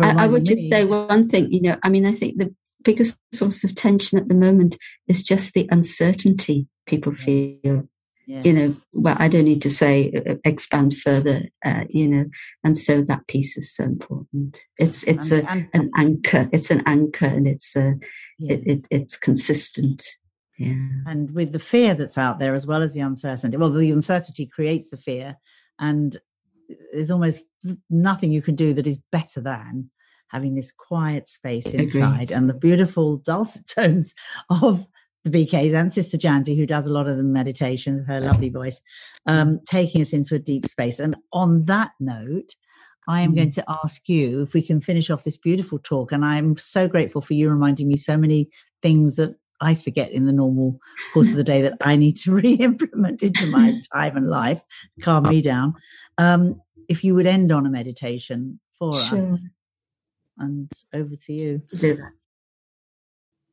I, 0.00 0.24
I, 0.24 0.26
would 0.26 0.44
just 0.44 0.70
say 0.70 0.84
one 0.84 1.28
thing, 1.28 1.52
you 1.52 1.60
know, 1.60 1.76
I 1.82 1.90
mean, 1.90 2.06
I 2.06 2.12
think 2.12 2.38
the 2.38 2.54
biggest 2.86 3.18
source 3.34 3.64
of 3.64 3.74
tension 3.74 4.16
at 4.16 4.28
the 4.28 4.34
moment 4.34 4.78
is 5.08 5.22
just 5.22 5.52
the 5.52 5.68
uncertainty 5.70 6.68
people 6.86 7.12
feel. 7.12 7.88
Yeah. 8.28 8.42
You 8.42 8.52
know, 8.52 8.76
well, 8.92 9.16
I 9.18 9.28
don't 9.28 9.44
need 9.44 9.62
to 9.62 9.70
say 9.70 10.12
uh, 10.12 10.32
uh, 10.32 10.34
expand 10.44 10.96
further. 10.96 11.42
Uh, 11.64 11.84
you 11.88 12.08
know, 12.08 12.24
and 12.64 12.76
so 12.76 13.02
that 13.02 13.26
piece 13.28 13.56
is 13.56 13.72
so 13.72 13.84
important. 13.84 14.64
It's 14.78 15.04
it's 15.04 15.30
and, 15.30 15.46
a 15.46 15.50
and, 15.50 15.68
an 15.74 15.90
anchor. 15.96 16.48
It's 16.52 16.72
an 16.72 16.82
anchor, 16.86 17.26
and 17.26 17.46
it's 17.46 17.76
a 17.76 17.94
yes. 18.38 18.58
it, 18.58 18.66
it, 18.66 18.86
it's 18.90 19.16
consistent. 19.16 20.04
Yeah. 20.58 20.88
And 21.06 21.30
with 21.32 21.52
the 21.52 21.60
fear 21.60 21.94
that's 21.94 22.18
out 22.18 22.40
there, 22.40 22.54
as 22.54 22.66
well 22.66 22.82
as 22.82 22.94
the 22.94 23.00
uncertainty, 23.00 23.58
well, 23.58 23.70
the 23.70 23.92
uncertainty 23.92 24.46
creates 24.46 24.90
the 24.90 24.96
fear, 24.96 25.36
and 25.78 26.16
there's 26.92 27.12
almost 27.12 27.44
nothing 27.90 28.32
you 28.32 28.42
can 28.42 28.56
do 28.56 28.74
that 28.74 28.88
is 28.88 28.98
better 29.12 29.40
than 29.40 29.90
having 30.28 30.54
this 30.54 30.72
quiet 30.72 31.28
space 31.28 31.66
inside 31.66 32.32
and 32.32 32.48
the 32.48 32.54
beautiful 32.54 33.18
dulcet 33.18 33.66
tones 33.74 34.14
of 34.50 34.86
the 35.24 35.30
BKs 35.30 35.74
and 35.74 35.92
Sister 35.92 36.16
Jayanti, 36.16 36.56
who 36.56 36.66
does 36.66 36.86
a 36.86 36.92
lot 36.92 37.08
of 37.08 37.16
the 37.16 37.22
meditations, 37.22 38.06
her 38.06 38.20
lovely 38.20 38.48
voice, 38.48 38.80
um, 39.26 39.60
taking 39.66 40.00
us 40.00 40.12
into 40.12 40.36
a 40.36 40.38
deep 40.38 40.66
space. 40.66 41.00
And 41.00 41.16
on 41.32 41.64
that 41.64 41.90
note, 41.98 42.54
I 43.08 43.22
am 43.22 43.32
mm. 43.32 43.36
going 43.36 43.50
to 43.52 43.64
ask 43.68 44.08
you 44.08 44.42
if 44.42 44.54
we 44.54 44.62
can 44.62 44.80
finish 44.80 45.10
off 45.10 45.24
this 45.24 45.36
beautiful 45.36 45.78
talk. 45.78 46.12
And 46.12 46.24
I'm 46.24 46.56
so 46.56 46.86
grateful 46.86 47.22
for 47.22 47.34
you 47.34 47.50
reminding 47.50 47.88
me 47.88 47.96
so 47.96 48.16
many 48.16 48.50
things 48.82 49.16
that 49.16 49.36
I 49.60 49.74
forget 49.74 50.12
in 50.12 50.26
the 50.26 50.32
normal 50.32 50.78
course 51.12 51.30
of 51.30 51.36
the 51.36 51.44
day 51.44 51.62
that 51.62 51.78
I 51.80 51.96
need 51.96 52.18
to 52.18 52.32
re-implement 52.34 53.22
into 53.22 53.46
my 53.46 53.80
time 53.92 54.16
and 54.16 54.28
life, 54.28 54.62
calm 55.02 55.24
me 55.24 55.40
down. 55.42 55.74
Um, 56.18 56.60
if 56.88 57.02
you 57.02 57.14
would 57.14 57.26
end 57.26 57.52
on 57.52 57.66
a 57.66 57.70
meditation 57.70 58.60
for 58.78 58.94
sure. 58.94 59.18
us, 59.18 59.44
and 60.38 60.70
over 60.92 61.16
to 61.16 61.32
you. 61.32 61.62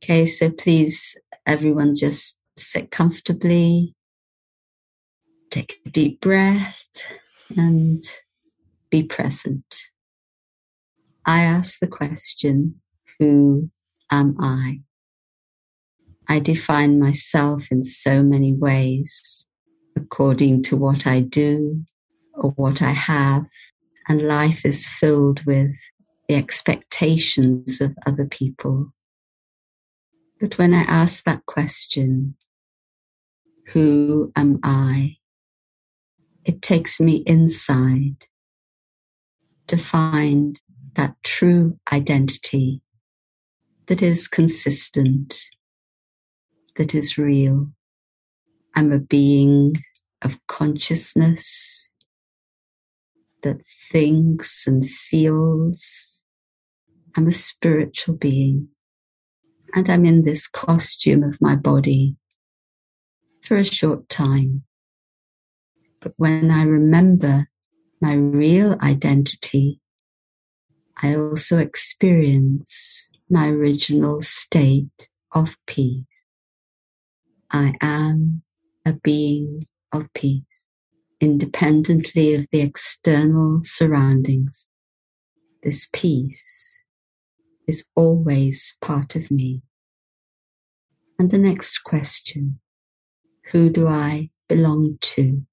Okay, 0.03 0.25
so 0.25 0.49
please, 0.51 1.17
everyone, 1.45 1.95
just 1.95 2.37
sit 2.57 2.91
comfortably, 2.91 3.95
take 5.49 5.79
a 5.85 5.89
deep 5.89 6.21
breath, 6.21 6.87
and 7.57 8.03
be 8.89 9.03
present. 9.03 9.83
I 11.25 11.41
ask 11.43 11.79
the 11.79 11.87
question, 11.87 12.81
Who 13.19 13.69
am 14.11 14.35
I? 14.39 14.81
I 16.27 16.39
define 16.39 16.99
myself 16.99 17.71
in 17.71 17.83
so 17.83 18.23
many 18.23 18.53
ways 18.53 19.47
according 19.95 20.63
to 20.63 20.77
what 20.77 21.07
I 21.07 21.21
do 21.21 21.83
or 22.33 22.51
what 22.51 22.81
I 22.81 22.91
have, 22.91 23.45
and 24.07 24.21
life 24.21 24.65
is 24.65 24.87
filled 24.87 25.45
with 25.45 25.75
the 26.27 26.35
expectations 26.35 27.81
of 27.81 27.95
other 28.05 28.25
people. 28.25 28.93
But 30.39 30.57
when 30.57 30.73
I 30.73 30.81
ask 30.81 31.23
that 31.23 31.45
question, 31.45 32.35
who 33.67 34.31
am 34.35 34.59
I? 34.63 35.17
It 36.45 36.61
takes 36.61 36.99
me 36.99 37.23
inside 37.25 38.27
to 39.67 39.77
find 39.77 40.61
that 40.95 41.15
true 41.23 41.79
identity 41.91 42.81
that 43.87 44.01
is 44.01 44.27
consistent, 44.27 45.39
that 46.75 46.93
is 46.93 47.17
real. 47.17 47.71
I'm 48.75 48.91
a 48.91 48.99
being 48.99 49.75
of 50.21 50.45
consciousness 50.47 51.91
that 53.43 53.61
thinks 53.91 54.65
and 54.67 54.89
feels. 54.89 56.12
I'm 57.15 57.27
a 57.27 57.31
spiritual 57.31 58.15
being 58.15 58.69
and 59.75 59.89
I'm 59.89 60.05
in 60.05 60.23
this 60.23 60.47
costume 60.47 61.23
of 61.23 61.41
my 61.41 61.55
body 61.55 62.15
for 63.41 63.57
a 63.57 63.63
short 63.63 64.09
time. 64.09 64.63
But 65.99 66.13
when 66.17 66.51
I 66.51 66.63
remember 66.63 67.49
my 68.01 68.13
real 68.13 68.77
identity, 68.81 69.79
I 71.01 71.15
also 71.15 71.59
experience 71.59 73.09
my 73.29 73.47
original 73.47 74.21
state 74.21 75.09
of 75.31 75.55
peace. 75.65 76.05
I 77.51 77.73
am 77.81 78.41
a 78.85 78.93
being 78.93 79.67
of 79.91 80.11
peace, 80.13 80.43
independently 81.21 82.33
of 82.33 82.47
the 82.51 82.61
external 82.61 83.61
surroundings. 83.63 84.67
This 85.61 85.87
peace 85.93 86.72
is 87.67 87.85
always 87.95 88.75
part 88.81 89.15
of 89.15 89.31
me. 89.31 89.61
And 91.17 91.31
the 91.31 91.37
next 91.37 91.79
question 91.79 92.59
Who 93.51 93.69
do 93.69 93.87
I 93.87 94.29
belong 94.47 94.97
to? 95.01 95.45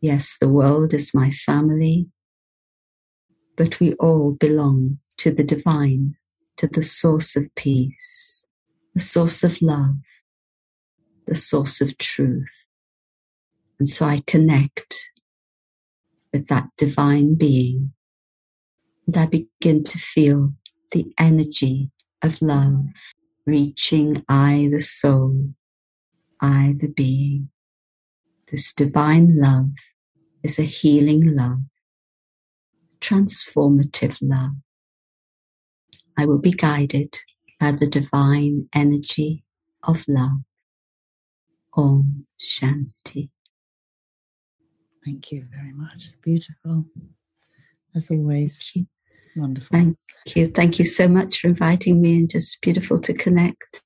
Yes, 0.00 0.36
the 0.40 0.48
world 0.48 0.92
is 0.92 1.14
my 1.14 1.30
family, 1.30 2.08
but 3.56 3.78
we 3.78 3.94
all 3.94 4.32
belong 4.32 4.98
to 5.18 5.30
the 5.30 5.44
divine, 5.44 6.16
to 6.56 6.66
the 6.66 6.82
source 6.82 7.36
of 7.36 7.54
peace, 7.54 8.46
the 8.94 9.00
source 9.00 9.44
of 9.44 9.62
love, 9.62 9.96
the 11.26 11.36
source 11.36 11.80
of 11.80 11.96
truth. 11.98 12.66
And 13.78 13.88
so 13.88 14.06
I 14.06 14.22
connect 14.26 15.10
with 16.32 16.48
that 16.48 16.68
divine 16.76 17.36
being 17.36 17.92
and 19.06 19.16
I 19.16 19.26
begin 19.26 19.82
to 19.84 19.98
feel 19.98 20.54
the 20.92 21.12
energy 21.18 21.90
of 22.22 22.42
love 22.42 22.86
reaching 23.46 24.24
I, 24.28 24.68
the 24.72 24.80
soul, 24.80 25.54
I, 26.40 26.74
the 26.78 26.88
being. 26.88 27.50
This 28.50 28.72
divine 28.74 29.40
love 29.40 29.70
is 30.42 30.58
a 30.58 30.64
healing 30.64 31.34
love, 31.34 31.60
transformative 33.00 34.18
love. 34.22 34.52
I 36.18 36.26
will 36.26 36.38
be 36.40 36.52
guided 36.52 37.18
by 37.60 37.72
the 37.72 37.86
divine 37.86 38.68
energy 38.74 39.44
of 39.82 40.04
love. 40.08 40.40
Om 41.76 42.26
Shanti. 42.40 43.30
Thank 45.04 45.32
you 45.32 45.46
very 45.50 45.72
much. 45.72 46.12
Beautiful. 46.22 46.84
As 47.94 48.10
always. 48.10 48.74
Wonderful. 49.36 49.68
Thank 49.70 49.96
you. 50.34 50.48
Thank 50.48 50.78
you 50.78 50.84
so 50.84 51.08
much 51.08 51.40
for 51.40 51.48
inviting 51.48 52.00
me 52.00 52.16
and 52.16 52.30
just 52.30 52.60
beautiful 52.60 53.00
to 53.00 53.14
connect 53.14 53.82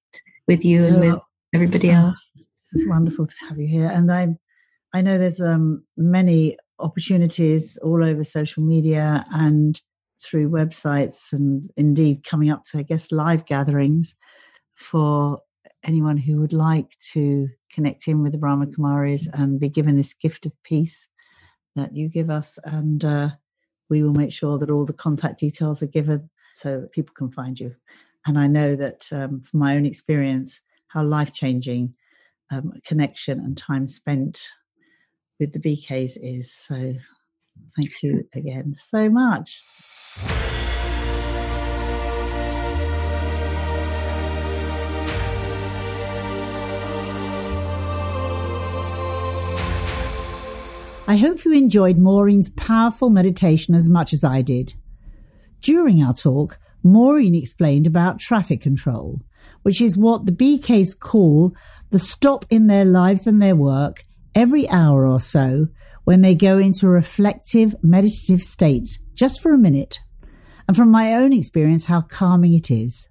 with 0.47 0.65
you 0.65 0.85
and 0.85 0.97
oh, 0.97 1.01
with 1.01 1.23
everybody 1.55 1.91
else. 1.91 2.17
It's 2.73 2.89
wonderful 2.89 3.27
to 3.27 3.35
have 3.49 3.59
you 3.59 3.67
here. 3.67 3.89
And 3.89 4.13
I 4.13 4.29
I 4.93 5.03
know 5.03 5.19
there's 5.19 5.41
um, 5.41 5.85
many 5.97 6.57
opportunities 6.79 7.79
all 7.79 8.05
over 8.05 8.25
social 8.25 8.63
media 8.63 9.25
and 9.31 9.81
through 10.23 10.49
websites 10.51 11.33
and 11.33 11.71
indeed 11.77 12.25
coming 12.25 12.51
up 12.51 12.65
to 12.65 12.79
I 12.79 12.83
guess 12.83 13.13
live 13.13 13.47
gatherings 13.47 14.15
for 14.75 15.41
anyone 15.85 16.17
who 16.17 16.41
would 16.41 16.53
like 16.53 16.91
to 17.13 17.49
connect 17.73 18.09
in 18.09 18.23
with 18.23 18.33
the 18.33 18.39
Brahma 18.39 18.67
Kumaris 18.67 19.27
and 19.33 19.61
be 19.61 19.69
given 19.69 19.97
this 19.97 20.15
gift 20.15 20.47
of 20.47 20.53
peace 20.65 21.09
that 21.77 21.95
you 21.95 22.09
give 22.09 22.31
us 22.31 22.59
and 22.65 23.05
uh, 23.05 23.31
we 23.89 24.03
will 24.03 24.13
make 24.13 24.33
sure 24.33 24.59
that 24.59 24.71
all 24.71 24.85
the 24.85 24.93
contact 24.93 25.41
details 25.41 25.83
are 25.83 25.87
given 25.87 26.29
so 26.55 26.81
that 26.81 26.93
people 26.93 27.15
can 27.17 27.31
find 27.31 27.59
you. 27.59 27.75
And 28.27 28.39
I 28.39 28.47
know 28.47 28.75
that 28.77 29.09
um, 29.13 29.43
from 29.43 29.61
my 29.61 29.77
own 29.77 29.87
experience, 29.87 30.61
how 30.89 31.05
life 31.05 31.33
changing 31.33 31.95
um, 32.51 32.73
connection 32.85 33.41
and 33.41 33.57
time 33.57 33.87
spent 33.87 34.47
with 35.39 35.53
the 35.53 35.59
BKs 35.59 36.17
is. 36.21 36.53
So 36.53 36.75
thank 37.77 38.03
you 38.03 38.29
again 38.35 38.75
so 38.79 39.09
much. 39.09 39.61
I 51.09 51.19
hope 51.19 51.45
you 51.45 51.53
enjoyed 51.53 51.99
Maureen's 51.99 52.49
powerful 52.49 53.11
meditation 53.11 53.77
as 53.77 53.89
much 53.89 54.13
as 54.13 54.25
I 54.25 54.43
did. 54.43 54.75
During 55.61 56.03
our 56.03 56.13
talk, 56.13 56.59
Maureen 56.83 57.37
explained 57.37 57.87
about 57.87 58.19
traffic 58.19 58.61
control, 58.61 59.21
which 59.63 59.81
is 59.81 59.97
what 59.97 60.27
the 60.27 60.33
BKs 60.33 60.99
call 60.99 61.55
the 61.91 62.01
stop 62.01 62.45
in 62.51 62.67
their 62.67 62.85
lives 62.85 63.29
and 63.29 63.41
their 63.41 63.55
work 63.55 64.05
every 64.35 64.69
hour 64.69 65.07
or 65.07 65.21
so 65.21 65.69
when 66.03 66.23
they 66.23 66.35
go 66.35 66.59
into 66.59 66.87
a 66.87 66.91
reflective, 66.91 67.77
meditative 67.85 68.43
state, 68.43 68.99
just 69.15 69.41
for 69.41 69.55
a 69.55 69.59
minute. 69.59 70.01
And 70.67 70.77
from 70.77 70.91
my 70.91 71.15
own 71.15 71.33
experience, 71.33 71.87
how 71.87 72.01
calming 72.01 72.55
it 72.55 72.69
is. 72.69 73.09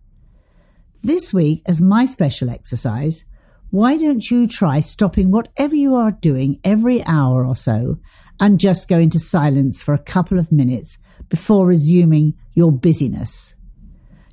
This 1.01 1.33
week, 1.33 1.61
as 1.65 1.81
my 1.81 2.03
special 2.03 2.49
exercise, 2.49 3.23
why 3.71 3.97
don't 3.97 4.29
you 4.29 4.47
try 4.47 4.79
stopping 4.79 5.31
whatever 5.31 5.75
you 5.75 5.95
are 5.95 6.11
doing 6.11 6.59
every 6.63 7.03
hour 7.05 7.45
or 7.45 7.55
so 7.55 7.99
and 8.39 8.59
just 8.59 8.87
go 8.87 8.99
into 8.99 9.19
silence 9.19 9.81
for 9.81 9.93
a 9.93 9.99
couple 9.99 10.39
of 10.39 10.51
minutes 10.51 10.97
before 11.29 11.65
resuming 11.65 12.35
your 12.53 12.71
busyness? 12.71 13.55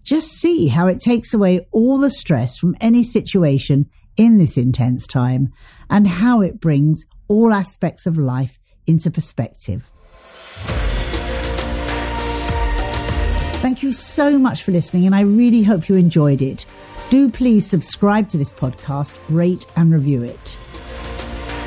Just 0.05 0.33
see 0.33 0.69
how 0.69 0.87
it 0.87 1.01
takes 1.01 1.33
away 1.33 1.67
all 1.71 1.99
the 1.99 2.11
stress 2.11 2.57
from 2.57 2.77
any 2.81 3.03
situation 3.03 3.89
in 4.17 4.39
this 4.39 4.57
intense 4.57 5.07
time 5.07 5.53
and 5.89 6.07
how 6.07 6.41
it 6.41 6.61
brings 6.61 7.05
all 7.29 7.53
aspects 7.53 8.07
of 8.07 8.19
life 8.19 8.59
into 8.87 9.11
perspective. 9.11 9.91
Thank 13.63 13.85
you 13.85 13.93
so 13.93 14.39
much 14.39 14.65
for 14.65 14.73
listening, 14.73 15.07
and 15.07 15.15
I 15.15 15.21
really 15.21 15.63
hope 15.63 15.89
you 15.89 15.95
enjoyed 15.95 16.43
it. 16.43 16.67
Do 17.13 17.29
please 17.29 17.67
subscribe 17.67 18.27
to 18.29 18.39
this 18.39 18.51
podcast, 18.51 19.19
rate 19.29 19.67
and 19.77 19.93
review 19.93 20.23
it. 20.23 20.57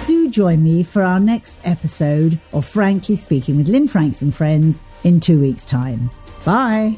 Do 0.07 0.27
join 0.31 0.63
me 0.63 0.81
for 0.81 1.03
our 1.03 1.19
next 1.19 1.59
episode 1.63 2.39
of 2.51 2.67
Frankly 2.67 3.15
Speaking 3.15 3.57
with 3.57 3.67
Lynne 3.67 3.87
Franks 3.87 4.23
and 4.23 4.33
Friends 4.33 4.81
in 5.03 5.19
two 5.19 5.39
weeks' 5.39 5.63
time. 5.63 6.09
Bye. 6.43 6.97